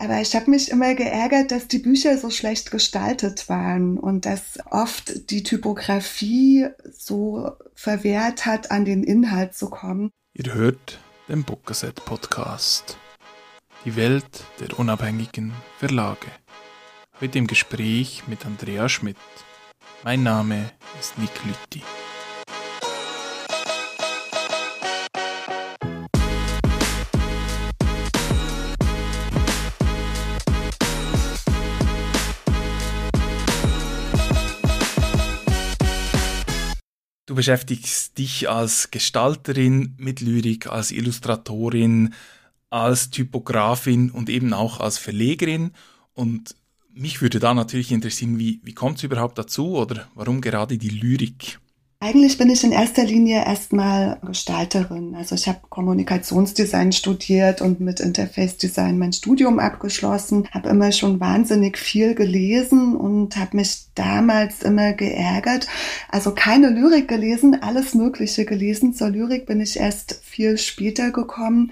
Aber 0.00 0.18
ich 0.22 0.34
habe 0.34 0.50
mich 0.50 0.70
immer 0.70 0.94
geärgert, 0.94 1.50
dass 1.50 1.68
die 1.68 1.78
Bücher 1.78 2.16
so 2.16 2.30
schlecht 2.30 2.70
gestaltet 2.70 3.50
waren 3.50 3.98
und 3.98 4.24
dass 4.24 4.58
oft 4.70 5.30
die 5.30 5.42
Typografie 5.42 6.68
so 6.90 7.50
verwehrt 7.74 8.46
hat, 8.46 8.70
an 8.70 8.86
den 8.86 9.04
Inhalt 9.04 9.54
zu 9.54 9.68
kommen. 9.68 10.10
Ihr 10.32 10.54
hört 10.54 10.98
den 11.28 11.44
Bookerset 11.44 12.02
Podcast. 12.06 12.96
Die 13.84 13.94
Welt 13.94 14.44
der 14.58 14.78
unabhängigen 14.78 15.52
Verlage. 15.78 16.28
Heute 17.20 17.36
im 17.36 17.46
Gespräch 17.46 18.22
mit 18.26 18.46
Andrea 18.46 18.88
Schmidt. 18.88 19.18
Mein 20.02 20.22
Name 20.22 20.70
ist 20.98 21.18
Nick 21.18 21.32
Lütti. 21.44 21.82
Du 37.30 37.36
beschäftigst 37.36 38.18
dich 38.18 38.50
als 38.50 38.90
Gestalterin 38.90 39.94
mit 39.98 40.20
Lyrik, 40.20 40.66
als 40.66 40.90
Illustratorin, 40.90 42.12
als 42.70 43.10
Typografin 43.10 44.10
und 44.10 44.28
eben 44.28 44.52
auch 44.52 44.80
als 44.80 44.98
Verlegerin. 44.98 45.70
Und 46.12 46.56
mich 46.92 47.22
würde 47.22 47.38
da 47.38 47.54
natürlich 47.54 47.92
interessieren, 47.92 48.40
wie, 48.40 48.60
wie 48.64 48.74
kommt 48.74 48.96
es 48.96 49.04
überhaupt 49.04 49.38
dazu 49.38 49.76
oder 49.76 50.08
warum 50.16 50.40
gerade 50.40 50.76
die 50.76 50.88
Lyrik? 50.88 51.60
Eigentlich 52.02 52.38
bin 52.38 52.48
ich 52.48 52.64
in 52.64 52.72
erster 52.72 53.04
Linie 53.04 53.44
erstmal 53.44 54.18
Gestalterin. 54.22 55.14
Also 55.14 55.34
ich 55.34 55.46
habe 55.46 55.60
Kommunikationsdesign 55.68 56.92
studiert 56.92 57.60
und 57.60 57.80
mit 57.80 58.00
Interface 58.00 58.56
Design 58.56 58.98
mein 58.98 59.12
Studium 59.12 59.58
abgeschlossen, 59.58 60.48
habe 60.50 60.70
immer 60.70 60.92
schon 60.92 61.20
wahnsinnig 61.20 61.76
viel 61.76 62.14
gelesen 62.14 62.96
und 62.96 63.36
habe 63.36 63.58
mich 63.58 63.88
damals 63.94 64.62
immer 64.62 64.94
geärgert. 64.94 65.66
Also 66.08 66.34
keine 66.34 66.70
Lyrik 66.70 67.06
gelesen, 67.06 67.62
alles 67.62 67.94
Mögliche 67.94 68.46
gelesen. 68.46 68.94
Zur 68.94 69.10
Lyrik 69.10 69.44
bin 69.44 69.60
ich 69.60 69.78
erst 69.78 70.20
viel 70.22 70.56
später 70.56 71.10
gekommen. 71.10 71.70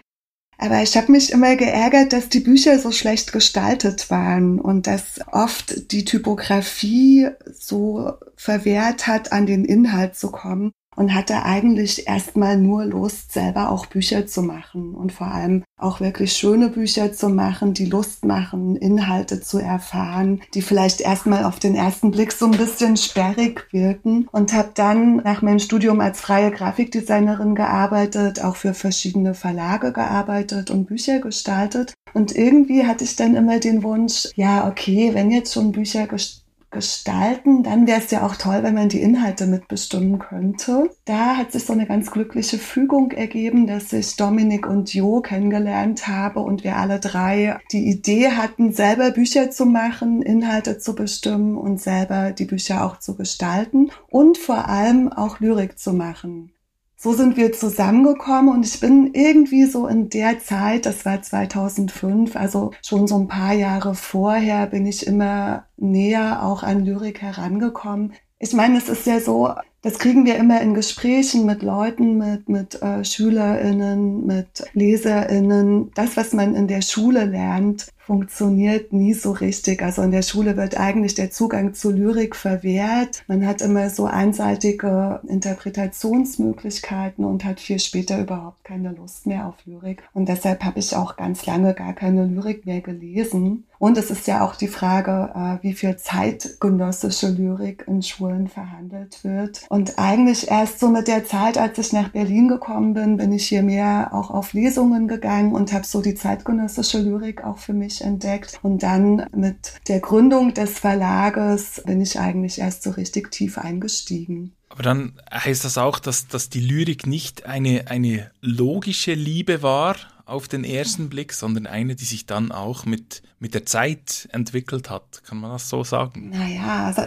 Aber 0.59 0.83
ich 0.83 0.97
habe 0.97 1.12
mich 1.12 1.31
immer 1.31 1.55
geärgert, 1.55 2.12
dass 2.12 2.28
die 2.28 2.41
Bücher 2.41 2.78
so 2.81 2.91
schlecht 2.91 3.33
gestaltet 3.33 4.11
waren 4.11 4.61
und 4.61 4.89
dass 4.89 5.20
oft 5.31 5.92
die 5.92 6.05
Typografie 6.05 7.28
so 7.47 8.14
verwehrt 8.34 9.06
hat, 9.06 9.33
an 9.33 9.47
den 9.47 9.64
Inhalt 9.64 10.17
zu 10.17 10.33
kommen 10.33 10.73
und 10.97 11.14
hatte 11.14 11.44
eigentlich 11.44 12.08
erstmal 12.08 12.56
nur 12.56 12.84
Lust, 12.84 13.33
selber 13.33 13.70
auch 13.70 13.86
Bücher 13.86 14.27
zu 14.27 14.42
machen 14.42 14.95
und 14.95 15.12
vor 15.12 15.28
allem 15.28 15.62
auch 15.78 16.00
wirklich 16.00 16.33
schöne 16.33 16.70
Bücher 16.70 17.12
zu 17.12 17.28
machen, 17.28 17.72
die 17.72 17.84
Lust 17.84 18.25
machen, 18.25 18.75
Inhalte 18.75 19.41
zu 19.41 19.58
erfahren, 19.58 20.42
die 20.55 20.62
vielleicht 20.62 21.00
erstmal 21.00 21.45
auf 21.45 21.61
den 21.61 21.77
ersten 21.77 22.11
Blick 22.11 22.33
so 22.33 22.47
ein 22.47 22.58
bisschen 22.58 22.97
sperrig 22.97 23.69
wirken. 23.70 24.28
Und 24.33 24.53
habe 24.53 24.70
dann 24.75 25.17
nach 25.19 25.41
meinem 25.41 25.61
Studium 25.61 26.00
als 26.00 26.20
freie 26.20 26.50
Grafikdesignerin 26.50 27.55
gearbeitet, 27.55 28.42
auch 28.42 28.56
für 28.56 28.75
verschiedene 28.75 29.34
Verlage 29.34 29.92
gearbeitet 29.92 30.70
und 30.70 30.86
Bücher 30.86 31.20
gestaltet. 31.20 31.95
Und 32.12 32.34
irgendwie 32.34 32.86
hatte 32.86 33.05
ich 33.05 33.14
dann 33.14 33.36
immer 33.36 33.61
den 33.61 33.84
Wunsch, 33.84 34.28
ja, 34.34 34.67
okay, 34.67 35.11
wenn 35.14 35.30
jetzt 35.30 35.55
schon 35.55 35.70
Bücher 35.70 36.08
gestaltet 36.08 36.48
gestalten, 36.70 37.62
dann 37.62 37.86
wäre 37.86 38.00
es 38.00 38.11
ja 38.11 38.27
auch 38.27 38.36
toll, 38.36 38.62
wenn 38.62 38.74
man 38.74 38.88
die 38.88 39.00
Inhalte 39.00 39.47
mitbestimmen 39.47 40.19
könnte. 40.19 40.91
Da 41.05 41.36
hat 41.36 41.52
sich 41.52 41.64
so 41.64 41.72
eine 41.72 41.86
ganz 41.86 42.11
glückliche 42.11 42.58
Fügung 42.58 43.12
ergeben, 43.12 43.66
dass 43.66 43.92
ich 43.92 44.16
Dominik 44.16 44.66
und 44.66 44.92
Jo 44.92 45.20
kennengelernt 45.20 46.08
habe 46.08 46.41
und 46.41 46.64
wir 46.64 46.77
alle 46.77 47.00
drei 47.00 47.58
die 47.72 47.89
Idee 47.89 48.33
hatten, 48.33 48.72
selber 48.72 49.11
Bücher 49.11 49.50
zu 49.50 49.64
machen, 49.64 50.22
Inhalte 50.22 50.78
zu 50.78 50.94
bestimmen 50.94 51.56
und 51.56 51.80
selber 51.80 52.33
die 52.33 52.44
Bücher 52.44 52.84
auch 52.84 52.98
zu 52.98 53.16
gestalten 53.16 53.91
und 54.08 54.36
vor 54.36 54.69
allem 54.69 55.12
auch 55.12 55.41
Lyrik 55.41 55.78
zu 55.78 55.92
machen 55.92 56.52
so 57.01 57.13
sind 57.13 57.36
wir 57.36 57.53
zusammengekommen 57.53 58.53
und 58.53 58.67
ich 58.67 58.81
bin 58.81 59.14
irgendwie 59.14 59.67
so 59.67 59.86
in 59.86 60.09
der 60.09 60.41
Zeit, 60.41 60.85
das 60.85 61.05
war 61.05 61.23
2005, 61.23 62.35
also 62.35 62.73
schon 62.85 63.07
so 63.07 63.17
ein 63.20 63.29
paar 63.29 63.53
Jahre 63.53 63.95
vorher, 63.95 64.67
bin 64.67 64.85
ich 64.85 65.07
immer 65.07 65.67
näher 65.77 66.42
auch 66.42 66.64
an 66.64 66.85
Lyrik 66.85 67.23
herangekommen. 67.23 68.14
Ich 68.41 68.53
meine, 68.53 68.79
es 68.79 68.89
ist 68.89 69.05
ja 69.07 69.19
so, 69.19 69.51
das 69.83 69.99
kriegen 69.99 70.25
wir 70.25 70.37
immer 70.37 70.61
in 70.61 70.75
Gesprächen 70.75 71.45
mit 71.45 71.63
Leuten, 71.63 72.19
mit, 72.19 72.49
mit 72.49 72.81
äh, 72.81 73.05
SchülerInnen, 73.05 74.27
mit 74.27 74.65
LeserInnen. 74.75 75.91
Das, 75.95 76.17
was 76.17 76.33
man 76.33 76.55
in 76.55 76.69
der 76.69 76.83
Schule 76.83 77.25
lernt, 77.25 77.89
funktioniert 77.99 78.93
nie 78.93 79.13
so 79.13 79.33
richtig. 79.33 79.83
Also 79.83 80.03
in 80.03 80.13
der 80.13 80.23
Schule 80.23 80.57
wird 80.57 80.79
eigentlich 80.79 81.15
der 81.15 81.33
Zugang 81.33 81.75
zu 81.75 81.91
Lyrik 81.91 82.37
verwehrt. 82.37 83.25
Man 83.27 83.45
hat 83.45 83.61
immer 83.61 83.91
so 83.91 84.07
einseitige 84.07 85.20
Interpretationsmöglichkeiten 85.27 87.25
und 87.25 87.45
hat 87.45 87.59
viel 87.59 87.81
später 87.81 88.20
überhaupt 88.20 88.63
keine 88.65 88.93
Lust 88.93 89.27
mehr 89.27 89.47
auf 89.47 89.57
Lyrik. 89.67 90.03
Und 90.15 90.29
deshalb 90.29 90.65
habe 90.65 90.79
ich 90.79 90.95
auch 90.95 91.17
ganz 91.17 91.45
lange 91.45 91.75
gar 91.75 91.93
keine 91.93 92.25
Lyrik 92.25 92.67
mehr 92.67 92.81
gelesen. 92.81 93.65
Und 93.78 93.96
es 93.96 94.11
ist 94.11 94.27
ja 94.27 94.44
auch 94.44 94.56
die 94.56 94.68
Frage, 94.68 95.30
äh, 95.34 95.62
wie 95.62 95.72
viel 95.72 95.96
zeitgenössische 95.96 97.28
Lyrik 97.28 97.84
in 97.86 98.02
Schulen 98.02 98.48
verhandelt 98.48 99.22
wird. 99.22 99.64
Und 99.68 99.98
eigentlich 99.98 100.50
erst 100.50 100.80
so 100.80 100.89
mit 100.89 101.08
der 101.08 101.24
Zeit, 101.24 101.58
als 101.58 101.78
ich 101.78 101.92
nach 101.92 102.08
Berlin 102.08 102.48
gekommen 102.48 102.94
bin, 102.94 103.16
bin 103.16 103.33
ich 103.33 103.46
hier 103.46 103.62
mehr 103.62 104.11
auch 104.12 104.30
auf 104.30 104.52
Lesungen 104.52 105.06
gegangen 105.06 105.52
und 105.52 105.72
habe 105.72 105.86
so 105.86 106.02
die 106.02 106.14
zeitgenössische 106.14 106.98
Lyrik 106.98 107.44
auch 107.44 107.58
für 107.58 107.72
mich 107.72 108.02
entdeckt. 108.02 108.58
Und 108.62 108.83
dann 108.83 109.27
mit 109.34 109.74
der 109.86 110.00
Gründung 110.00 110.55
des 110.55 110.78
Verlages 110.78 111.83
bin 111.86 112.00
ich 112.00 112.18
eigentlich 112.18 112.58
erst 112.58 112.83
so 112.83 112.90
richtig 112.90 113.30
tief 113.30 113.58
eingestiegen. 113.58 114.55
Aber 114.70 114.83
dann 114.83 115.14
heißt 115.33 115.64
das 115.64 115.78
auch, 115.78 115.98
dass, 115.98 116.28
dass 116.28 116.50
die 116.50 116.60
Lyrik 116.60 117.06
nicht 117.06 117.46
eine, 117.46 117.86
eine 117.89 118.30
logische 118.40 119.14
Liebe 119.14 119.62
war 119.62 119.96
auf 120.28 120.48
den 120.48 120.64
ersten 120.64 121.08
Blick, 121.08 121.33
sondern 121.33 121.66
eine, 121.66 121.96
die 121.96 122.05
sich 122.05 122.27
dann 122.27 122.52
auch 122.52 122.84
mit, 122.84 123.22
mit 123.39 123.55
der 123.55 123.64
Zeit 123.66 124.28
entwickelt 124.33 124.90
hat. 124.90 125.22
Kann 125.24 125.39
man 125.39 125.50
das 125.50 125.68
so 125.68 125.84
sagen? 125.84 126.30
Naja, 126.30 126.86
also 126.86 127.02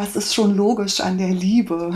was 0.00 0.16
ist 0.16 0.34
schon 0.34 0.56
logisch 0.56 1.00
an 1.00 1.18
der 1.18 1.28
Liebe? 1.28 1.92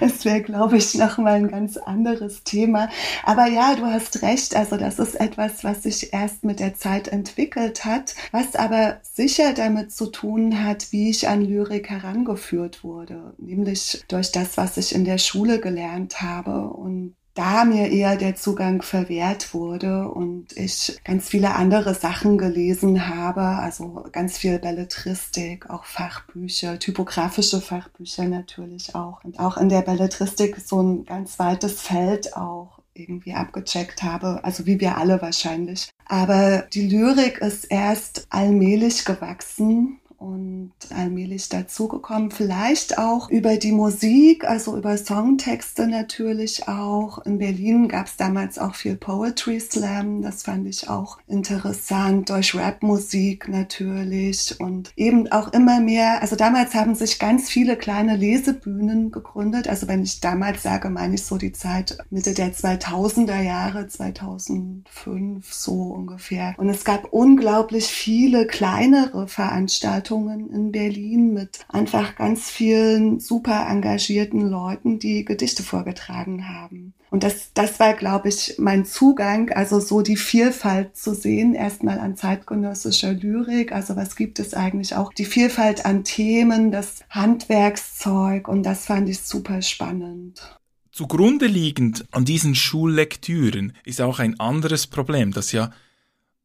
das 0.00 0.24
wäre, 0.24 0.40
glaube 0.40 0.78
ich, 0.78 0.94
nochmal 0.94 1.34
ein 1.34 1.48
ganz 1.48 1.76
anderes 1.76 2.42
Thema. 2.42 2.88
Aber 3.22 3.46
ja, 3.46 3.74
du 3.74 3.84
hast 3.84 4.22
recht. 4.22 4.56
Also 4.56 4.78
das 4.78 4.98
ist 4.98 5.14
etwas, 5.20 5.62
was 5.62 5.82
sich 5.82 6.14
erst 6.14 6.44
mit 6.44 6.58
der 6.58 6.74
Zeit 6.74 7.08
entwickelt 7.08 7.84
hat, 7.84 8.14
was 8.32 8.56
aber 8.56 8.98
sicher 9.02 9.52
damit 9.52 9.92
zu 9.92 10.06
tun 10.06 10.64
hat, 10.64 10.90
wie 10.90 11.10
ich 11.10 11.28
an 11.28 11.42
Lyrik 11.42 11.90
herangeführt 11.90 12.82
wurde. 12.82 13.34
Nämlich 13.36 14.04
durch 14.08 14.32
das, 14.32 14.56
was 14.56 14.78
ich 14.78 14.94
in 14.94 15.04
der 15.04 15.18
Schule 15.18 15.60
gelernt 15.60 16.22
habe 16.22 16.70
und 16.70 17.14
da 17.36 17.64
mir 17.64 17.92
eher 17.92 18.16
der 18.16 18.34
Zugang 18.34 18.82
verwehrt 18.82 19.52
wurde 19.52 20.08
und 20.08 20.56
ich 20.56 20.98
ganz 21.04 21.28
viele 21.28 21.54
andere 21.54 21.94
Sachen 21.94 22.38
gelesen 22.38 23.08
habe, 23.08 23.42
also 23.42 24.06
ganz 24.10 24.38
viel 24.38 24.58
Belletristik, 24.58 25.68
auch 25.68 25.84
Fachbücher, 25.84 26.78
typografische 26.78 27.60
Fachbücher 27.60 28.24
natürlich 28.24 28.94
auch. 28.94 29.22
Und 29.22 29.38
auch 29.38 29.58
in 29.58 29.68
der 29.68 29.82
Belletristik 29.82 30.56
so 30.64 30.82
ein 30.82 31.04
ganz 31.04 31.38
weites 31.38 31.82
Feld 31.82 32.34
auch 32.36 32.80
irgendwie 32.94 33.34
abgecheckt 33.34 34.02
habe, 34.02 34.42
also 34.42 34.64
wie 34.64 34.80
wir 34.80 34.96
alle 34.96 35.20
wahrscheinlich. 35.20 35.90
Aber 36.06 36.62
die 36.72 36.88
Lyrik 36.88 37.38
ist 37.38 37.64
erst 37.64 38.26
allmählich 38.30 39.04
gewachsen 39.04 40.00
und 40.18 40.72
allmählich 40.94 41.48
dazugekommen. 41.48 42.30
Vielleicht 42.30 42.98
auch 42.98 43.28
über 43.28 43.56
die 43.56 43.72
Musik, 43.72 44.44
also 44.48 44.76
über 44.76 44.96
Songtexte 44.96 45.86
natürlich 45.86 46.68
auch. 46.68 47.18
In 47.26 47.38
Berlin 47.38 47.88
gab 47.88 48.06
es 48.06 48.16
damals 48.16 48.58
auch 48.58 48.74
viel 48.74 48.96
Poetry 48.96 49.60
Slam, 49.60 50.22
das 50.22 50.42
fand 50.42 50.66
ich 50.66 50.88
auch 50.88 51.18
interessant, 51.26 52.30
durch 52.30 52.54
Rapmusik 52.54 53.48
natürlich 53.48 54.58
und 54.58 54.92
eben 54.96 55.30
auch 55.32 55.52
immer 55.52 55.80
mehr, 55.80 56.22
also 56.22 56.34
damals 56.34 56.74
haben 56.74 56.94
sich 56.94 57.18
ganz 57.18 57.50
viele 57.50 57.76
kleine 57.76 58.16
Lesebühnen 58.16 59.10
gegründet. 59.10 59.68
Also 59.68 59.88
wenn 59.88 60.02
ich 60.02 60.20
damals 60.20 60.62
sage, 60.62 60.88
meine 60.88 61.16
ich 61.16 61.24
so 61.24 61.36
die 61.36 61.52
Zeit 61.52 61.98
Mitte 62.10 62.32
der 62.32 62.54
2000er 62.54 63.42
Jahre, 63.42 63.86
2005 63.86 65.52
so 65.52 65.82
ungefähr. 65.82 66.54
Und 66.56 66.70
es 66.70 66.84
gab 66.84 67.12
unglaublich 67.12 67.86
viele 67.86 68.46
kleinere 68.46 69.28
Veranstaltungen 69.28 70.05
Veranstaltungen 70.06 70.50
in 70.50 70.72
Berlin 70.72 71.34
mit 71.34 71.60
einfach 71.68 72.16
ganz 72.16 72.50
vielen 72.50 73.20
super 73.20 73.66
engagierten 73.68 74.48
Leuten, 74.48 74.98
die 74.98 75.24
Gedichte 75.24 75.62
vorgetragen 75.62 76.48
haben. 76.48 76.94
Und 77.10 77.22
das, 77.22 77.52
das 77.54 77.78
war, 77.80 77.94
glaube 77.94 78.28
ich, 78.28 78.54
mein 78.58 78.84
Zugang, 78.84 79.50
also 79.50 79.80
so 79.80 80.02
die 80.02 80.16
Vielfalt 80.16 80.96
zu 80.96 81.14
sehen, 81.14 81.54
erstmal 81.54 81.98
an 81.98 82.16
zeitgenössischer 82.16 83.12
Lyrik. 83.12 83.72
Also 83.72 83.96
was 83.96 84.16
gibt 84.16 84.38
es 84.38 84.54
eigentlich 84.54 84.94
auch? 84.94 85.12
Die 85.12 85.24
Vielfalt 85.24 85.86
an 85.86 86.04
Themen, 86.04 86.70
das 86.72 87.04
Handwerkszeug 87.10 88.48
und 88.48 88.64
das 88.64 88.86
fand 88.86 89.08
ich 89.08 89.20
super 89.20 89.62
spannend. 89.62 90.58
Zugrunde 90.90 91.46
liegend 91.46 92.06
an 92.10 92.24
diesen 92.24 92.54
Schullektüren 92.54 93.72
ist 93.84 94.00
auch 94.00 94.18
ein 94.18 94.40
anderes 94.40 94.86
Problem, 94.86 95.32
dass 95.32 95.52
ja, 95.52 95.70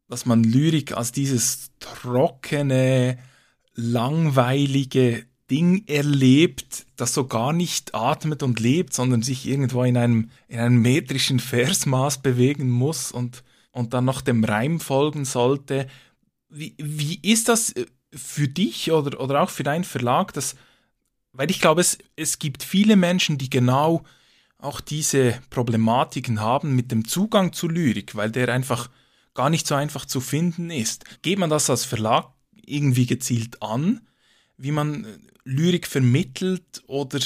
dass 0.10 0.25
man 0.25 0.44
Lyrik 0.44 0.96
als 0.96 1.12
dieses 1.13 1.72
trockene, 1.80 3.18
langweilige 3.73 5.25
Ding 5.51 5.85
erlebt, 5.88 6.85
das 6.95 7.13
so 7.13 7.27
gar 7.27 7.51
nicht 7.51 7.94
atmet 7.94 8.41
und 8.41 8.62
lebt, 8.62 8.94
sondern 8.94 9.21
sich 9.21 9.45
irgendwo 9.45 9.83
in 9.83 9.97
einem, 9.97 10.31
in 10.47 10.59
einem 10.59 10.81
metrischen 10.81 11.39
Versmaß 11.39 12.21
bewegen 12.21 12.69
muss 12.69 13.12
und, 13.12 13.44
und 13.71 13.94
dann 13.94 14.06
noch 14.06 14.21
dem 14.21 14.45
Reim 14.45 14.79
folgen 14.79 15.25
sollte. 15.25 15.88
Wie, 16.47 16.73
wie 16.77 17.19
ist 17.21 17.50
das 17.50 17.71
äh, 17.71 17.85
für 18.13 18.47
dich 18.47 18.91
oder, 18.94 19.19
oder 19.19 19.41
auch 19.41 19.50
für 19.50 19.63
deinen 19.63 19.83
Verlag? 19.83 20.31
Das, 20.33 20.56
weil 21.33 21.51
ich 21.51 21.59
glaube, 21.59 21.81
es, 21.81 21.97
es 22.15 22.39
gibt 22.39 22.63
viele 22.63 22.95
Menschen, 22.95 23.38
die 23.38 23.50
genau 23.50 24.03
auch 24.57 24.79
diese 24.79 25.41
Problematiken 25.50 26.39
haben 26.39 26.77
mit 26.77 26.91
dem 26.91 27.06
Zugang 27.06 27.51
zu 27.51 27.67
Lyrik, 27.67 28.15
weil 28.15 28.31
der 28.31 28.47
einfach 28.50 28.89
gar 29.33 29.50
nicht 29.50 29.67
so 29.67 29.75
einfach 29.75 30.06
zu 30.06 30.21
finden 30.21 30.69
ist. 30.69 31.21
Geht 31.24 31.39
man 31.39 31.50
das 31.50 31.69
als 31.69 31.83
Verlag 31.83 32.31
irgendwie 32.66 33.06
gezielt 33.06 33.62
an, 33.62 34.02
wie 34.58 34.72
man 34.72 35.06
Lyrik 35.44 35.88
vermittelt 35.88 36.84
oder 36.88 37.19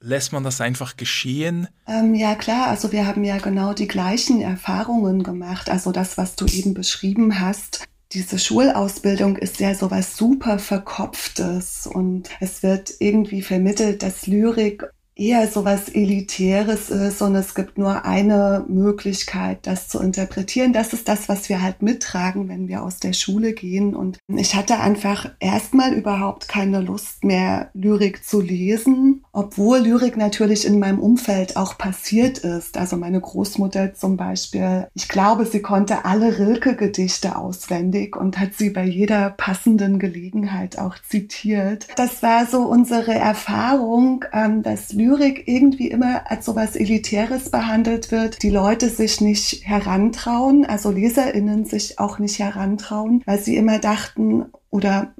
lässt 0.00 0.32
man 0.32 0.44
das 0.44 0.60
einfach 0.60 0.96
geschehen? 0.96 1.68
Ähm, 1.86 2.14
ja 2.14 2.34
klar, 2.34 2.68
also 2.68 2.92
wir 2.92 3.06
haben 3.06 3.24
ja 3.24 3.38
genau 3.38 3.72
die 3.72 3.88
gleichen 3.88 4.40
Erfahrungen 4.40 5.22
gemacht. 5.22 5.70
Also 5.70 5.92
das, 5.92 6.18
was 6.18 6.36
du 6.36 6.46
eben 6.46 6.74
beschrieben 6.74 7.40
hast. 7.40 7.84
Diese 8.12 8.38
Schulausbildung 8.38 9.36
ist 9.36 9.58
ja 9.60 9.74
sowas 9.74 10.16
super 10.16 10.58
Verkopftes 10.58 11.86
und 11.86 12.28
es 12.38 12.62
wird 12.62 12.94
irgendwie 13.00 13.42
vermittelt, 13.42 14.02
dass 14.02 14.26
Lyrik 14.26 14.84
eher 15.16 15.46
so 15.48 15.64
was 15.64 15.88
Elitäres 15.88 16.90
ist 16.90 17.22
und 17.22 17.34
es 17.34 17.54
gibt 17.54 17.78
nur 17.78 18.04
eine 18.04 18.64
Möglichkeit, 18.68 19.66
das 19.66 19.88
zu 19.88 20.00
interpretieren. 20.00 20.72
Das 20.72 20.92
ist 20.92 21.08
das, 21.08 21.28
was 21.28 21.48
wir 21.48 21.62
halt 21.62 21.82
mittragen, 21.82 22.48
wenn 22.48 22.68
wir 22.68 22.82
aus 22.82 22.98
der 22.98 23.12
Schule 23.12 23.52
gehen. 23.52 23.94
Und 23.94 24.18
ich 24.28 24.54
hatte 24.54 24.80
einfach 24.80 25.30
erstmal 25.40 25.92
überhaupt 25.92 26.48
keine 26.48 26.80
Lust 26.80 27.24
mehr, 27.24 27.70
Lyrik 27.74 28.24
zu 28.24 28.40
lesen, 28.40 29.23
obwohl 29.34 29.78
Lyrik 29.78 30.16
natürlich 30.16 30.66
in 30.66 30.78
meinem 30.78 31.00
Umfeld 31.00 31.56
auch 31.56 31.76
passiert 31.76 32.38
ist. 32.38 32.78
Also 32.78 32.96
meine 32.96 33.20
Großmutter 33.20 33.94
zum 33.94 34.16
Beispiel, 34.16 34.88
ich 34.94 35.08
glaube, 35.08 35.46
sie 35.46 35.62
konnte 35.62 36.04
alle 36.04 36.38
Rilke-Gedichte 36.38 37.36
auswendig 37.36 38.16
und 38.16 38.38
hat 38.38 38.54
sie 38.54 38.70
bei 38.70 38.84
jeder 38.84 39.30
passenden 39.30 39.98
Gelegenheit 39.98 40.78
auch 40.78 40.96
zitiert. 41.08 41.86
Das 41.96 42.22
war 42.22 42.46
so 42.46 42.62
unsere 42.62 43.14
Erfahrung, 43.14 44.24
ähm, 44.32 44.62
dass 44.62 44.92
Lyrik 44.92 45.24
Lyrik 45.24 45.44
irgendwie 45.46 45.88
immer 45.88 46.30
als 46.30 46.44
sowas 46.44 46.76
Elitäres 46.76 47.50
behandelt 47.50 48.10
wird, 48.10 48.42
die 48.42 48.50
Leute 48.50 48.88
sich 48.88 49.20
nicht 49.20 49.66
herantrauen, 49.66 50.66
also 50.66 50.90
LeserInnen 50.90 51.64
sich 51.64 51.98
auch 51.98 52.18
nicht 52.18 52.38
herantrauen, 52.38 53.22
weil 53.26 53.38
sie 53.38 53.56
immer 53.56 53.78
dachten 53.78 54.46
oder 54.70 55.14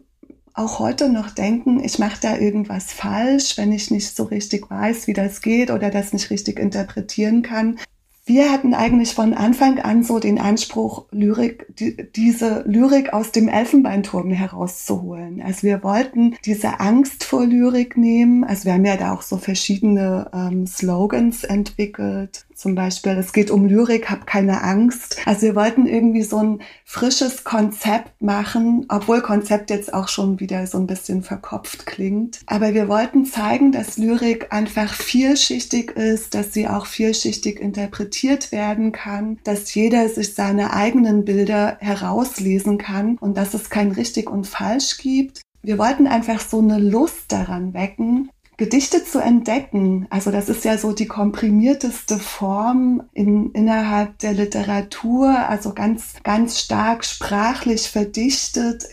auch 0.55 0.79
heute 0.79 1.09
noch 1.09 1.31
denken, 1.31 1.83
ich 1.83 1.99
mache 1.99 2.21
da 2.21 2.37
irgendwas 2.37 2.93
falsch, 2.93 3.59
wenn 3.59 3.73
ich 3.73 3.91
nicht 3.91 4.17
so 4.17 4.25
richtig 4.25 4.71
weiß, 4.71 5.07
wie 5.09 5.13
das 5.13 5.43
geht 5.43 5.71
oder 5.71 5.91
das 5.91 6.13
nicht 6.13 6.31
richtig 6.31 6.59
interpretieren 6.59 7.43
kann 7.43 7.79
wir 8.27 8.51
hatten 8.51 8.73
eigentlich 8.73 9.15
von 9.15 9.35
Anfang 9.35 9.81
an 9.81 10.03
so 10.03 10.19
den 10.19 10.39
Anspruch, 10.39 11.05
Lyrik, 11.11 11.67
die, 11.79 12.11
diese 12.17 12.63
Lyrik 12.67 13.13
aus 13.13 13.33
dem 13.33 13.49
Elfenbeinturm 13.49 14.31
herauszuholen. 14.31 15.43
Also 15.43 15.65
wir 15.65 15.83
wollten 15.83 16.35
diese 16.47 16.81
Angst 16.81 17.25
vor 17.25 17.45
Lyrik 17.45 17.99
nehmen. 17.99 18.43
Also 18.43 18.65
wir 18.65 18.75
haben 18.75 18.85
ja 18.87 18.97
da 18.97 19.13
auch 19.13 19.21
so 19.21 19.37
verschiedene 19.37 20.31
ähm, 20.33 20.67
Slogans 20.67 21.45
entwickelt. 21.45 22.47
Zum 22.55 22.75
Beispiel, 22.75 23.13
es 23.13 23.33
geht 23.33 23.51
um 23.51 23.67
Lyrik, 23.67 24.11
hab 24.11 24.27
keine 24.27 24.63
Angst. 24.63 25.17
Also 25.27 25.43
wir 25.43 25.57
wollten 25.57 25.87
irgendwie 25.87 26.23
so 26.23 26.39
ein 26.39 26.63
frisches 26.85 27.43
Konzept 27.45 28.23
machen, 28.23 28.87
obwohl 28.89 29.21
Konzept 29.21 29.71
jetzt 29.71 29.93
auch 29.93 30.09
schon 30.09 30.39
wieder 30.39 30.67
so 30.67 30.79
ein 30.79 30.87
bisschen 30.87 31.23
verkopft 31.23 31.85
klingt. 31.87 32.41
Aber 32.47 32.73
wir 32.73 32.89
wollten 32.89 33.25
zeigen, 33.27 33.73
dass 33.73 33.99
Lyrik 33.99 34.53
einfach 34.53 34.95
vielschichtig 34.95 35.91
ist, 35.93 36.35
dass 36.35 36.53
sie 36.53 36.69
auch 36.69 36.87
vielschichtig 36.87 37.59
interpretiert 37.61 38.53
werden 38.53 38.93
kann, 38.93 39.39
dass 39.45 39.75
jeder 39.75 40.09
sich 40.09 40.35
seine 40.35 40.73
eigenen 40.73 41.25
Bilder 41.25 41.77
herauslesen 41.81 42.79
kann 42.79 43.19
und 43.19 43.37
dass 43.37 43.55
es 43.55 43.69
kein 43.69 43.91
richtig 43.91 44.31
und 44.31 44.47
falsch 44.47 44.99
gibt. 44.99 45.43
Wir 45.63 45.79
wollten 45.79 46.07
einfach 46.07 46.41
so 46.41 46.59
eine 46.59 46.79
Lust 46.79 47.33
daran 47.33 47.73
wecken, 47.73 48.29
Gedichte 48.57 49.05
zu 49.05 49.19
entdecken. 49.19 50.07
Also 50.11 50.31
das 50.31 50.49
ist 50.49 50.65
ja 50.65 50.79
so 50.79 50.93
die 50.93 51.07
komprimierteste 51.07 52.19
Form 52.19 53.03
in, 53.13 53.51
innerhalb 53.53 54.19
der 54.19 54.35
Literatur, 54.35 55.49
also 55.49 55.73
ganz, 55.75 56.15
ganz 56.23 56.61
stark 56.61 57.05
sprachlich 57.05 57.89
verdichtet, 57.91 58.85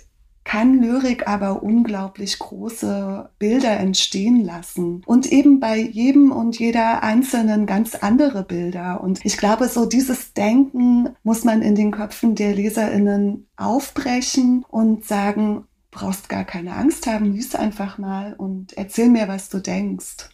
kann 0.44 0.81
Lyrik 0.81 1.28
aber 1.28 1.62
unglaublich 1.63 2.40
große 2.40 3.30
Bilder 3.38 3.80
entstehen 3.80 4.44
lassen. 4.44 5.04
Und 5.06 5.31
eben 5.31 5.60
bei 5.60 5.78
jedem 5.78 6.31
und 6.31 6.58
jeder 6.60 7.04
Einzelnen 7.04 7.66
ganz 7.66 7.96
andere 7.96 8.44
Bilder. 8.44 9.02
Und 9.02 9.24
ich 9.24 9.38
glaube, 9.38 9.68
so 9.68 9.86
dieses 9.86 10.34
Denken 10.34 11.16
muss 11.24 11.44
man 11.44 11.62
in 11.62 11.75
den 11.75 11.92
Köpfen 11.92 12.36
der 12.36 12.54
Leserinnen 12.54 13.48
aufbrechen 13.56 14.66
und 14.68 15.06
sagen, 15.06 15.66
brauchst 15.92 16.30
gar 16.30 16.46
keine 16.46 16.76
Angst 16.76 17.06
haben, 17.06 17.34
lies 17.34 17.54
einfach 17.54 17.98
mal 17.98 18.34
und 18.34 18.74
erzähl 18.74 19.10
mir, 19.10 19.28
was 19.28 19.50
du 19.50 19.60
denkst. 19.60 20.30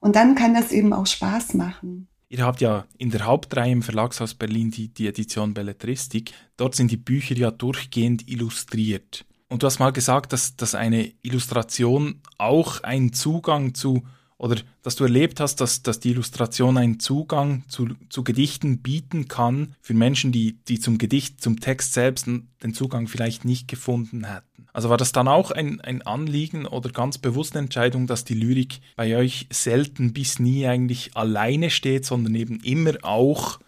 Und 0.00 0.16
dann 0.16 0.34
kann 0.34 0.54
das 0.54 0.72
eben 0.72 0.92
auch 0.92 1.06
Spaß 1.06 1.54
machen. 1.54 2.08
Ihr 2.28 2.44
habt 2.44 2.60
ja 2.60 2.86
in 2.98 3.10
der 3.10 3.24
Hauptreihe 3.24 3.72
im 3.72 3.82
Verlagshaus 3.82 4.34
Berlin 4.34 4.70
die, 4.70 4.88
die 4.88 5.06
Edition 5.06 5.54
Belletristik. 5.54 6.32
Dort 6.56 6.74
sind 6.74 6.90
die 6.90 6.96
Bücher 6.96 7.36
ja 7.36 7.52
durchgehend 7.52 8.28
illustriert. 8.28 9.24
Und 9.48 9.62
du 9.62 9.66
hast 9.66 9.78
mal 9.78 9.92
gesagt, 9.92 10.32
dass, 10.32 10.56
dass 10.56 10.74
eine 10.74 11.12
Illustration 11.22 12.20
auch 12.36 12.82
einen 12.82 13.12
Zugang 13.12 13.74
zu 13.74 14.02
oder 14.38 14.56
dass 14.82 14.96
du 14.96 15.04
erlebt 15.04 15.40
hast, 15.40 15.60
dass, 15.60 15.82
dass 15.82 16.00
die 16.00 16.10
Illustration 16.10 16.76
einen 16.76 17.00
Zugang 17.00 17.64
zu, 17.68 17.88
zu 18.10 18.22
Gedichten 18.22 18.82
bieten 18.82 19.28
kann 19.28 19.74
für 19.80 19.94
Menschen, 19.94 20.30
die, 20.30 20.58
die 20.68 20.78
zum 20.78 20.98
Gedicht, 20.98 21.40
zum 21.40 21.60
Text 21.60 21.94
selbst 21.94 22.26
den 22.26 22.74
Zugang 22.74 23.08
vielleicht 23.08 23.44
nicht 23.44 23.66
gefunden 23.66 24.24
hätten. 24.24 24.66
Also 24.72 24.90
war 24.90 24.98
das 24.98 25.12
dann 25.12 25.28
auch 25.28 25.52
ein, 25.52 25.80
ein 25.80 26.02
Anliegen 26.02 26.66
oder 26.66 26.90
ganz 26.90 27.16
bewusste 27.16 27.58
Entscheidung, 27.58 28.06
dass 28.06 28.24
die 28.24 28.34
Lyrik 28.34 28.80
bei 28.94 29.16
euch 29.16 29.46
selten 29.50 30.12
bis 30.12 30.38
nie 30.38 30.66
eigentlich 30.66 31.16
alleine 31.16 31.70
steht, 31.70 32.04
sondern 32.04 32.34
eben 32.34 32.60
immer 32.60 32.92
auch 33.02 33.58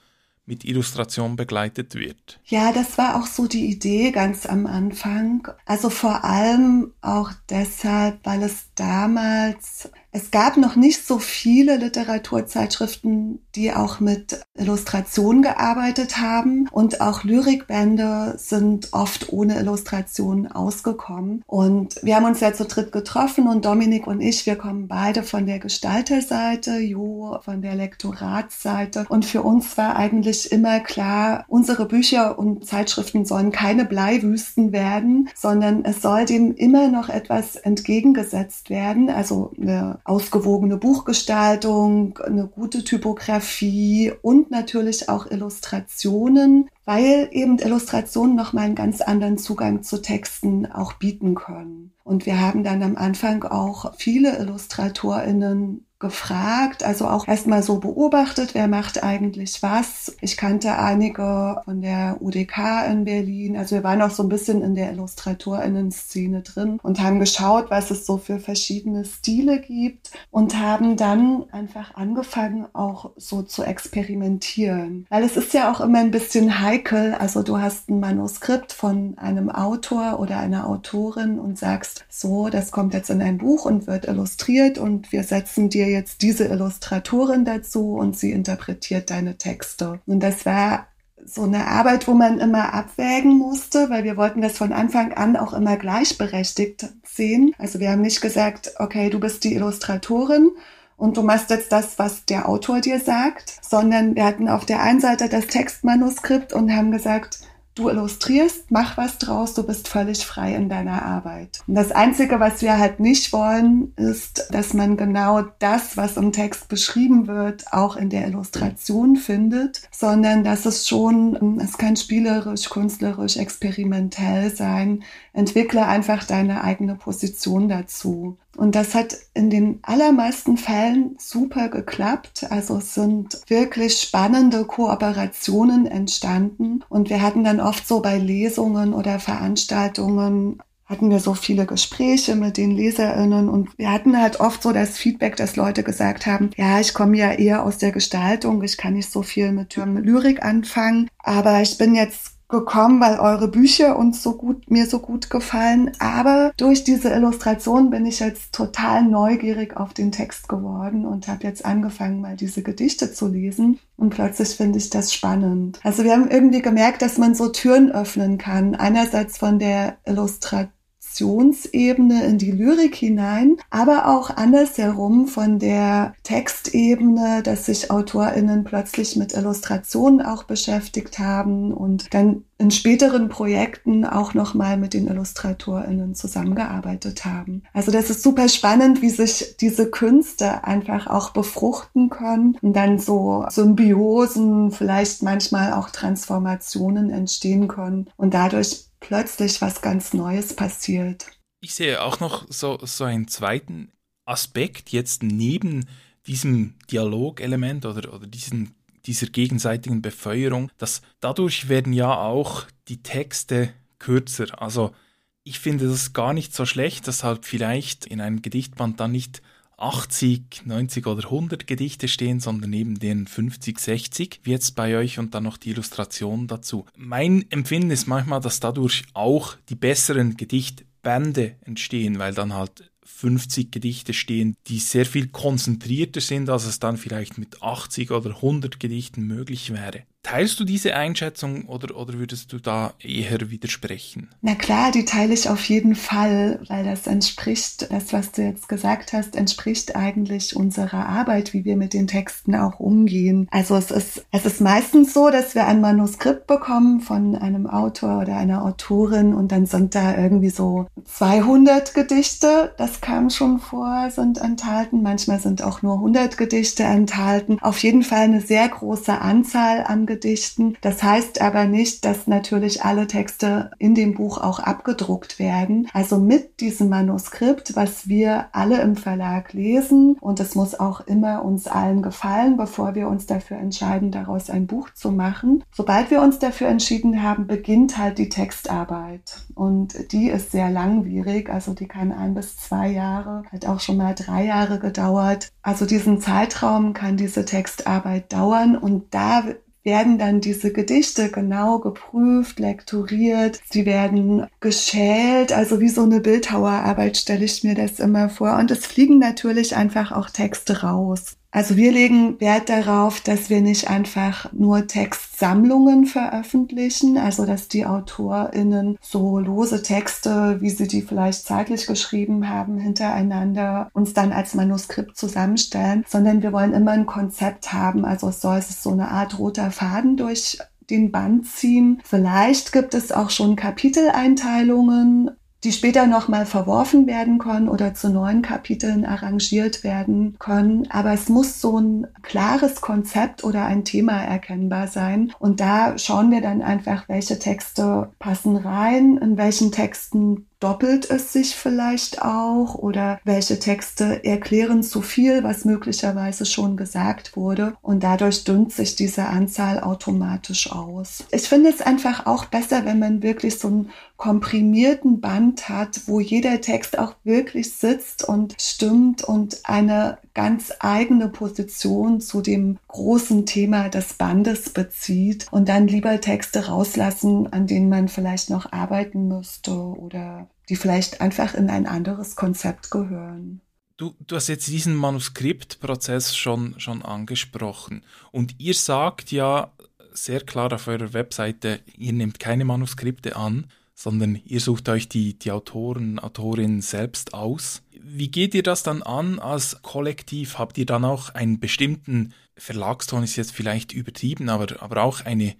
mit 0.48 0.64
Illustration 0.64 1.36
begleitet 1.36 1.94
wird. 1.94 2.40
Ja, 2.46 2.72
das 2.72 2.96
war 2.96 3.16
auch 3.16 3.26
so 3.26 3.46
die 3.46 3.66
Idee 3.66 4.12
ganz 4.12 4.46
am 4.46 4.66
Anfang. 4.66 5.46
Also 5.66 5.90
vor 5.90 6.24
allem 6.24 6.94
auch 7.02 7.30
deshalb, 7.50 8.18
weil 8.24 8.42
es 8.42 8.67
damals 8.78 9.90
es 10.10 10.30
gab 10.30 10.56
noch 10.56 10.74
nicht 10.74 11.06
so 11.06 11.18
viele 11.18 11.76
Literaturzeitschriften, 11.76 13.40
die 13.54 13.72
auch 13.72 14.00
mit 14.00 14.40
Illustration 14.56 15.42
gearbeitet 15.42 16.18
haben 16.18 16.66
und 16.72 17.02
auch 17.02 17.24
Lyrikbände 17.24 18.34
sind 18.38 18.88
oft 18.92 19.32
ohne 19.32 19.58
Illustration 19.58 20.46
ausgekommen. 20.46 21.42
Und 21.46 22.00
wir 22.02 22.16
haben 22.16 22.24
uns 22.24 22.40
ja 22.40 22.54
zu 22.54 22.64
dritt 22.64 22.90
getroffen 22.90 23.48
und 23.48 23.66
Dominik 23.66 24.06
und 24.06 24.20
ich, 24.22 24.46
wir 24.46 24.56
kommen 24.56 24.88
beide 24.88 25.22
von 25.22 25.44
der 25.44 25.58
Gestalterseite, 25.58 26.78
Jo 26.78 27.38
von 27.44 27.60
der 27.60 27.74
Lektoratsseite. 27.74 29.04
Und 29.10 29.26
für 29.26 29.42
uns 29.42 29.76
war 29.76 29.96
eigentlich 29.96 30.50
immer 30.50 30.80
klar, 30.80 31.44
unsere 31.48 31.86
Bücher 31.86 32.38
und 32.38 32.66
Zeitschriften 32.66 33.26
sollen 33.26 33.52
keine 33.52 33.84
Bleiwüsten 33.84 34.72
werden, 34.72 35.28
sondern 35.34 35.84
es 35.84 36.00
soll 36.00 36.24
dem 36.24 36.54
immer 36.54 36.88
noch 36.88 37.10
etwas 37.10 37.56
entgegengesetzt 37.56 38.67
werden, 38.70 39.10
also 39.10 39.52
eine 39.60 39.98
ausgewogene 40.04 40.76
Buchgestaltung, 40.76 42.18
eine 42.18 42.46
gute 42.46 42.84
Typografie 42.84 44.12
und 44.22 44.50
natürlich 44.50 45.08
auch 45.08 45.30
Illustrationen, 45.30 46.68
weil 46.84 47.28
eben 47.32 47.58
Illustrationen 47.58 48.36
nochmal 48.36 48.64
einen 48.64 48.74
ganz 48.74 49.00
anderen 49.00 49.38
Zugang 49.38 49.82
zu 49.82 50.00
Texten 50.00 50.66
auch 50.66 50.94
bieten 50.94 51.34
können. 51.34 51.92
Und 52.04 52.24
wir 52.24 52.40
haben 52.40 52.64
dann 52.64 52.82
am 52.82 52.96
Anfang 52.96 53.44
auch 53.44 53.94
viele 53.96 54.38
IllustratorInnen 54.38 55.84
gefragt, 56.00 56.84
also 56.84 57.08
auch 57.08 57.26
erstmal 57.26 57.64
so 57.64 57.78
beobachtet, 57.78 58.54
wer 58.54 58.68
macht 58.68 59.02
eigentlich 59.02 59.62
was. 59.64 60.14
Ich 60.20 60.36
kannte 60.36 60.78
einige 60.78 61.60
von 61.64 61.80
der 61.80 62.18
UDK 62.20 62.86
in 62.88 63.04
Berlin, 63.04 63.56
also 63.56 63.74
wir 63.76 63.82
waren 63.82 64.00
auch 64.02 64.10
so 64.10 64.22
ein 64.22 64.28
bisschen 64.28 64.62
in 64.62 64.76
der 64.76 64.92
Illustratorinnen-Szene 64.92 66.42
drin 66.42 66.78
und 66.84 67.02
haben 67.02 67.18
geschaut, 67.18 67.70
was 67.70 67.90
es 67.90 68.06
so 68.06 68.16
für 68.16 68.38
verschiedene 68.38 69.04
Stile 69.04 69.60
gibt 69.60 70.12
und 70.30 70.56
haben 70.56 70.96
dann 70.96 71.44
einfach 71.50 71.96
angefangen, 71.96 72.66
auch 72.74 73.10
so 73.16 73.42
zu 73.42 73.64
experimentieren. 73.64 75.06
Weil 75.10 75.24
es 75.24 75.36
ist 75.36 75.52
ja 75.52 75.72
auch 75.72 75.80
immer 75.80 75.98
ein 75.98 76.12
bisschen 76.12 76.60
heikel, 76.60 77.14
also 77.14 77.42
du 77.42 77.58
hast 77.58 77.88
ein 77.88 77.98
Manuskript 77.98 78.72
von 78.72 79.18
einem 79.18 79.50
Autor 79.50 80.20
oder 80.20 80.38
einer 80.38 80.68
Autorin 80.68 81.40
und 81.40 81.58
sagst, 81.58 82.04
so, 82.08 82.48
das 82.50 82.70
kommt 82.70 82.94
jetzt 82.94 83.10
in 83.10 83.20
ein 83.20 83.38
Buch 83.38 83.64
und 83.64 83.88
wird 83.88 84.06
illustriert 84.06 84.78
und 84.78 85.10
wir 85.10 85.24
setzen 85.24 85.68
dir 85.68 85.87
jetzt 85.90 86.22
diese 86.22 86.46
Illustratorin 86.46 87.44
dazu 87.44 87.94
und 87.94 88.16
sie 88.16 88.32
interpretiert 88.32 89.10
deine 89.10 89.36
Texte. 89.36 90.00
Und 90.06 90.20
das 90.20 90.46
war 90.46 90.88
so 91.24 91.42
eine 91.42 91.66
Arbeit, 91.66 92.08
wo 92.08 92.14
man 92.14 92.38
immer 92.38 92.72
abwägen 92.72 93.36
musste, 93.36 93.90
weil 93.90 94.04
wir 94.04 94.16
wollten 94.16 94.40
das 94.40 94.56
von 94.56 94.72
Anfang 94.72 95.12
an 95.12 95.36
auch 95.36 95.52
immer 95.52 95.76
gleichberechtigt 95.76 96.88
sehen. 97.04 97.54
Also 97.58 97.80
wir 97.80 97.90
haben 97.90 98.00
nicht 98.00 98.20
gesagt, 98.20 98.74
okay, 98.78 99.10
du 99.10 99.20
bist 99.20 99.44
die 99.44 99.54
Illustratorin 99.54 100.50
und 100.96 101.16
du 101.16 101.22
machst 101.22 101.50
jetzt 101.50 101.70
das, 101.72 101.98
was 101.98 102.24
der 102.24 102.48
Autor 102.48 102.80
dir 102.80 103.00
sagt, 103.00 103.56
sondern 103.62 104.16
wir 104.16 104.24
hatten 104.24 104.48
auf 104.48 104.64
der 104.64 104.82
einen 104.82 105.00
Seite 105.00 105.28
das 105.28 105.46
Textmanuskript 105.46 106.52
und 106.52 106.74
haben 106.74 106.90
gesagt, 106.90 107.40
du 107.78 107.88
illustrierst, 107.88 108.70
mach 108.70 108.96
was 108.96 109.18
draus, 109.18 109.54
du 109.54 109.62
bist 109.62 109.88
völlig 109.88 110.26
frei 110.26 110.54
in 110.54 110.68
deiner 110.68 111.02
Arbeit. 111.04 111.60
Und 111.66 111.74
das 111.74 111.92
Einzige, 111.92 112.40
was 112.40 112.60
wir 112.60 112.78
halt 112.78 113.00
nicht 113.00 113.32
wollen, 113.32 113.92
ist, 113.96 114.48
dass 114.50 114.74
man 114.74 114.96
genau 114.96 115.42
das, 115.58 115.96
was 115.96 116.16
im 116.16 116.32
Text 116.32 116.68
beschrieben 116.68 117.28
wird, 117.28 117.72
auch 117.72 117.96
in 117.96 118.10
der 118.10 118.26
Illustration 118.26 119.16
findet, 119.16 119.82
sondern 119.90 120.44
dass 120.44 120.66
es 120.66 120.88
schon, 120.88 121.60
es 121.60 121.78
kann 121.78 121.96
spielerisch, 121.96 122.68
künstlerisch, 122.68 123.36
experimentell 123.36 124.54
sein. 124.54 125.04
Entwickle 125.32 125.86
einfach 125.86 126.24
deine 126.24 126.64
eigene 126.64 126.96
Position 126.96 127.68
dazu. 127.68 128.38
Und 128.58 128.74
das 128.74 128.96
hat 128.96 129.16
in 129.34 129.50
den 129.50 129.78
allermeisten 129.82 130.56
Fällen 130.56 131.14
super 131.16 131.68
geklappt. 131.68 132.48
Also 132.50 132.78
es 132.78 132.92
sind 132.92 133.40
wirklich 133.46 134.00
spannende 134.00 134.64
Kooperationen 134.64 135.86
entstanden. 135.86 136.84
Und 136.88 137.08
wir 137.08 137.22
hatten 137.22 137.44
dann 137.44 137.60
oft 137.60 137.86
so 137.86 138.02
bei 138.02 138.18
Lesungen 138.18 138.94
oder 138.94 139.20
Veranstaltungen 139.20 140.60
hatten 140.86 141.10
wir 141.10 141.20
so 141.20 141.34
viele 141.34 141.66
Gespräche 141.66 142.34
mit 142.34 142.56
den 142.56 142.70
LeserInnen 142.70 143.50
und 143.50 143.78
wir 143.78 143.92
hatten 143.92 144.18
halt 144.18 144.40
oft 144.40 144.62
so 144.62 144.72
das 144.72 144.96
Feedback, 144.96 145.36
dass 145.36 145.54
Leute 145.54 145.82
gesagt 145.82 146.26
haben, 146.26 146.48
ja, 146.56 146.80
ich 146.80 146.94
komme 146.94 147.18
ja 147.18 147.32
eher 147.32 147.62
aus 147.62 147.76
der 147.76 147.92
Gestaltung, 147.92 148.62
ich 148.62 148.78
kann 148.78 148.94
nicht 148.94 149.12
so 149.12 149.22
viel 149.22 149.52
mit 149.52 149.76
Lyrik 149.76 150.42
anfangen, 150.42 151.10
aber 151.18 151.60
ich 151.60 151.76
bin 151.76 151.94
jetzt 151.94 152.37
gekommen, 152.48 153.00
weil 153.00 153.18
eure 153.18 153.48
Bücher 153.48 153.98
uns 153.98 154.22
so 154.22 154.36
gut, 154.36 154.70
mir 154.70 154.86
so 154.86 155.00
gut 155.00 155.30
gefallen. 155.30 155.92
Aber 155.98 156.52
durch 156.56 156.82
diese 156.84 157.10
Illustration 157.10 157.90
bin 157.90 158.06
ich 158.06 158.20
jetzt 158.20 158.52
total 158.52 159.02
neugierig 159.02 159.76
auf 159.76 159.92
den 159.92 160.12
Text 160.12 160.48
geworden 160.48 161.04
und 161.04 161.28
habe 161.28 161.44
jetzt 161.44 161.64
angefangen, 161.64 162.20
mal 162.20 162.36
diese 162.36 162.62
Gedichte 162.62 163.12
zu 163.12 163.28
lesen. 163.28 163.78
Und 163.96 164.10
plötzlich 164.10 164.50
finde 164.50 164.78
ich 164.78 164.90
das 164.90 165.12
spannend. 165.12 165.78
Also 165.82 166.04
wir 166.04 166.12
haben 166.12 166.30
irgendwie 166.30 166.62
gemerkt, 166.62 167.02
dass 167.02 167.18
man 167.18 167.34
so 167.34 167.48
Türen 167.48 167.90
öffnen 167.92 168.38
kann. 168.38 168.74
Einerseits 168.74 169.38
von 169.38 169.58
der 169.58 169.98
Illustration 170.06 170.77
Emotionsebene 171.18 172.24
in 172.24 172.38
die 172.38 172.50
Lyrik 172.50 172.94
hinein, 172.94 173.56
aber 173.70 174.08
auch 174.08 174.30
andersherum 174.30 175.26
von 175.26 175.58
der 175.58 176.14
Textebene, 176.22 177.42
dass 177.42 177.66
sich 177.66 177.90
AutorInnen 177.90 178.64
plötzlich 178.64 179.16
mit 179.16 179.34
Illustrationen 179.34 180.22
auch 180.22 180.44
beschäftigt 180.44 181.18
haben 181.18 181.72
und 181.72 182.12
dann 182.14 182.44
in 182.58 182.72
späteren 182.72 183.28
Projekten 183.28 184.04
auch 184.04 184.34
nochmal 184.34 184.76
mit 184.76 184.92
den 184.92 185.06
IllustratorInnen 185.06 186.16
zusammengearbeitet 186.16 187.24
haben. 187.24 187.62
Also 187.72 187.92
das 187.92 188.10
ist 188.10 188.22
super 188.22 188.48
spannend, 188.48 189.00
wie 189.00 189.10
sich 189.10 189.56
diese 189.60 189.88
Künste 189.88 190.64
einfach 190.64 191.06
auch 191.06 191.30
befruchten 191.30 192.10
können 192.10 192.56
und 192.60 192.74
dann 192.74 192.98
so 192.98 193.44
Symbiosen, 193.48 194.72
vielleicht 194.72 195.22
manchmal 195.22 195.72
auch 195.72 195.90
Transformationen 195.90 197.10
entstehen 197.10 197.68
können 197.68 198.08
und 198.16 198.34
dadurch 198.34 198.87
plötzlich 199.00 199.60
was 199.60 199.82
ganz 199.82 200.12
Neues 200.14 200.54
passiert. 200.54 201.26
Ich 201.60 201.74
sehe 201.74 202.02
auch 202.02 202.20
noch 202.20 202.46
so, 202.48 202.78
so 202.82 203.04
einen 203.04 203.28
zweiten 203.28 203.90
Aspekt 204.24 204.90
jetzt 204.90 205.22
neben 205.22 205.86
diesem 206.26 206.74
Dialogelement 206.90 207.86
oder, 207.86 208.12
oder 208.12 208.26
diesen, 208.26 208.74
dieser 209.06 209.26
gegenseitigen 209.26 210.02
Befeuerung, 210.02 210.70
dass 210.78 211.02
dadurch 211.20 211.68
werden 211.68 211.92
ja 211.92 212.14
auch 212.14 212.66
die 212.88 213.02
Texte 213.02 213.72
kürzer. 213.98 214.60
Also 214.60 214.94
ich 215.42 215.58
finde 215.58 215.88
das 215.88 216.12
gar 216.12 216.34
nicht 216.34 216.54
so 216.54 216.66
schlecht, 216.66 217.08
dass 217.08 217.24
halt 217.24 217.46
vielleicht 217.46 218.06
in 218.06 218.20
einem 218.20 218.42
Gedichtband 218.42 219.00
dann 219.00 219.12
nicht 219.12 219.42
80, 219.78 220.66
90 220.66 221.06
oder 221.06 221.24
100 221.24 221.66
Gedichte 221.66 222.08
stehen, 222.08 222.40
sondern 222.40 222.70
neben 222.70 222.98
den 222.98 223.26
50, 223.26 223.78
60, 223.78 224.40
wie 224.42 224.50
jetzt 224.50 224.74
bei 224.74 224.96
euch 224.96 225.18
und 225.18 225.34
dann 225.34 225.44
noch 225.44 225.56
die 225.56 225.70
Illustration 225.70 226.46
dazu. 226.46 226.84
Mein 226.96 227.50
Empfinden 227.50 227.90
ist 227.90 228.06
manchmal, 228.06 228.40
dass 228.40 228.60
dadurch 228.60 229.04
auch 229.14 229.56
die 229.68 229.76
besseren 229.76 230.36
Gedichtbände 230.36 231.56
entstehen, 231.64 232.18
weil 232.18 232.34
dann 232.34 232.54
halt 232.54 232.90
50 233.04 233.72
Gedichte 233.72 234.14
stehen, 234.14 234.56
die 234.66 234.78
sehr 234.78 235.06
viel 235.06 235.28
konzentrierter 235.28 236.20
sind, 236.20 236.50
als 236.50 236.66
es 236.66 236.78
dann 236.78 236.96
vielleicht 236.96 237.38
mit 237.38 237.62
80 237.62 238.10
oder 238.10 238.30
100 238.30 238.78
Gedichten 238.78 239.26
möglich 239.26 239.72
wäre. 239.72 240.04
Teilst 240.28 240.60
du 240.60 240.64
diese 240.64 240.94
Einschätzung 240.94 241.64
oder, 241.66 241.96
oder 241.96 242.14
würdest 242.18 242.52
du 242.52 242.58
da 242.58 242.92
eher 243.00 243.50
widersprechen? 243.50 244.28
Na 244.42 244.54
klar, 244.54 244.90
die 244.90 245.06
teile 245.06 245.32
ich 245.32 245.48
auf 245.48 245.64
jeden 245.70 245.94
Fall, 245.94 246.60
weil 246.68 246.84
das 246.84 247.06
entspricht, 247.06 247.90
das, 247.90 248.12
was 248.12 248.32
du 248.32 248.42
jetzt 248.42 248.68
gesagt 248.68 249.14
hast, 249.14 249.36
entspricht 249.36 249.96
eigentlich 249.96 250.54
unserer 250.54 251.06
Arbeit, 251.06 251.54
wie 251.54 251.64
wir 251.64 251.76
mit 251.76 251.94
den 251.94 252.08
Texten 252.08 252.54
auch 252.56 252.78
umgehen. 252.78 253.48
Also 253.50 253.74
es 253.76 253.90
ist, 253.90 254.26
es 254.30 254.44
ist 254.44 254.60
meistens 254.60 255.14
so, 255.14 255.30
dass 255.30 255.54
wir 255.54 255.66
ein 255.66 255.80
Manuskript 255.80 256.46
bekommen 256.46 257.00
von 257.00 257.34
einem 257.34 257.66
Autor 257.66 258.18
oder 258.20 258.36
einer 258.36 258.64
Autorin 258.66 259.32
und 259.32 259.50
dann 259.50 259.64
sind 259.64 259.94
da 259.94 260.18
irgendwie 260.18 260.50
so 260.50 260.88
200 261.06 261.94
Gedichte, 261.94 262.74
das 262.76 263.00
kam 263.00 263.30
schon 263.30 263.60
vor, 263.60 264.10
sind 264.10 264.36
enthalten. 264.36 265.00
Manchmal 265.02 265.40
sind 265.40 265.62
auch 265.62 265.80
nur 265.80 265.94
100 265.94 266.36
Gedichte 266.36 266.82
enthalten. 266.82 267.58
Auf 267.62 267.78
jeden 267.78 268.02
Fall 268.02 268.24
eine 268.24 268.42
sehr 268.42 268.68
große 268.68 269.18
Anzahl 269.18 269.84
an 269.84 270.04
Gedichten 270.04 270.17
Gedichten. 270.18 270.76
Das 270.80 271.02
heißt 271.02 271.40
aber 271.40 271.66
nicht, 271.66 272.04
dass 272.04 272.26
natürlich 272.26 272.84
alle 272.84 273.06
Texte 273.06 273.70
in 273.78 273.94
dem 273.94 274.14
Buch 274.14 274.38
auch 274.38 274.58
abgedruckt 274.58 275.38
werden. 275.38 275.88
Also 275.92 276.18
mit 276.18 276.60
diesem 276.60 276.88
Manuskript, 276.88 277.76
was 277.76 278.08
wir 278.08 278.46
alle 278.52 278.80
im 278.80 278.96
Verlag 278.96 279.52
lesen, 279.52 280.16
und 280.20 280.40
es 280.40 280.56
muss 280.56 280.78
auch 280.78 281.00
immer 281.02 281.44
uns 281.44 281.68
allen 281.68 282.02
gefallen, 282.02 282.56
bevor 282.56 282.96
wir 282.96 283.06
uns 283.06 283.26
dafür 283.26 283.58
entscheiden, 283.58 284.10
daraus 284.10 284.50
ein 284.50 284.66
Buch 284.66 284.90
zu 284.92 285.12
machen. 285.12 285.62
Sobald 285.72 286.10
wir 286.10 286.20
uns 286.20 286.40
dafür 286.40 286.66
entschieden 286.66 287.22
haben, 287.22 287.46
beginnt 287.46 287.96
halt 287.96 288.18
die 288.18 288.28
Textarbeit. 288.28 289.42
Und 289.54 290.12
die 290.12 290.30
ist 290.30 290.50
sehr 290.50 290.70
langwierig, 290.70 291.48
also 291.48 291.74
die 291.74 291.86
kann 291.86 292.10
ein 292.10 292.34
bis 292.34 292.56
zwei 292.56 292.90
Jahre, 292.90 293.44
hat 293.52 293.66
auch 293.66 293.78
schon 293.78 293.98
mal 293.98 294.16
drei 294.16 294.44
Jahre 294.46 294.80
gedauert. 294.80 295.50
Also 295.62 295.86
diesen 295.86 296.20
Zeitraum 296.20 296.92
kann 296.92 297.16
diese 297.16 297.44
Textarbeit 297.44 298.32
dauern 298.32 298.76
und 298.76 299.14
da 299.14 299.44
werden 299.88 300.18
dann 300.18 300.42
diese 300.42 300.70
Gedichte 300.70 301.30
genau 301.30 301.78
geprüft, 301.78 302.60
lektoriert, 302.60 303.58
sie 303.70 303.86
werden 303.86 304.46
geschält, 304.60 305.50
also 305.50 305.80
wie 305.80 305.88
so 305.88 306.02
eine 306.02 306.20
Bildhauerarbeit 306.20 307.16
stelle 307.16 307.46
ich 307.46 307.64
mir 307.64 307.74
das 307.74 307.98
immer 307.98 308.28
vor. 308.28 308.56
Und 308.58 308.70
es 308.70 308.84
fliegen 308.84 309.18
natürlich 309.18 309.76
einfach 309.76 310.12
auch 310.12 310.28
Texte 310.28 310.82
raus. 310.82 311.37
Also 311.50 311.76
wir 311.76 311.92
legen 311.92 312.38
Wert 312.40 312.68
darauf, 312.68 313.22
dass 313.22 313.48
wir 313.48 313.62
nicht 313.62 313.88
einfach 313.88 314.52
nur 314.52 314.86
Textsammlungen 314.86 316.04
veröffentlichen, 316.04 317.16
also 317.16 317.46
dass 317.46 317.68
die 317.68 317.86
AutorInnen 317.86 318.98
so 319.00 319.38
lose 319.38 319.82
Texte, 319.82 320.60
wie 320.60 320.68
sie 320.68 320.88
die 320.88 321.00
vielleicht 321.00 321.46
zeitlich 321.46 321.86
geschrieben 321.86 322.50
haben, 322.50 322.76
hintereinander 322.76 323.88
uns 323.94 324.12
dann 324.12 324.32
als 324.32 324.54
Manuskript 324.54 325.16
zusammenstellen, 325.16 326.04
sondern 326.06 326.42
wir 326.42 326.52
wollen 326.52 326.74
immer 326.74 326.92
ein 326.92 327.06
Konzept 327.06 327.72
haben. 327.72 328.04
Also 328.04 328.28
es 328.28 328.42
soll 328.42 328.58
es 328.58 328.82
so 328.82 328.90
eine 328.90 329.08
Art 329.08 329.38
roter 329.38 329.70
Faden 329.70 330.18
durch 330.18 330.58
den 330.90 331.10
Band 331.10 331.46
ziehen. 331.46 332.00
Vielleicht 332.04 332.72
gibt 332.72 332.94
es 332.94 333.12
auch 333.12 333.30
schon 333.30 333.56
Kapiteleinteilungen 333.56 335.30
die 335.64 335.72
später 335.72 336.06
nochmal 336.06 336.46
verworfen 336.46 337.06
werden 337.06 337.38
können 337.38 337.68
oder 337.68 337.94
zu 337.94 338.10
neuen 338.10 338.42
Kapiteln 338.42 339.04
arrangiert 339.04 339.82
werden 339.82 340.36
können. 340.38 340.88
Aber 340.90 341.12
es 341.12 341.28
muss 341.28 341.60
so 341.60 341.78
ein 341.78 342.06
klares 342.22 342.80
Konzept 342.80 343.42
oder 343.42 343.64
ein 343.64 343.84
Thema 343.84 344.22
erkennbar 344.22 344.86
sein. 344.86 345.32
Und 345.38 345.60
da 345.60 345.98
schauen 345.98 346.30
wir 346.30 346.40
dann 346.40 346.62
einfach, 346.62 347.08
welche 347.08 347.38
Texte 347.38 348.10
passen 348.18 348.56
rein, 348.56 349.18
in 349.18 349.36
welchen 349.36 349.72
Texten 349.72 350.46
doppelt 350.60 351.08
es 351.10 351.32
sich 351.32 351.54
vielleicht 351.54 352.22
auch 352.22 352.74
oder 352.74 353.20
welche 353.24 353.58
Texte 353.58 354.24
erklären 354.24 354.82
zu 354.82 355.02
viel, 355.02 355.44
was 355.44 355.64
möglicherweise 355.64 356.46
schon 356.46 356.76
gesagt 356.76 357.36
wurde 357.36 357.76
und 357.80 358.02
dadurch 358.02 358.44
dünnt 358.44 358.72
sich 358.72 358.96
diese 358.96 359.26
Anzahl 359.26 359.80
automatisch 359.80 360.72
aus. 360.72 361.24
Ich 361.30 361.48
finde 361.48 361.70
es 361.70 361.80
einfach 361.80 362.26
auch 362.26 362.46
besser, 362.46 362.84
wenn 362.84 362.98
man 362.98 363.22
wirklich 363.22 363.58
so 363.58 363.68
einen 363.68 363.90
komprimierten 364.16 365.20
Band 365.20 365.68
hat, 365.68 366.00
wo 366.06 366.18
jeder 366.18 366.60
Text 366.60 366.98
auch 366.98 367.14
wirklich 367.22 367.72
sitzt 367.72 368.28
und 368.28 368.56
stimmt 368.60 369.22
und 369.22 369.60
eine 369.62 370.18
ganz 370.34 370.72
eigene 370.80 371.28
Position 371.28 372.20
zu 372.20 372.40
dem 372.40 372.78
großen 372.88 373.46
Thema 373.46 373.88
des 373.88 374.14
Bandes 374.14 374.70
bezieht 374.70 375.46
und 375.52 375.68
dann 375.68 375.86
lieber 375.86 376.20
Texte 376.20 376.66
rauslassen, 376.66 377.52
an 377.52 377.68
denen 377.68 377.88
man 377.88 378.08
vielleicht 378.08 378.50
noch 378.50 378.72
arbeiten 378.72 379.28
müsste 379.28 379.72
oder 379.72 380.47
die 380.68 380.76
vielleicht 380.76 381.20
einfach 381.20 381.54
in 381.54 381.70
ein 381.70 381.86
anderes 381.86 382.36
Konzept 382.36 382.90
gehören. 382.90 383.60
Du, 383.96 384.14
du 384.26 384.36
hast 384.36 384.48
jetzt 384.48 384.68
diesen 384.68 384.94
Manuskriptprozess 384.94 386.36
schon, 386.36 386.78
schon 386.78 387.02
angesprochen. 387.02 388.04
Und 388.30 388.54
ihr 388.58 388.74
sagt 388.74 389.32
ja 389.32 389.72
sehr 390.12 390.40
klar 390.40 390.72
auf 390.72 390.86
eurer 390.86 391.12
Webseite, 391.12 391.80
ihr 391.96 392.12
nehmt 392.12 392.38
keine 392.38 392.64
Manuskripte 392.64 393.34
an, 393.36 393.66
sondern 393.94 394.40
ihr 394.44 394.60
sucht 394.60 394.88
euch 394.88 395.08
die, 395.08 395.36
die 395.36 395.50
Autoren, 395.50 396.20
Autorinnen 396.20 396.80
selbst 396.80 397.34
aus. 397.34 397.82
Wie 398.00 398.30
geht 398.30 398.54
ihr 398.54 398.62
das 398.62 398.84
dann 398.84 399.02
an 399.02 399.40
als 399.40 399.82
Kollektiv? 399.82 400.58
Habt 400.58 400.78
ihr 400.78 400.86
dann 400.86 401.04
auch 401.04 401.34
einen 401.34 401.58
bestimmten 401.58 402.32
Verlagston, 402.56 403.24
ist 403.24 403.34
jetzt 403.34 403.52
vielleicht 403.52 403.92
übertrieben, 403.92 404.48
aber, 404.48 404.80
aber 404.80 405.02
auch 405.02 405.24
eine, 405.24 405.56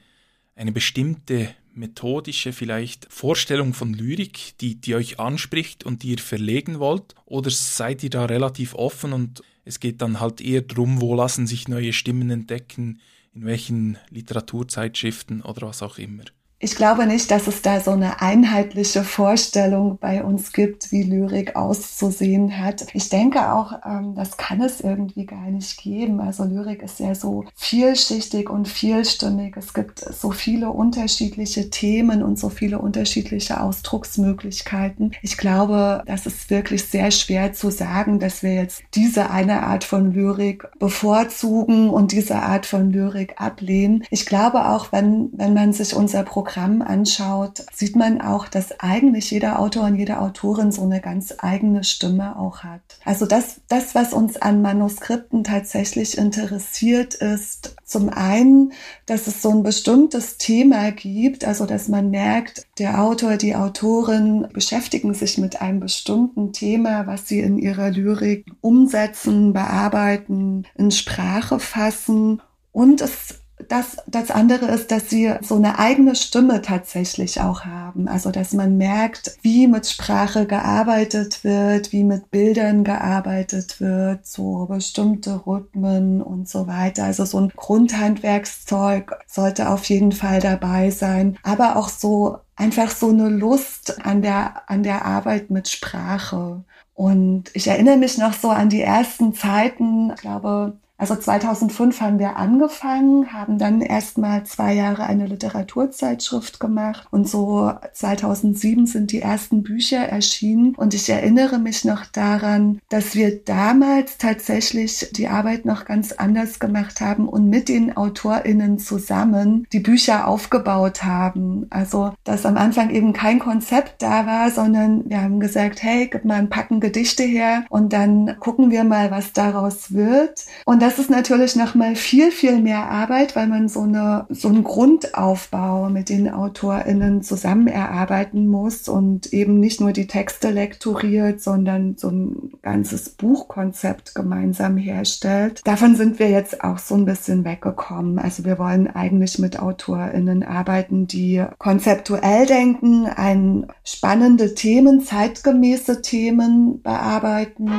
eine 0.55 0.71
bestimmte 0.71 1.53
methodische 1.79 2.53
vielleicht 2.53 3.07
Vorstellung 3.11 3.73
von 3.73 3.95
Lyrik, 3.95 4.59
die, 4.61 4.81
die 4.81 4.95
euch 4.95 5.19
anspricht 5.19 5.85
und 5.85 6.03
die 6.03 6.11
ihr 6.11 6.19
verlegen 6.19 6.79
wollt? 6.79 7.15
Oder 7.25 7.51
seid 7.51 8.03
ihr 8.03 8.11
da 8.11 8.25
relativ 8.25 8.75
offen 8.75 9.13
und 9.13 9.43
es 9.65 9.81
geht 9.81 10.03
dann 10.03 10.21
halt 10.21 10.41
eher 10.41 10.63
darum, 10.63 11.01
wo 11.01 11.15
lassen 11.15 11.47
sich 11.47 11.69
neue 11.69 11.93
Stimmen 11.93 12.31
entdecken, 12.31 13.01
in 13.35 13.45
welchen 13.45 13.99
Literaturzeitschriften 14.11 15.43
oder 15.43 15.69
was 15.69 15.83
auch 15.83 15.99
immer? 15.99 16.25
Ich 16.61 16.75
glaube 16.75 17.07
nicht, 17.07 17.31
dass 17.31 17.47
es 17.47 17.63
da 17.63 17.79
so 17.79 17.93
eine 17.93 18.21
einheitliche 18.21 19.05
Vorstellung 19.05 19.97
bei 20.01 20.25
uns 20.25 20.53
gibt, 20.53 20.91
wie 20.91 21.05
Lyrik 21.05 21.55
auszusehen 21.55 22.59
hat. 22.59 22.87
Ich 22.95 23.09
denke 23.11 23.53
auch, 23.53 23.75
ähm, 23.87 24.17
das 24.17 24.37
kann 24.37 24.61
es 24.61 24.81
irgendwie 24.81 25.25
gar 25.25 25.47
nicht 25.51 25.81
geben. 25.81 26.21
Also 26.21 26.43
Lyrik 26.43 26.83
ist 26.83 26.99
ja 26.99 27.15
so 27.15 27.45
vielschichtig 27.55 28.51
und 28.51 28.67
vielstimmig. 28.67 29.57
Es 29.57 29.73
gibt 29.73 30.01
so 30.01 30.33
viele 30.33 30.71
unterschiedliche 30.71 31.71
Themen 31.71 32.25
und 32.25 32.41
so 32.41 32.49
viele 32.49 32.81
unterschiedliche 32.81 33.61
Ausdrucksmöglichkeiten. 33.61 35.15
Ich 35.23 35.37
glaube, 35.37 36.03
das 36.07 36.27
ist 36.27 36.51
wirklich 36.51 36.87
sehr 36.87 37.13
schwer 37.13 37.53
zu 37.53 37.71
sagen, 37.71 38.19
dass 38.19 38.43
wir 38.43 38.55
jetzt 38.55 38.83
diese 38.95 39.31
eine 39.31 39.63
Art 39.63 39.85
von 39.85 40.13
Lyrik 40.13 40.67
bevorzugen 40.81 41.89
und 41.89 42.11
diese 42.11 42.43
Art 42.43 42.67
von 42.67 42.91
Lyrik 42.91 43.41
ablehnen. 43.41 44.03
Ich 44.11 44.27
glaube 44.27 44.71
auch, 44.71 44.91
wenn, 44.91 45.31
wenn 45.35 45.55
man 45.55 45.73
sich 45.73 45.95
unser 45.95 46.25
Programm 46.25 46.48
Programm 46.49 46.81
anschaut, 46.81 47.63
sieht 47.75 47.95
man 47.95 48.23
auch, 48.23 48.49
dass 48.49 48.81
eigentlich 48.81 49.31
jeder 49.31 49.59
Autor 49.59 49.85
und 49.85 49.97
jede 49.97 50.19
Autorin 50.19 50.73
so 50.73 50.83
eine 50.83 51.03
ganz 51.03 51.35
eigene 51.37 51.85
Stimme 51.85 52.39
auch 52.39 52.61
hat. 52.65 52.81
Also 53.05 53.27
das, 53.27 53.61
das, 53.69 53.95
was 53.95 54.15
uns 54.15 54.39
an 54.39 54.63
Manuskripten 54.63 55.45
tatsächlich 55.45 56.17
interessiert, 56.17 57.15
ist 57.15 57.77
zum 57.85 58.09
einen, 58.09 58.73
dass 59.05 59.27
es 59.27 59.43
so 59.43 59.51
ein 59.51 59.63
bestimmtes 59.63 60.39
Thema 60.39 60.91
gibt, 60.91 61.45
also 61.45 61.67
dass 61.67 61.89
man 61.89 62.09
merkt, 62.11 62.67
der 62.79 63.03
Autor, 63.03 63.37
die 63.37 63.55
Autorin 63.55 64.49
beschäftigen 64.51 65.13
sich 65.13 65.37
mit 65.37 65.61
einem 65.61 65.81
bestimmten 65.81 66.55
Thema, 66.55 67.07
was 67.07 67.29
sie 67.29 67.41
in 67.41 67.59
ihrer 67.59 67.91
Lyrik 67.91 68.47
umsetzen, 68.63 69.53
bearbeiten, 69.53 70.67
in 70.77 70.91
Sprache 70.93 71.59
fassen. 71.59 72.41
Und 72.73 73.03
es 73.03 73.41
das, 73.67 73.97
das 74.07 74.31
andere 74.31 74.67
ist, 74.67 74.91
dass 74.91 75.11
sie 75.11 75.35
so 75.41 75.57
eine 75.57 75.79
eigene 75.79 76.15
Stimme 76.15 76.63
tatsächlich 76.63 77.41
auch 77.41 77.65
haben. 77.65 78.07
Also, 78.09 78.31
dass 78.31 78.53
man 78.53 78.77
merkt, 78.77 79.37
wie 79.43 79.67
mit 79.67 79.87
Sprache 79.87 80.47
gearbeitet 80.47 81.43
wird, 81.43 81.93
wie 81.93 82.05
mit 82.05 82.31
Bildern 82.31 82.85
gearbeitet 82.85 83.81
wird, 83.81 84.27
so 84.27 84.67
bestimmte 84.67 85.47
Rhythmen 85.47 86.23
und 86.23 86.49
so 86.49 86.67
weiter. 86.67 87.05
Also, 87.05 87.25
so 87.25 87.41
ein 87.41 87.53
Grundhandwerkszeug 87.55 89.17
sollte 89.27 89.69
auf 89.69 89.85
jeden 89.85 90.13
Fall 90.13 90.41
dabei 90.41 90.91
sein. 90.91 91.37
Aber 91.43 91.77
auch 91.77 91.89
so 91.89 92.39
einfach 92.55 92.91
so 92.91 93.09
eine 93.09 93.29
Lust 93.29 94.05
an 94.05 94.23
der, 94.23 94.69
an 94.69 94.83
der 94.83 95.05
Arbeit 95.05 95.51
mit 95.51 95.69
Sprache. 95.69 96.65
Und 96.95 97.45
ich 97.55 97.69
erinnere 97.69 97.97
mich 97.97 98.19
noch 98.19 98.33
so 98.33 98.51
an 98.51 98.71
die 98.71 98.83
ersten 98.83 99.35
Zeiten, 99.35 100.11
ich 100.11 100.21
glaube, 100.21 100.77
also 100.99 101.15
2005 101.15 102.01
haben 102.01 102.19
wir 102.19 102.37
angefangen, 102.37 103.33
haben 103.33 103.57
dann 103.59 103.81
erstmal 103.81 104.45
zwei 104.45 104.75
Jahre 104.75 105.05
eine 105.05 105.27
Literaturzeitschrift 105.27 106.59
gemacht 106.59 107.07
und 107.13 107.29
so 107.29 107.73
2007 107.93 108.87
sind 108.87 109.13
die 109.13 109.23
ersten 109.23 109.63
Bücher 109.63 109.99
erschienen 109.99 110.75
und 110.75 110.95
ich 110.95 111.09
erinnere 111.09 111.61
mich 111.61 111.85
noch 111.85 112.05
daran, 112.07 112.81
dass 112.89 113.15
wir 113.15 113.45
damals 113.45 114.19
tatsächlich 114.19 115.09
die 115.13 115.29
Arbeit 115.29 115.65
noch 115.65 115.85
ganz 115.85 116.11
anders 116.11 116.59
gemacht 116.59 117.01
haben 117.01 117.29
und 117.29 117.49
mit 117.49 117.69
den 117.69 117.97
AutorInnen 117.97 118.81
zusammen 118.81 119.67
die 119.73 119.81
Bücher 119.81 120.27
aufgebaut 120.27 121.05
haben. 121.05 121.67
Also, 121.71 122.13
dass 122.25 122.45
am 122.45 122.57
Anfang 122.57 122.91
eben 122.91 123.13
kein 123.13 123.39
Konzept 123.39 124.03
da 124.03 124.27
war, 124.27 124.51
sondern 124.51 125.09
wir 125.09 125.23
haben 125.23 125.39
gesagt, 125.39 125.83
hey, 125.83 126.09
gib 126.11 126.25
mal 126.25 126.35
ein 126.35 126.51
Packen 126.51 126.81
Gedichte 126.81 127.23
her 127.23 127.65
und 127.69 127.93
dann 127.93 128.37
gucken 128.41 128.71
wir 128.73 128.83
mal, 128.83 129.13
was 129.13 129.33
daraus 129.33 129.93
wird. 129.93 130.45
Und 130.65 130.83
das 130.89 130.99
ist 130.99 131.11
natürlich 131.11 131.55
nochmal 131.55 131.97
viel, 131.97 132.31
viel 132.31 132.63
mehr 132.63 132.91
Arbeit, 132.91 133.37
weil 133.37 133.47
man 133.47 133.69
so, 133.69 133.83
eine, 133.83 134.25
so 134.31 134.49
einen 134.49 134.65
Grundaufbau 134.65 135.91
mit 135.91 136.09
den 136.09 136.31
AutorInnen 136.33 137.21
zusammen 137.21 137.67
erarbeiten 137.67 138.47
muss 138.47 138.89
und 138.89 139.31
eben 139.35 139.61
nicht 139.61 139.83
nur 139.83 139.93
die 139.93 140.07
Texte 140.07 140.49
lektoriert, 140.49 141.43
sondern 141.43 141.99
so 141.99 142.09
ein 142.09 142.53
ganzes 142.63 143.11
Buchkonzept 143.11 144.15
gemeinsam 144.15 144.79
herstellt. 144.79 145.61
Davon 145.67 145.95
sind 145.95 146.19
wir 146.19 146.31
jetzt 146.31 146.65
auch 146.65 146.79
so 146.79 146.95
ein 146.95 147.05
bisschen 147.05 147.45
weggekommen. 147.45 148.19
Also 148.19 148.47
wir 148.47 148.59
wollen 148.59 148.87
eigentlich 148.89 149.39
mit 149.39 149.61
AutorInnen 149.61 150.43
arbeiten, 150.43 151.07
die 151.07 151.45
konzeptuell 151.59 152.47
denken, 152.47 153.05
ein 153.05 153.67
spannende 153.85 154.55
Themen, 154.55 155.03
zeitgemäße 155.03 156.01
Themen 156.01 156.81
bearbeiten. 156.81 157.71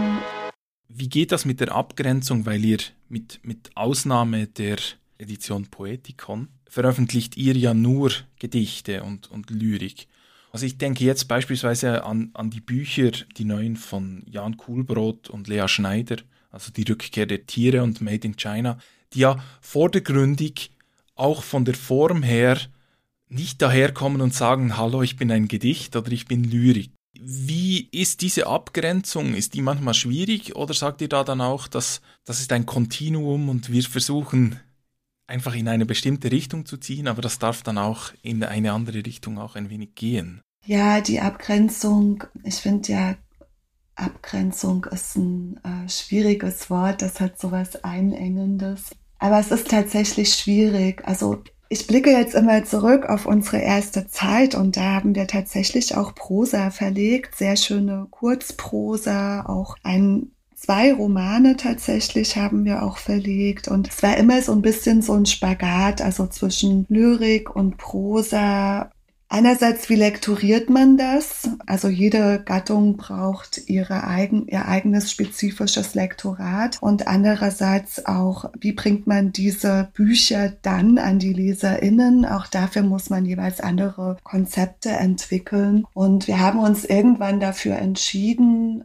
Wie 0.90 1.08
geht 1.08 1.32
das 1.32 1.46
mit 1.46 1.60
der 1.60 1.74
Abgrenzung, 1.74 2.46
weil 2.46 2.66
ihr 2.66 2.80
mit, 3.08 3.40
mit 3.44 3.72
Ausnahme 3.76 4.48
der 4.48 4.78
Edition 5.20 5.68
Poetikon 5.68 6.48
veröffentlicht 6.68 7.38
ihr 7.38 7.56
ja 7.56 7.74
nur 7.74 8.12
Gedichte 8.40 9.04
und, 9.04 9.30
und 9.30 9.50
Lyrik. 9.50 10.08
Also 10.52 10.66
ich 10.66 10.78
denke 10.78 11.04
jetzt 11.04 11.28
beispielsweise 11.28 12.04
an, 12.04 12.32
an 12.34 12.50
die 12.50 12.62
Bücher, 12.62 13.12
die 13.38 13.46
neuen 13.46 13.76
von 13.76 14.24
Jan 14.26 14.58
Kuhlbrot 14.58 15.30
und 15.30 15.48
Lea 15.48 15.68
Schneider, 15.68 16.18
also 16.52 16.72
die 16.72 16.84
Rückkehr 16.84 17.26
der 17.26 17.46
Tiere 17.46 17.84
und 17.84 18.02
Made 18.02 18.26
in 18.26 18.36
China, 18.36 18.80
die 19.14 19.20
ja 19.20 19.44
vordergründig 19.62 20.72
auch 21.16 21.44
von 21.44 21.66
der 21.66 21.76
Form 21.76 22.24
her 22.24 22.58
nicht 23.28 23.62
daherkommen 23.62 24.22
und 24.22 24.34
sagen, 24.34 24.78
hallo, 24.78 25.04
ich 25.04 25.18
bin 25.18 25.32
ein 25.32 25.48
Gedicht 25.48 25.96
oder 25.96 26.12
ich 26.12 26.26
bin 26.26 26.44
Lyrik. 26.44 26.92
Wie 27.22 27.90
ist 27.92 28.22
diese 28.22 28.48
Abgrenzung? 28.48 29.34
Ist 29.34 29.54
die 29.54 29.62
manchmal 29.62 29.94
schwierig 29.94 30.56
oder 30.56 30.74
sagt 30.74 31.02
ihr 31.02 31.10
da 31.10 31.24
dann 31.24 31.42
auch, 31.42 31.68
dass 31.68 32.02
das 32.26 32.40
ist 32.40 32.52
ein 32.54 32.66
Kontinuum 32.66 33.50
und 33.50 33.72
wir 33.72 33.84
versuchen 33.84 34.60
einfach 35.28 35.54
in 35.54 35.68
eine 35.68 35.86
bestimmte 35.86 36.32
Richtung 36.32 36.66
zu 36.66 36.78
ziehen, 36.78 37.08
aber 37.08 37.22
das 37.22 37.38
darf 37.40 37.62
dann 37.62 37.78
auch 37.78 38.12
in 38.22 38.44
eine 38.44 38.72
andere 38.74 39.06
Richtung 39.06 39.38
auch 39.38 39.56
ein 39.56 39.70
wenig 39.70 39.96
gehen? 39.96 40.42
Ja, 40.66 41.02
die 41.02 41.20
Abgrenzung, 41.20 42.24
ich 42.44 42.56
finde 42.56 42.92
ja, 42.92 43.16
Abgrenzung 43.96 44.86
ist 44.86 45.18
ein 45.18 45.60
äh, 45.64 45.90
schwieriges 45.90 46.70
Wort, 46.70 47.02
das 47.02 47.20
hat 47.20 47.40
sowas 47.40 47.84
Einengendes. 47.84 48.92
Aber 49.20 49.40
es 49.40 49.52
ist 49.52 49.70
tatsächlich 49.70 50.34
schwierig. 50.34 51.06
Also 51.06 51.44
ich 51.70 51.86
blicke 51.86 52.10
jetzt 52.12 52.34
immer 52.34 52.66
zurück 52.66 53.08
auf 53.08 53.28
unsere 53.28 53.60
erste 53.60 54.08
Zeit 54.08 54.56
und 54.56 54.76
da 54.76 54.96
haben 54.96 55.14
wir 55.14 55.28
tatsächlich 55.28 55.96
auch 55.96 56.16
Prosa 56.16 56.72
verlegt, 56.72 57.36
sehr 57.36 57.56
schöne 57.56 58.08
Kurzprosa, 58.10 59.46
auch 59.46 59.76
ein 59.84 60.32
zwei 60.56 60.94
Romane 60.94 61.56
tatsächlich 61.56 62.36
haben 62.36 62.66
wir 62.66 62.84
auch 62.84 62.98
verlegt 62.98 63.68
und 63.68 63.88
es 63.88 64.04
war 64.04 64.18
immer 64.18 64.42
so 64.42 64.52
ein 64.52 64.62
bisschen 64.62 65.02
so 65.02 65.14
ein 65.14 65.26
Spagat, 65.26 66.02
also 66.02 66.28
zwischen 66.28 66.86
Lyrik 66.90 67.56
und 67.56 67.78
Prosa 67.78 68.92
Einerseits, 69.32 69.90
wie 69.90 69.96
lektoriert 69.96 70.72
man 70.72 70.98
das? 70.98 71.48
Also 71.68 71.88
jede 71.88 72.42
Gattung 72.44 72.98
braucht 72.98 73.70
ihre 73.70 74.04
eigen, 74.04 74.48
ihr 74.48 74.68
eigenes 74.68 75.12
spezifisches 75.12 75.94
Lektorat. 75.94 76.80
Und 76.82 77.08
andererseits 77.08 78.08
auch, 78.08 78.46
wie 78.60 78.72
bringt 78.72 79.06
man 79.06 79.32
diese 79.32 79.90
Bücher 79.94 80.54
dann 80.64 80.98
an 80.98 81.20
die 81.20 81.34
LeserInnen? 81.34 82.26
Auch 82.26 82.48
dafür 82.48 82.82
muss 82.82 83.12
man 83.12 83.24
jeweils 83.24 83.62
andere 83.62 84.18
Konzepte 84.24 84.90
entwickeln. 84.90 85.86
Und 85.94 86.28
wir 86.28 86.40
haben 86.40 86.58
uns 86.58 86.84
irgendwann 86.84 87.40
dafür 87.40 87.76
entschieden, 87.76 88.84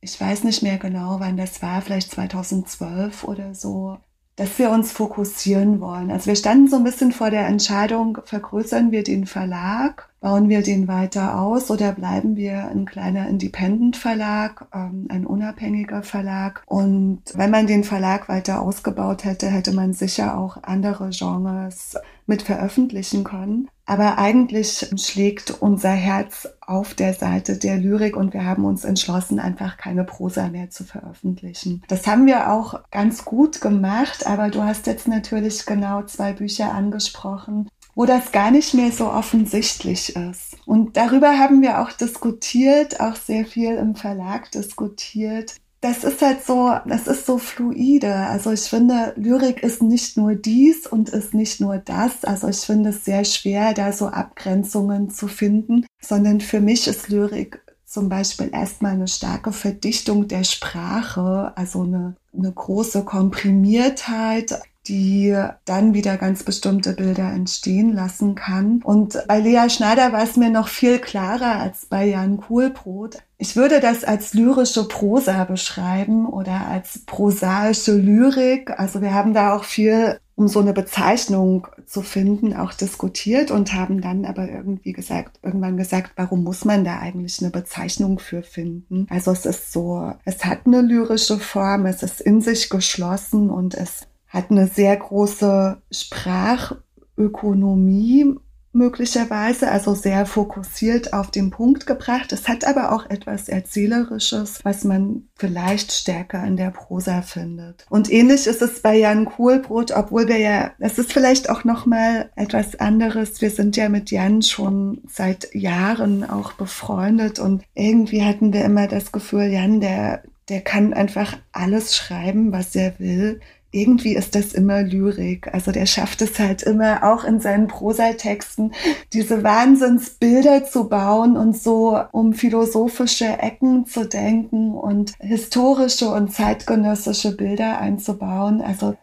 ich 0.00 0.20
weiß 0.20 0.44
nicht 0.44 0.62
mehr 0.62 0.78
genau, 0.78 1.18
wann 1.18 1.38
das 1.38 1.62
war, 1.62 1.80
vielleicht 1.80 2.10
2012 2.10 3.24
oder 3.24 3.54
so, 3.54 3.98
dass 4.38 4.58
wir 4.58 4.70
uns 4.70 4.92
fokussieren 4.92 5.80
wollen. 5.80 6.12
Also 6.12 6.28
wir 6.28 6.36
standen 6.36 6.68
so 6.68 6.76
ein 6.76 6.84
bisschen 6.84 7.10
vor 7.12 7.30
der 7.30 7.46
Entscheidung, 7.48 8.18
vergrößern 8.24 8.92
wir 8.92 9.02
den 9.02 9.26
Verlag 9.26 10.07
Bauen 10.20 10.48
wir 10.48 10.62
den 10.62 10.88
weiter 10.88 11.40
aus 11.40 11.70
oder 11.70 11.92
bleiben 11.92 12.36
wir 12.36 12.68
ein 12.68 12.86
kleiner 12.86 13.28
Independent-Verlag, 13.28 14.66
ähm, 14.74 15.06
ein 15.10 15.24
unabhängiger 15.26 16.02
Verlag? 16.02 16.62
Und 16.66 17.22
wenn 17.34 17.50
man 17.50 17.68
den 17.68 17.84
Verlag 17.84 18.28
weiter 18.28 18.60
ausgebaut 18.60 19.24
hätte, 19.24 19.46
hätte 19.46 19.72
man 19.72 19.92
sicher 19.92 20.36
auch 20.36 20.58
andere 20.62 21.10
Genres 21.10 21.96
mit 22.26 22.42
veröffentlichen 22.42 23.24
können. 23.24 23.68
Aber 23.86 24.18
eigentlich 24.18 24.90
schlägt 24.96 25.50
unser 25.62 25.92
Herz 25.92 26.46
auf 26.60 26.92
der 26.92 27.14
Seite 27.14 27.56
der 27.56 27.78
Lyrik 27.78 28.16
und 28.16 28.34
wir 28.34 28.44
haben 28.44 28.66
uns 28.66 28.84
entschlossen, 28.84 29.40
einfach 29.40 29.78
keine 29.78 30.04
Prosa 30.04 30.48
mehr 30.48 30.68
zu 30.68 30.84
veröffentlichen. 30.84 31.82
Das 31.88 32.06
haben 32.06 32.26
wir 32.26 32.52
auch 32.52 32.80
ganz 32.90 33.24
gut 33.24 33.62
gemacht, 33.62 34.26
aber 34.26 34.50
du 34.50 34.62
hast 34.62 34.86
jetzt 34.86 35.08
natürlich 35.08 35.64
genau 35.64 36.02
zwei 36.02 36.34
Bücher 36.34 36.74
angesprochen, 36.74 37.70
wo 37.98 38.06
das 38.06 38.30
gar 38.30 38.52
nicht 38.52 38.74
mehr 38.74 38.92
so 38.92 39.10
offensichtlich 39.10 40.14
ist. 40.14 40.56
Und 40.66 40.96
darüber 40.96 41.36
haben 41.36 41.62
wir 41.62 41.80
auch 41.80 41.90
diskutiert, 41.90 43.00
auch 43.00 43.16
sehr 43.16 43.44
viel 43.44 43.72
im 43.72 43.96
Verlag 43.96 44.52
diskutiert. 44.52 45.56
Das 45.80 46.04
ist 46.04 46.22
halt 46.22 46.44
so, 46.44 46.76
das 46.86 47.08
ist 47.08 47.26
so 47.26 47.38
fluide. 47.38 48.14
Also 48.14 48.52
ich 48.52 48.60
finde, 48.60 49.14
Lyrik 49.16 49.64
ist 49.64 49.82
nicht 49.82 50.16
nur 50.16 50.36
dies 50.36 50.86
und 50.86 51.08
ist 51.08 51.34
nicht 51.34 51.60
nur 51.60 51.78
das. 51.78 52.24
Also 52.24 52.46
ich 52.46 52.58
finde 52.58 52.90
es 52.90 53.04
sehr 53.04 53.24
schwer, 53.24 53.74
da 53.74 53.92
so 53.92 54.06
Abgrenzungen 54.06 55.10
zu 55.10 55.26
finden, 55.26 55.84
sondern 56.00 56.40
für 56.40 56.60
mich 56.60 56.86
ist 56.86 57.08
Lyrik 57.08 57.60
zum 57.84 58.08
Beispiel 58.08 58.50
erstmal 58.52 58.92
eine 58.92 59.08
starke 59.08 59.50
Verdichtung 59.50 60.28
der 60.28 60.44
Sprache, 60.44 61.52
also 61.56 61.82
eine, 61.82 62.14
eine 62.36 62.52
große 62.52 63.02
Komprimiertheit, 63.04 64.60
die 64.88 65.36
dann 65.64 65.94
wieder 65.94 66.16
ganz 66.16 66.42
bestimmte 66.42 66.94
Bilder 66.94 67.30
entstehen 67.32 67.92
lassen 67.92 68.34
kann. 68.34 68.80
Und 68.82 69.22
bei 69.28 69.38
Lea 69.38 69.68
Schneider 69.68 70.12
war 70.12 70.22
es 70.22 70.36
mir 70.36 70.50
noch 70.50 70.68
viel 70.68 70.98
klarer 70.98 71.60
als 71.60 71.86
bei 71.86 72.06
Jan 72.06 72.38
Kuhlbrot. 72.38 73.18
Ich 73.36 73.54
würde 73.54 73.80
das 73.80 74.02
als 74.02 74.34
lyrische 74.34 74.88
Prosa 74.88 75.44
beschreiben 75.44 76.26
oder 76.26 76.66
als 76.66 77.04
prosaische 77.06 77.92
Lyrik. 77.92 78.70
Also 78.78 79.00
wir 79.00 79.14
haben 79.14 79.32
da 79.32 79.54
auch 79.54 79.62
viel, 79.62 80.18
um 80.34 80.48
so 80.48 80.58
eine 80.58 80.72
Bezeichnung 80.72 81.68
zu 81.86 82.02
finden, 82.02 82.54
auch 82.54 82.74
diskutiert 82.74 83.52
und 83.52 83.74
haben 83.74 84.00
dann 84.00 84.24
aber 84.24 84.48
irgendwie 84.48 84.92
gesagt, 84.92 85.38
irgendwann 85.42 85.76
gesagt, 85.76 86.12
warum 86.16 86.42
muss 86.42 86.64
man 86.64 86.84
da 86.84 86.98
eigentlich 86.98 87.40
eine 87.40 87.50
Bezeichnung 87.50 88.18
für 88.18 88.42
finden? 88.42 89.06
Also 89.08 89.30
es 89.30 89.46
ist 89.46 89.72
so, 89.72 90.12
es 90.24 90.44
hat 90.44 90.66
eine 90.66 90.80
lyrische 90.80 91.38
Form, 91.38 91.86
es 91.86 92.02
ist 92.02 92.20
in 92.20 92.40
sich 92.40 92.70
geschlossen 92.70 93.50
und 93.50 93.74
es 93.74 94.08
hat 94.28 94.50
eine 94.50 94.66
sehr 94.66 94.96
große 94.96 95.80
Sprachökonomie 95.90 98.36
möglicherweise, 98.72 99.70
also 99.70 99.94
sehr 99.94 100.26
fokussiert 100.26 101.12
auf 101.12 101.30
den 101.30 101.50
Punkt 101.50 101.86
gebracht. 101.86 102.32
Es 102.32 102.48
hat 102.48 102.64
aber 102.64 102.92
auch 102.92 103.08
etwas 103.10 103.48
Erzählerisches, 103.48 104.64
was 104.64 104.84
man 104.84 105.28
vielleicht 105.36 105.92
stärker 105.92 106.44
in 106.44 106.56
der 106.56 106.70
Prosa 106.70 107.22
findet. 107.22 107.86
Und 107.88 108.10
ähnlich 108.10 108.46
ist 108.46 108.62
es 108.62 108.80
bei 108.80 108.96
Jan 108.96 109.24
Kohlbrot, 109.24 109.92
obwohl 109.92 110.28
wir 110.28 110.38
ja, 110.38 110.72
es 110.78 110.98
ist 110.98 111.12
vielleicht 111.12 111.50
auch 111.50 111.64
nochmal 111.64 112.30
etwas 112.36 112.78
anderes. 112.78 113.40
Wir 113.40 113.50
sind 113.50 113.76
ja 113.76 113.88
mit 113.88 114.10
Jan 114.10 114.42
schon 114.42 115.02
seit 115.08 115.54
Jahren 115.54 116.28
auch 116.28 116.52
befreundet 116.52 117.38
und 117.38 117.64
irgendwie 117.74 118.22
hatten 118.22 118.52
wir 118.52 118.64
immer 118.64 118.86
das 118.86 119.12
Gefühl, 119.12 119.44
Jan, 119.44 119.80
der, 119.80 120.22
der 120.48 120.60
kann 120.60 120.92
einfach 120.92 121.36
alles 121.52 121.96
schreiben, 121.96 122.52
was 122.52 122.76
er 122.76 122.98
will 122.98 123.40
irgendwie 123.70 124.14
ist 124.14 124.34
das 124.34 124.54
immer 124.54 124.82
Lyrik. 124.82 125.52
Also 125.52 125.72
der 125.72 125.86
schafft 125.86 126.22
es 126.22 126.38
halt 126.38 126.62
immer 126.62 127.02
auch 127.02 127.24
in 127.24 127.40
seinen 127.40 127.68
Prosatexten, 127.68 128.72
diese 129.12 129.42
Wahnsinnsbilder 129.42 130.64
zu 130.64 130.88
bauen 130.88 131.36
und 131.36 131.56
so 131.56 132.00
um 132.12 132.32
philosophische 132.32 133.26
Ecken 133.26 133.84
zu 133.86 134.06
denken 134.06 134.74
und 134.74 135.12
historische 135.20 136.10
und 136.10 136.32
zeitgenössische 136.32 137.36
Bilder 137.36 137.78
einzubauen. 137.78 138.62
Also 138.62 138.96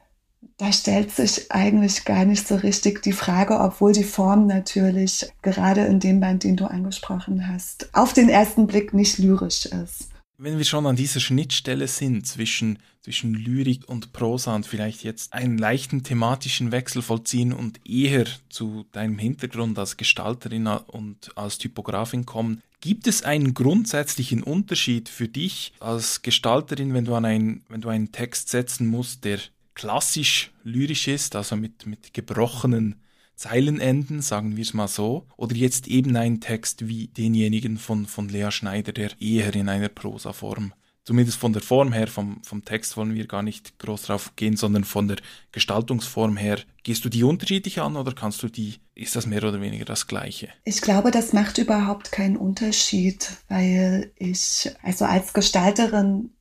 da 0.58 0.72
stellt 0.72 1.12
sich 1.12 1.52
eigentlich 1.52 2.06
gar 2.06 2.24
nicht 2.24 2.48
so 2.48 2.56
richtig 2.56 3.02
die 3.04 3.12
Frage, 3.12 3.60
obwohl 3.60 3.92
die 3.92 4.06
Form 4.06 4.48
natürlich 4.48 5.30
gerade 5.42 5.82
in 5.82 6.00
dem 6.00 6.22
Band, 6.22 6.44
den 6.44 6.56
du 6.56 6.66
angesprochen 6.66 7.50
hast, 7.50 7.90
auf 7.94 8.14
den 8.14 8.30
ersten 8.30 8.66
Blick 8.66 8.94
nicht 8.94 9.18
lyrisch 9.18 9.66
ist. 9.66 10.15
Wenn 10.38 10.58
wir 10.58 10.66
schon 10.66 10.86
an 10.86 10.98
dieser 10.98 11.22
Schnittstelle 11.22 11.88
sind 11.88 12.28
zwischen, 12.28 12.80
zwischen 13.00 13.34
Lyrik 13.36 13.88
und 13.88 14.12
Prosa 14.12 14.54
und 14.54 14.68
vielleicht 14.68 15.04
jetzt 15.04 15.32
einen 15.32 15.58
leichten 15.58 16.04
thematischen 16.04 16.74
Wechsel 16.74 17.02
vollziehen 17.02 17.54
und 17.54 17.80
eher 17.88 18.26
zu 18.50 18.86
deinem 18.92 19.18
Hintergrund 19.18 19.80
als 19.80 19.96
Gestalterin 19.96 20.68
und 20.68 21.38
als 21.38 21.58
Typografin 21.58 22.26
kommen, 22.26 22.62
gibt 22.82 23.08
es 23.08 23.24
einen 23.24 23.54
grundsätzlichen 23.54 24.44
Unterschied 24.44 25.08
für 25.08 25.30
dich 25.30 25.72
als 25.80 26.22
Gestalterin, 26.22 26.94
wenn 26.94 27.06
du, 27.06 27.16
an 27.16 27.24
ein, 27.24 27.64
wenn 27.70 27.80
du 27.80 27.88
einen 27.88 28.12
Text 28.12 28.50
setzen 28.50 28.88
musst, 28.88 29.24
der 29.24 29.40
klassisch 29.74 30.52
lyrisch 30.64 31.08
ist, 31.08 31.38
also 31.38 31.56
mit, 31.56 31.86
mit 31.86 32.14
gebrochenen 32.14 32.96
Zeilenenden, 33.36 34.22
sagen 34.22 34.56
wir 34.56 34.62
es 34.62 34.74
mal 34.74 34.88
so, 34.88 35.28
oder 35.38 35.56
jetzt 35.56 35.88
eben 35.88 36.16
ein 36.16 36.42
Text 36.42 36.88
wie 36.88 37.08
denjenigen 37.08 37.78
von, 37.78 38.06
von 38.06 38.30
Lea 38.30 38.52
Schneider, 38.52 38.94
der 38.94 39.12
eher 39.20 39.54
in 39.56 39.70
einer 39.70 39.90
Prosaform, 39.90 40.74
zumindest 41.06 41.38
von 41.38 41.54
der 41.54 41.62
Form 41.62 41.94
her, 41.94 42.08
vom, 42.08 42.42
vom 42.44 42.66
Text 42.66 42.98
wollen 42.98 43.14
wir 43.14 43.28
gar 43.28 43.44
nicht 43.44 43.78
groß 43.80 44.04
drauf 44.04 44.36
gehen, 44.36 44.58
sondern 44.58 44.84
von 44.84 45.08
der 45.08 45.18
Gestaltungsform 45.52 46.36
her. 46.36 46.60
Gehst 46.84 47.06
du 47.06 47.10
die 47.10 47.24
unterschiedlich 47.24 47.80
an 47.80 47.96
oder 47.96 48.14
kannst 48.14 48.42
du 48.44 48.50
die, 48.50 48.76
ist 48.96 49.16
das 49.16 49.28
mehr 49.28 49.44
oder 49.44 49.62
weniger 49.62 49.86
das 49.86 50.08
Gleiche? 50.08 50.50
Ich 50.64 50.82
glaube, 50.82 51.12
das 51.12 51.32
macht 51.32 51.58
überhaupt 51.58 52.12
keinen 52.12 52.38
Unterschied, 52.38 53.30
weil 53.48 54.12
ich, 54.18 54.70
also 54.82 55.06
als 55.06 55.34
Gestalterin 55.34 56.32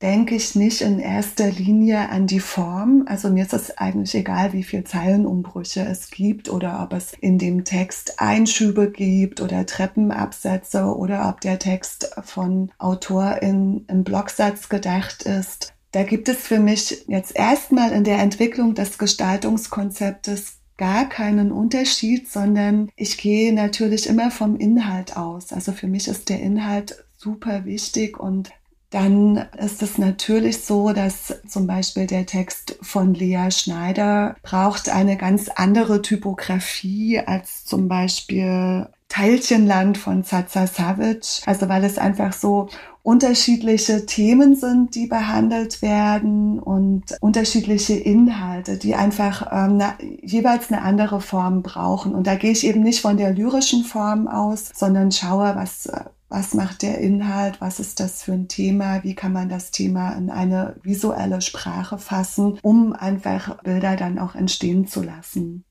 denke 0.00 0.36
ich 0.36 0.54
nicht 0.54 0.80
in 0.80 1.00
erster 1.00 1.50
Linie 1.50 2.08
an 2.10 2.26
die 2.26 2.40
Form. 2.40 3.04
Also 3.06 3.30
mir 3.30 3.44
ist 3.44 3.52
es 3.52 3.76
eigentlich 3.78 4.14
egal, 4.14 4.52
wie 4.52 4.62
viel 4.62 4.84
Zeilenumbrüche 4.84 5.80
es 5.80 6.10
gibt 6.10 6.48
oder 6.48 6.82
ob 6.82 6.92
es 6.92 7.12
in 7.14 7.38
dem 7.38 7.64
Text 7.64 8.20
Einschübe 8.20 8.90
gibt 8.90 9.40
oder 9.40 9.66
Treppenabsätze 9.66 10.84
oder 10.84 11.28
ob 11.28 11.40
der 11.40 11.58
Text 11.58 12.12
von 12.22 12.70
Autor 12.78 13.42
in, 13.42 13.84
im 13.88 14.04
Blocksatz 14.04 14.68
gedacht 14.68 15.22
ist. 15.22 15.72
Da 15.92 16.04
gibt 16.04 16.28
es 16.28 16.38
für 16.38 16.60
mich 16.60 17.04
jetzt 17.08 17.34
erstmal 17.34 17.92
in 17.92 18.04
der 18.04 18.18
Entwicklung 18.18 18.74
des 18.74 18.98
Gestaltungskonzeptes 18.98 20.58
gar 20.76 21.08
keinen 21.08 21.50
Unterschied, 21.50 22.30
sondern 22.30 22.88
ich 22.94 23.18
gehe 23.18 23.52
natürlich 23.52 24.06
immer 24.06 24.30
vom 24.30 24.56
Inhalt 24.56 25.16
aus. 25.16 25.52
Also 25.52 25.72
für 25.72 25.88
mich 25.88 26.06
ist 26.06 26.28
der 26.28 26.40
Inhalt 26.40 27.04
super 27.16 27.64
wichtig 27.64 28.20
und 28.20 28.50
dann 28.90 29.44
ist 29.58 29.82
es 29.82 29.98
natürlich 29.98 30.64
so, 30.64 30.92
dass 30.92 31.34
zum 31.46 31.66
Beispiel 31.66 32.06
der 32.06 32.24
Text 32.24 32.78
von 32.80 33.12
Lea 33.12 33.50
Schneider 33.50 34.36
braucht 34.42 34.88
eine 34.88 35.16
ganz 35.16 35.50
andere 35.54 36.00
Typografie 36.00 37.18
als 37.18 37.66
zum 37.66 37.88
Beispiel 37.88 38.88
Teilchenland 39.08 39.98
von 39.98 40.24
Zaza 40.24 40.66
Savage. 40.66 41.42
Also 41.44 41.68
weil 41.68 41.84
es 41.84 41.98
einfach 41.98 42.32
so 42.32 42.68
unterschiedliche 43.02 44.06
Themen 44.06 44.54
sind, 44.54 44.94
die 44.94 45.06
behandelt 45.06 45.80
werden 45.80 46.58
und 46.58 47.04
unterschiedliche 47.20 47.94
Inhalte, 47.94 48.76
die 48.76 48.94
einfach 48.94 49.48
ähm, 49.50 49.78
na, 49.78 49.96
jeweils 50.22 50.70
eine 50.70 50.82
andere 50.82 51.20
Form 51.20 51.62
brauchen. 51.62 52.14
Und 52.14 52.26
da 52.26 52.36
gehe 52.36 52.52
ich 52.52 52.66
eben 52.66 52.82
nicht 52.82 53.00
von 53.00 53.16
der 53.16 53.32
lyrischen 53.32 53.84
Form 53.84 54.28
aus, 54.28 54.70
sondern 54.74 55.10
schaue, 55.10 55.56
was 55.56 55.90
was 56.28 56.54
macht 56.54 56.82
der 56.82 56.98
Inhalt, 56.98 57.60
was 57.60 57.80
ist 57.80 58.00
das 58.00 58.22
für 58.22 58.32
ein 58.32 58.48
Thema, 58.48 59.02
wie 59.02 59.14
kann 59.14 59.32
man 59.32 59.48
das 59.48 59.70
Thema 59.70 60.12
in 60.12 60.30
eine 60.30 60.76
visuelle 60.82 61.40
Sprache 61.40 61.98
fassen, 61.98 62.58
um 62.62 62.92
einfach 62.92 63.62
Bilder 63.62 63.96
dann 63.96 64.18
auch 64.18 64.34
entstehen 64.34 64.86
zu 64.86 65.02
lassen. 65.02 65.64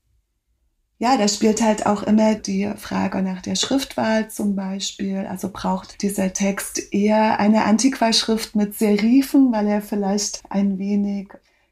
Ja, 1.00 1.16
da 1.16 1.28
spielt 1.28 1.62
halt 1.62 1.86
auch 1.86 2.02
immer 2.02 2.34
die 2.34 2.72
Frage 2.76 3.22
nach 3.22 3.40
der 3.40 3.54
Schriftwahl 3.54 4.28
zum 4.30 4.56
Beispiel. 4.56 5.26
Also 5.30 5.48
braucht 5.52 6.02
dieser 6.02 6.32
Text 6.32 6.92
eher 6.92 7.38
eine 7.38 7.64
Antiquaschrift 7.64 8.56
mit 8.56 8.74
Serifen, 8.74 9.52
weil 9.52 9.68
er 9.68 9.80
vielleicht 9.80 10.42
ein 10.50 10.78
wenig 10.78 11.28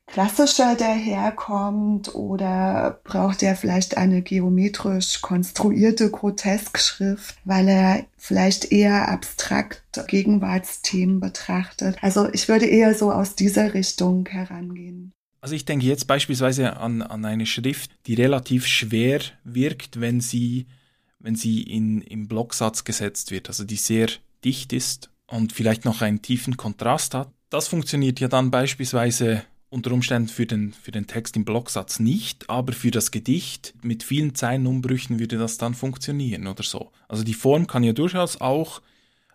klassischer 0.06 0.76
daherkommt 0.76 2.14
oder 2.14 3.00
braucht 3.04 3.42
er 3.42 3.56
vielleicht 3.56 3.96
eine 3.96 4.22
geometrisch 4.22 5.20
konstruierte 5.20 6.10
Groteskschrift, 6.10 7.36
weil 7.44 7.68
er 7.68 8.06
vielleicht 8.16 8.72
eher 8.72 9.08
abstrakt 9.08 9.82
Gegenwartsthemen 10.06 11.20
betrachtet. 11.20 11.96
Also 12.02 12.28
ich 12.32 12.48
würde 12.48 12.66
eher 12.66 12.94
so 12.94 13.12
aus 13.12 13.34
dieser 13.34 13.74
Richtung 13.74 14.26
herangehen. 14.26 15.12
Also 15.40 15.54
ich 15.54 15.64
denke 15.64 15.86
jetzt 15.86 16.06
beispielsweise 16.06 16.76
an, 16.76 17.02
an 17.02 17.24
eine 17.24 17.46
Schrift, 17.46 17.90
die 18.06 18.14
relativ 18.14 18.66
schwer 18.66 19.20
wirkt, 19.44 20.00
wenn 20.00 20.20
sie, 20.20 20.66
wenn 21.18 21.36
sie 21.36 21.62
in, 21.62 22.00
im 22.00 22.28
Blocksatz 22.28 22.84
gesetzt 22.84 23.30
wird, 23.30 23.48
also 23.48 23.64
die 23.64 23.76
sehr 23.76 24.08
dicht 24.44 24.72
ist 24.72 25.10
und 25.26 25.52
vielleicht 25.52 25.84
noch 25.84 26.02
einen 26.02 26.22
tiefen 26.22 26.56
Kontrast 26.56 27.14
hat. 27.14 27.30
Das 27.50 27.68
funktioniert 27.68 28.18
ja 28.18 28.28
dann 28.28 28.50
beispielsweise 28.50 29.44
unter 29.76 29.92
Umständen 29.92 30.28
für 30.28 30.46
den, 30.46 30.72
für 30.72 30.90
den 30.90 31.06
Text 31.06 31.36
im 31.36 31.44
Blocksatz 31.44 32.00
nicht, 32.00 32.48
aber 32.48 32.72
für 32.72 32.90
das 32.90 33.10
Gedicht 33.10 33.74
mit 33.82 34.02
vielen 34.02 34.34
Zeilenumbrüchen 34.34 35.20
würde 35.20 35.36
das 35.36 35.58
dann 35.58 35.74
funktionieren 35.74 36.46
oder 36.46 36.62
so. 36.62 36.90
Also 37.08 37.22
die 37.22 37.34
Form 37.34 37.66
kann 37.66 37.84
ja 37.84 37.92
durchaus 37.92 38.40
auch 38.40 38.80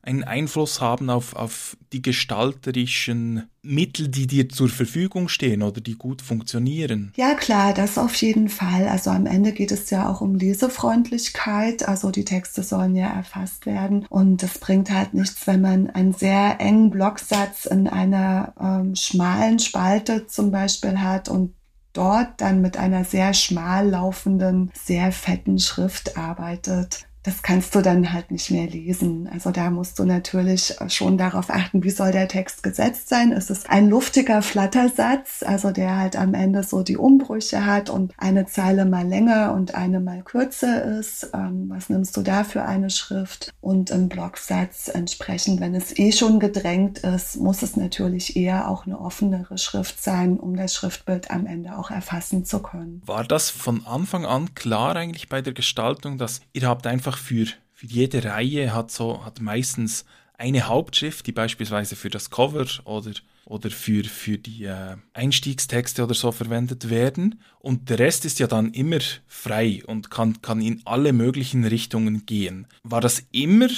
einen 0.04 0.24
Einfluss 0.24 0.82
haben 0.82 1.10
auf, 1.10 1.36
auf 1.36 1.78
die 1.94 2.02
gestalterischen 2.02 3.50
Mittel, 3.62 4.08
die 4.08 4.26
dir 4.26 4.50
zur 4.50 4.70
Verfügung 4.70 5.28
stehen 5.30 5.62
oder 5.62 5.82
die 5.82 5.94
gut 5.94 6.22
funktionieren? 6.22 7.14
Ja, 7.16 7.36
klar, 7.36 7.74
das 7.74 7.98
auf 7.98 8.16
jeden 8.16 8.50
Fall. 8.50 8.88
Also 8.88 9.12
am 9.12 9.28
Ende 9.28 9.52
geht 9.52 9.72
es 9.72 9.90
ja 9.92 10.10
auch 10.10 10.22
um 10.22 10.36
Lesefreundlichkeit. 10.36 11.88
Also 11.88 12.10
die 12.10 12.26
Texte 12.26 12.64
sollen 12.64 12.96
ja 12.96 13.08
erfasst 13.08 13.66
werden. 13.66 14.06
Und 14.10 14.42
es 14.42 14.58
bringt 14.58 14.90
halt 14.90 15.14
nichts, 15.14 15.46
wenn 15.46 15.62
man 15.62 15.90
einen 15.92 16.14
sehr 16.14 16.60
engen 16.60 16.90
Blocksatz 16.90 17.66
in 17.66 17.88
einer 17.88 18.54
ähm, 18.60 18.96
schmalen 18.96 19.60
Spalte 19.60 20.26
zum 20.26 20.52
Beispiel 20.52 21.00
hat 21.00 21.30
und 21.30 21.54
dort 21.94 22.42
dann 22.42 22.62
mit 22.62 22.78
einer 22.78 23.04
sehr 23.04 23.34
schmal 23.34 23.90
laufenden, 23.90 24.72
sehr 24.74 25.12
fetten 25.12 25.60
Schrift 25.60 26.18
arbeitet 26.18 27.06
das 27.24 27.44
kannst 27.44 27.76
du 27.76 27.82
dann 27.82 28.14
halt 28.14 28.32
nicht 28.32 28.50
mehr 28.50 28.68
lesen. 28.68 29.30
Also 29.32 29.52
da 29.52 29.70
musst 29.70 30.00
du 30.00 30.06
natürlich 30.06 30.76
schon 30.88 31.18
darauf 31.18 31.50
achten, 31.50 31.84
wie 31.84 31.92
soll 31.92 32.12
der 32.12 32.28
Text 32.28 32.64
gesetzt 32.64 33.10
sein. 33.10 33.32
Ist 33.32 33.52
es 33.52 33.68
ein 33.68 33.90
luftiger 33.90 34.42
Flattersatz, 34.42 35.44
also 35.46 35.72
der 35.72 35.98
halt 35.98 36.16
am 36.16 36.34
Ende 36.34 36.64
so 36.64 36.82
die 36.82 36.98
Umbrüche 36.98 37.66
hat 37.66 37.90
und 37.90 38.14
eine 38.18 38.48
Zeile 38.48 38.86
mal 38.86 39.08
länger 39.08 39.54
und 39.54 39.76
eine 39.76 40.00
mal 40.00 40.24
kürzer 40.24 40.84
ist. 41.00 41.30
Ähm, 41.34 41.66
was 41.70 41.90
nimmst 41.90 42.18
du 42.18 42.22
da 42.22 42.44
für 42.44 42.64
eine 42.64 42.90
Schrift? 42.90 43.54
Und 43.62 43.92
im 43.92 44.10
Blocksatz 44.10 44.90
entsprechend, 44.92 45.62
wenn 45.62 45.76
es 45.76 45.98
eh 45.98 46.12
schon 46.12 46.40
gedrängt 46.40 47.00
ist, 47.00 47.38
muss 47.38 47.62
es 47.62 47.78
natürlich 47.78 48.36
eher 48.36 48.68
auch 48.68 48.86
eine 48.86 49.00
offenere 49.00 49.58
Schrift 49.58 50.02
sein, 50.02 50.40
um 50.40 50.56
das 50.56 50.74
Schriftbild 50.74 51.30
am 51.30 51.46
Ende 51.46 51.78
auch 51.78 51.92
erfassen 51.92 52.46
zu 52.46 52.60
können. 52.60 53.02
War 53.06 53.24
das 53.24 53.50
von 53.52 53.86
Anfang 53.86 54.26
an 54.26 54.56
klar 54.56 54.96
eigentlich 54.96 55.30
bei 55.30 55.42
der 55.42 55.54
Gestaltung, 55.54 56.18
dass 56.18 56.42
ihr 56.54 56.68
habt 56.68 56.88
einfach 56.88 57.11
einfach 57.12 57.18
für, 57.18 57.46
für 57.74 57.86
jede 57.88 58.24
Reihe 58.24 58.74
hat 58.74 58.92
so, 58.92 59.26
hat 59.26 59.42
meistens 59.42 60.06
eine 60.38 60.68
Hauptschrift, 60.68 61.28
die 61.28 61.32
beispielsweise 61.32 61.96
für 61.96 62.10
das 62.10 62.30
Cover 62.30 62.66
oder, 62.86 63.12
oder 63.46 63.70
für, 63.70 64.04
für 64.06 64.38
die 64.38 64.64
äh, 64.64 64.96
Einstiegstexte 65.14 66.04
oder 66.04 66.16
so 66.16 66.32
verwendet 66.32 66.90
werden. 66.90 67.42
Und 67.60 67.90
der 67.90 68.00
Rest 68.00 68.26
ist 68.26 68.40
ja 68.40 68.48
dann 68.48 68.72
immer 68.74 69.00
frei 69.28 69.84
und 69.86 70.10
kann, 70.10 70.42
kann 70.42 70.62
in 70.62 70.82
alle 70.86 71.14
möglichen 71.14 71.66
Richtungen 71.66 72.26
gehen. 72.26 72.66
War 72.84 73.02
das 73.02 73.24
immer 73.32 73.70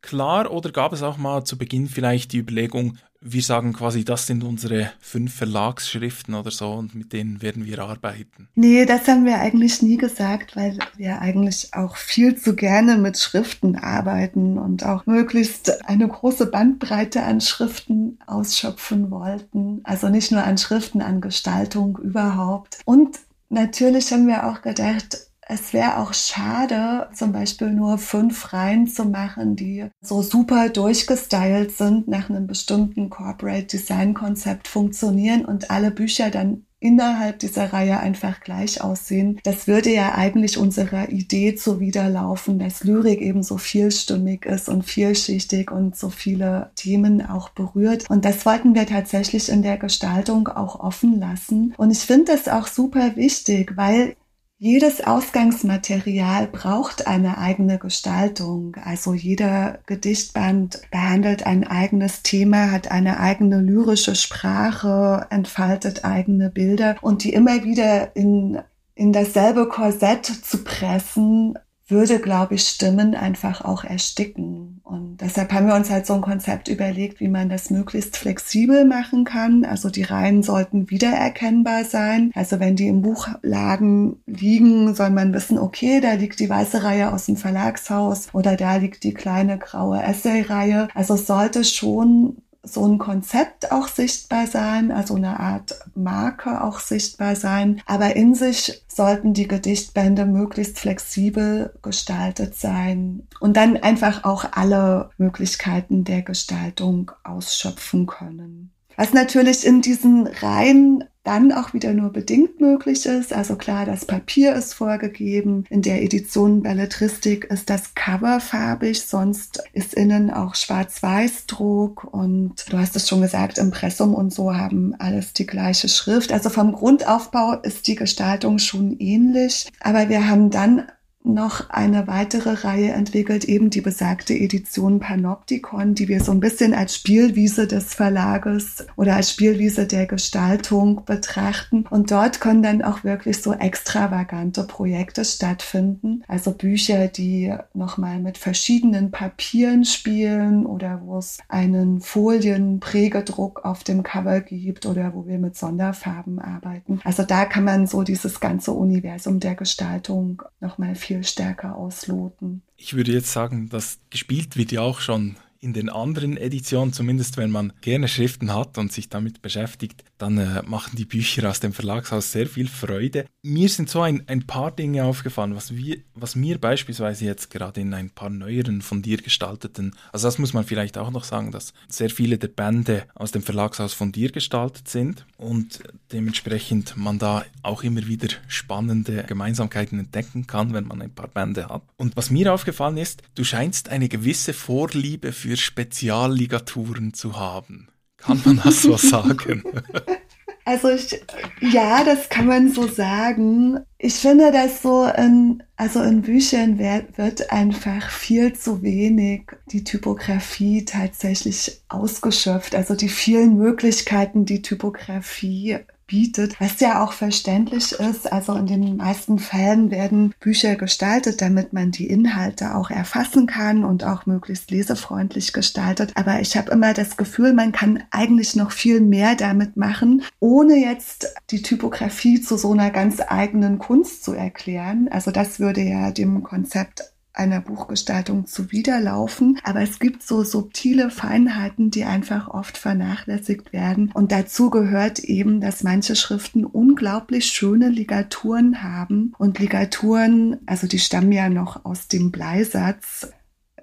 klar 0.00 0.50
oder 0.50 0.70
gab 0.70 0.92
es 0.92 1.02
auch 1.02 1.18
mal 1.18 1.44
zu 1.44 1.58
Beginn 1.58 1.88
vielleicht 1.88 2.32
die 2.32 2.38
Überlegung, 2.38 2.98
wir 3.20 3.42
sagen 3.42 3.72
quasi, 3.72 4.04
das 4.04 4.26
sind 4.26 4.44
unsere 4.44 4.92
fünf 5.00 5.34
Verlagsschriften 5.34 6.34
oder 6.34 6.50
so 6.50 6.72
und 6.72 6.94
mit 6.94 7.12
denen 7.12 7.42
werden 7.42 7.66
wir 7.66 7.80
arbeiten. 7.80 8.48
Nee, 8.54 8.86
das 8.86 9.08
haben 9.08 9.24
wir 9.24 9.38
eigentlich 9.40 9.82
nie 9.82 9.96
gesagt, 9.96 10.54
weil 10.54 10.78
wir 10.96 11.20
eigentlich 11.20 11.74
auch 11.74 11.96
viel 11.96 12.36
zu 12.36 12.54
gerne 12.54 12.96
mit 12.96 13.18
Schriften 13.18 13.76
arbeiten 13.76 14.56
und 14.58 14.84
auch 14.84 15.06
möglichst 15.06 15.84
eine 15.88 16.06
große 16.06 16.46
Bandbreite 16.46 17.22
an 17.22 17.40
Schriften 17.40 18.18
ausschöpfen 18.26 19.10
wollten. 19.10 19.80
Also 19.82 20.08
nicht 20.08 20.30
nur 20.30 20.44
an 20.44 20.58
Schriften, 20.58 21.02
an 21.02 21.20
Gestaltung 21.20 21.98
überhaupt. 21.98 22.78
Und 22.84 23.18
natürlich 23.48 24.12
haben 24.12 24.28
wir 24.28 24.46
auch 24.46 24.62
gedacht, 24.62 25.27
es 25.48 25.72
wäre 25.72 25.98
auch 25.98 26.12
schade, 26.12 27.08
zum 27.14 27.32
Beispiel 27.32 27.70
nur 27.70 27.98
fünf 27.98 28.52
Reihen 28.52 28.86
zu 28.86 29.06
machen, 29.06 29.56
die 29.56 29.86
so 30.00 30.22
super 30.22 30.68
durchgestylt 30.68 31.72
sind, 31.72 32.06
nach 32.06 32.28
einem 32.28 32.46
bestimmten 32.46 33.08
Corporate 33.08 33.64
Design 33.66 34.12
Konzept 34.12 34.68
funktionieren 34.68 35.44
und 35.46 35.70
alle 35.70 35.90
Bücher 35.90 36.30
dann 36.30 36.64
innerhalb 36.80 37.40
dieser 37.40 37.72
Reihe 37.72 37.98
einfach 37.98 38.40
gleich 38.40 38.80
aussehen. 38.82 39.40
Das 39.42 39.66
würde 39.66 39.92
ja 39.92 40.14
eigentlich 40.14 40.58
unserer 40.58 41.08
Idee 41.08 41.56
zuwiderlaufen, 41.56 42.58
dass 42.58 42.84
Lyrik 42.84 43.20
eben 43.20 43.42
so 43.42 43.58
vielstimmig 43.58 44.46
ist 44.46 44.68
und 44.68 44.84
vielschichtig 44.84 45.72
und 45.72 45.96
so 45.96 46.08
viele 46.08 46.70
Themen 46.76 47.24
auch 47.26 47.48
berührt. 47.48 48.08
Und 48.08 48.24
das 48.24 48.46
wollten 48.46 48.74
wir 48.74 48.86
tatsächlich 48.86 49.48
in 49.48 49.62
der 49.62 49.76
Gestaltung 49.76 50.46
auch 50.48 50.78
offen 50.78 51.18
lassen. 51.18 51.74
Und 51.76 51.90
ich 51.90 52.00
finde 52.00 52.32
das 52.32 52.48
auch 52.48 52.68
super 52.68 53.16
wichtig, 53.16 53.76
weil 53.76 54.14
jedes 54.58 55.06
Ausgangsmaterial 55.06 56.48
braucht 56.48 57.06
eine 57.06 57.38
eigene 57.38 57.78
Gestaltung. 57.78 58.76
Also 58.84 59.14
jeder 59.14 59.78
Gedichtband 59.86 60.82
behandelt 60.90 61.46
ein 61.46 61.64
eigenes 61.64 62.22
Thema, 62.22 62.72
hat 62.72 62.90
eine 62.90 63.20
eigene 63.20 63.60
lyrische 63.60 64.16
Sprache, 64.16 65.26
entfaltet 65.30 66.04
eigene 66.04 66.50
Bilder 66.50 66.96
und 67.00 67.22
die 67.22 67.32
immer 67.32 67.64
wieder 67.64 68.14
in 68.16 68.60
in 68.98 69.12
dasselbe 69.12 69.68
Korsett 69.68 70.26
zu 70.26 70.64
pressen, 70.64 71.56
würde, 71.88 72.18
glaube 72.18 72.54
ich, 72.54 72.62
Stimmen 72.62 73.14
einfach 73.14 73.64
auch 73.64 73.84
ersticken. 73.84 74.80
Und 74.84 75.18
deshalb 75.20 75.52
haben 75.52 75.66
wir 75.66 75.74
uns 75.74 75.90
halt 75.90 76.06
so 76.06 76.14
ein 76.14 76.20
Konzept 76.20 76.68
überlegt, 76.68 77.20
wie 77.20 77.28
man 77.28 77.48
das 77.48 77.70
möglichst 77.70 78.16
flexibel 78.16 78.84
machen 78.84 79.24
kann. 79.24 79.64
Also 79.64 79.90
die 79.90 80.02
Reihen 80.02 80.42
sollten 80.42 80.90
wiedererkennbar 80.90 81.84
sein. 81.84 82.30
Also 82.34 82.60
wenn 82.60 82.76
die 82.76 82.88
im 82.88 83.02
Buchladen 83.02 84.16
liegen, 84.26 84.94
soll 84.94 85.10
man 85.10 85.32
wissen, 85.32 85.58
okay, 85.58 86.00
da 86.00 86.12
liegt 86.12 86.40
die 86.40 86.50
weiße 86.50 86.82
Reihe 86.84 87.12
aus 87.12 87.26
dem 87.26 87.36
Verlagshaus 87.36 88.28
oder 88.32 88.56
da 88.56 88.76
liegt 88.76 89.04
die 89.04 89.14
kleine 89.14 89.58
graue 89.58 90.02
Essay-Reihe. 90.02 90.88
Also 90.94 91.14
es 91.14 91.26
sollte 91.26 91.64
schon 91.64 92.36
so 92.72 92.86
ein 92.86 92.98
Konzept 92.98 93.72
auch 93.72 93.88
sichtbar 93.88 94.46
sein, 94.46 94.90
also 94.90 95.14
eine 95.14 95.40
Art 95.40 95.78
Marke 95.94 96.62
auch 96.62 96.80
sichtbar 96.80 97.36
sein. 97.36 97.82
Aber 97.86 98.16
in 98.16 98.34
sich 98.34 98.82
sollten 98.88 99.34
die 99.34 99.48
Gedichtbände 99.48 100.26
möglichst 100.26 100.78
flexibel 100.78 101.74
gestaltet 101.82 102.54
sein 102.54 103.26
und 103.40 103.56
dann 103.56 103.76
einfach 103.76 104.24
auch 104.24 104.44
alle 104.52 105.10
Möglichkeiten 105.18 106.04
der 106.04 106.22
Gestaltung 106.22 107.12
ausschöpfen 107.24 108.06
können. 108.06 108.72
Was 108.96 109.12
natürlich 109.12 109.64
in 109.64 109.80
diesen 109.80 110.26
Reihen 110.26 111.04
dann 111.28 111.52
auch 111.52 111.74
wieder 111.74 111.92
nur 111.92 112.10
bedingt 112.10 112.58
möglich 112.58 113.04
ist. 113.04 113.34
Also 113.34 113.56
klar, 113.56 113.84
das 113.84 114.06
Papier 114.06 114.54
ist 114.54 114.72
vorgegeben. 114.72 115.64
In 115.68 115.82
der 115.82 116.02
Edition 116.02 116.62
Belletristik 116.62 117.44
ist 117.50 117.68
das 117.68 117.94
Cover 117.94 118.40
farbig, 118.40 119.02
sonst 119.02 119.62
ist 119.74 119.92
innen 119.92 120.30
auch 120.30 120.54
Schwarz-Weiß-Druck 120.54 122.02
und 122.02 122.54
du 122.70 122.78
hast 122.78 122.96
es 122.96 123.06
schon 123.06 123.20
gesagt, 123.20 123.58
Impressum 123.58 124.14
und 124.14 124.32
so 124.32 124.54
haben 124.54 124.94
alles 124.98 125.34
die 125.34 125.46
gleiche 125.46 125.90
Schrift. 125.90 126.32
Also 126.32 126.48
vom 126.48 126.72
Grundaufbau 126.72 127.60
ist 127.60 127.86
die 127.88 127.94
Gestaltung 127.94 128.58
schon 128.58 128.96
ähnlich, 128.98 129.68
aber 129.80 130.08
wir 130.08 130.30
haben 130.30 130.48
dann 130.48 130.86
noch 131.28 131.70
eine 131.70 132.06
weitere 132.06 132.50
Reihe 132.64 132.92
entwickelt, 132.92 133.44
eben 133.44 133.70
die 133.70 133.80
besagte 133.80 134.34
Edition 134.34 134.98
Panoptikon, 134.98 135.94
die 135.94 136.08
wir 136.08 136.20
so 136.20 136.32
ein 136.32 136.40
bisschen 136.40 136.74
als 136.74 136.94
Spielwiese 136.94 137.66
des 137.66 137.94
Verlages 137.94 138.86
oder 138.96 139.16
als 139.16 139.30
Spielwiese 139.30 139.86
der 139.86 140.06
Gestaltung 140.06 141.04
betrachten. 141.04 141.84
Und 141.90 142.10
dort 142.10 142.40
können 142.40 142.62
dann 142.62 142.82
auch 142.82 143.04
wirklich 143.04 143.42
so 143.42 143.52
extravagante 143.52 144.64
Projekte 144.64 145.24
stattfinden. 145.24 146.24
Also 146.26 146.52
Bücher, 146.52 147.08
die 147.08 147.54
nochmal 147.74 148.18
mit 148.18 148.38
verschiedenen 148.38 149.10
Papieren 149.10 149.84
spielen 149.84 150.66
oder 150.66 151.02
wo 151.04 151.18
es 151.18 151.38
einen 151.48 152.00
Folienprägedruck 152.00 153.64
auf 153.64 153.84
dem 153.84 154.02
Cover 154.02 154.40
gibt 154.40 154.86
oder 154.86 155.14
wo 155.14 155.26
wir 155.26 155.38
mit 155.38 155.56
Sonderfarben 155.56 156.38
arbeiten. 156.38 157.00
Also 157.04 157.22
da 157.22 157.44
kann 157.44 157.64
man 157.64 157.86
so 157.86 158.02
dieses 158.02 158.40
ganze 158.40 158.72
Universum 158.72 159.40
der 159.40 159.54
Gestaltung 159.54 160.42
nochmal 160.60 160.94
viel 160.94 161.17
viel 161.18 161.24
stärker 161.24 161.76
ausloten. 161.76 162.62
Ich 162.76 162.94
würde 162.94 163.12
jetzt 163.12 163.32
sagen, 163.32 163.68
das 163.68 163.98
gespielt 164.10 164.56
wird 164.56 164.72
ja 164.72 164.82
auch 164.82 165.00
schon 165.00 165.36
in 165.60 165.72
den 165.72 165.88
anderen 165.88 166.36
Editionen, 166.36 166.92
zumindest 166.92 167.36
wenn 167.36 167.50
man 167.50 167.72
gerne 167.80 168.08
Schriften 168.08 168.54
hat 168.54 168.78
und 168.78 168.92
sich 168.92 169.08
damit 169.08 169.42
beschäftigt, 169.42 170.04
dann 170.18 170.38
äh, 170.38 170.62
machen 170.62 170.96
die 170.96 171.04
Bücher 171.04 171.48
aus 171.48 171.60
dem 171.60 171.72
Verlagshaus 171.72 172.32
sehr 172.32 172.46
viel 172.46 172.68
Freude. 172.68 173.26
Mir 173.42 173.68
sind 173.68 173.88
so 173.88 174.00
ein, 174.02 174.22
ein 174.28 174.46
paar 174.46 174.70
Dinge 174.70 175.04
aufgefallen, 175.04 175.54
was, 175.54 175.74
wir, 175.74 175.98
was 176.14 176.36
mir 176.36 176.58
beispielsweise 176.58 177.24
jetzt 177.24 177.50
gerade 177.50 177.80
in 177.80 177.94
ein 177.94 178.10
paar 178.10 178.30
neueren 178.30 178.82
von 178.82 179.02
dir 179.02 179.18
gestalteten, 179.18 179.94
also 180.12 180.28
das 180.28 180.38
muss 180.38 180.52
man 180.52 180.64
vielleicht 180.64 180.98
auch 180.98 181.10
noch 181.10 181.24
sagen, 181.24 181.50
dass 181.50 181.72
sehr 181.88 182.10
viele 182.10 182.38
der 182.38 182.48
Bände 182.48 183.04
aus 183.14 183.32
dem 183.32 183.42
Verlagshaus 183.42 183.94
von 183.94 184.12
dir 184.12 184.30
gestaltet 184.30 184.88
sind 184.88 185.26
und 185.36 185.82
dementsprechend 186.12 186.96
man 186.96 187.18
da 187.18 187.44
auch 187.62 187.82
immer 187.82 188.06
wieder 188.06 188.28
spannende 188.48 189.24
Gemeinsamkeiten 189.24 189.98
entdecken 189.98 190.46
kann, 190.46 190.72
wenn 190.72 190.86
man 190.86 191.02
ein 191.02 191.14
paar 191.14 191.28
Bände 191.28 191.68
hat. 191.68 191.82
Und 191.96 192.16
was 192.16 192.30
mir 192.30 192.52
aufgefallen 192.52 192.96
ist, 192.96 193.22
du 193.34 193.44
scheinst 193.44 193.88
eine 193.88 194.08
gewisse 194.08 194.52
Vorliebe 194.52 195.32
für 195.32 195.47
Spezialligaturen 195.56 197.14
zu 197.14 197.38
haben. 197.38 197.88
Kann 198.16 198.40
man 198.44 198.60
das 198.62 198.82
so 198.82 198.96
sagen? 198.96 199.62
Also 200.68 200.90
ich, 200.90 201.18
ja, 201.62 202.04
das 202.04 202.28
kann 202.28 202.44
man 202.46 202.70
so 202.70 202.86
sagen. 202.86 203.80
Ich 203.96 204.16
finde, 204.16 204.52
dass 204.52 204.82
so 204.82 205.06
in, 205.06 205.62
also 205.76 206.02
in 206.02 206.20
Büchern 206.20 206.78
wird, 206.78 207.16
wird 207.16 207.50
einfach 207.50 208.10
viel 208.10 208.52
zu 208.52 208.82
wenig 208.82 209.44
die 209.72 209.82
Typografie 209.82 210.84
tatsächlich 210.84 211.80
ausgeschöpft. 211.88 212.74
Also 212.74 212.96
die 212.96 213.08
vielen 213.08 213.56
Möglichkeiten, 213.56 214.44
die 214.44 214.60
Typografie 214.60 215.78
bietet, 216.08 216.60
was 216.60 216.80
ja 216.80 217.04
auch 217.04 217.12
verständlich 217.12 217.92
ist. 217.92 218.32
Also 218.32 218.54
in 218.54 218.66
den 218.66 218.96
meisten 218.96 219.38
Fällen 219.38 219.92
werden 219.92 220.34
Bücher 220.40 220.74
gestaltet, 220.74 221.40
damit 221.40 221.72
man 221.72 221.92
die 221.92 222.08
Inhalte 222.08 222.74
auch 222.74 222.90
erfassen 222.90 223.46
kann 223.46 223.84
und 223.84 224.02
auch 224.02 224.26
möglichst 224.26 224.72
lesefreundlich 224.72 225.52
gestaltet. 225.52 226.12
Aber 226.16 226.40
ich 226.40 226.56
habe 226.56 226.72
immer 226.72 226.94
das 226.94 227.16
Gefühl, 227.16 227.52
man 227.52 227.70
kann 227.70 228.02
eigentlich 228.10 228.56
noch 228.56 228.72
viel 228.72 229.00
mehr 229.00 229.36
damit 229.36 229.76
machen, 229.76 230.22
ohne 230.40 230.76
jetzt 230.76 231.32
die 231.50 231.62
Typografie 231.62 232.40
zu 232.40 232.56
so 232.56 232.72
einer 232.72 232.90
ganz 232.90 233.20
eigenen 233.24 233.78
Kunst 233.78 234.24
zu 234.24 234.32
erklären. 234.32 235.08
Also 235.12 235.30
das 235.30 235.60
würde 235.60 235.82
ja 235.82 236.10
dem 236.10 236.42
Konzept 236.42 237.12
einer 237.38 237.60
Buchgestaltung 237.60 238.46
zuwiderlaufen. 238.46 239.60
Aber 239.64 239.80
es 239.80 239.98
gibt 239.98 240.22
so 240.22 240.42
subtile 240.42 241.10
Feinheiten, 241.10 241.90
die 241.90 242.04
einfach 242.04 242.48
oft 242.48 242.76
vernachlässigt 242.76 243.72
werden. 243.72 244.10
Und 244.12 244.32
dazu 244.32 244.70
gehört 244.70 245.20
eben, 245.20 245.60
dass 245.60 245.82
manche 245.82 246.16
Schriften 246.16 246.64
unglaublich 246.64 247.46
schöne 247.46 247.88
Ligaturen 247.88 248.82
haben. 248.82 249.32
Und 249.38 249.58
Ligaturen, 249.58 250.58
also 250.66 250.86
die 250.86 250.98
stammen 250.98 251.32
ja 251.32 251.48
noch 251.48 251.84
aus 251.84 252.08
dem 252.08 252.30
Bleisatz. 252.30 253.30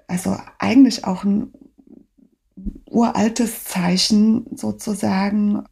Also 0.06 0.36
eigentlich 0.58 1.04
auch 1.04 1.24
ein 1.24 1.52
uraltes 2.88 3.64
Zeichen 3.64 4.46
sozusagen, 4.54 5.64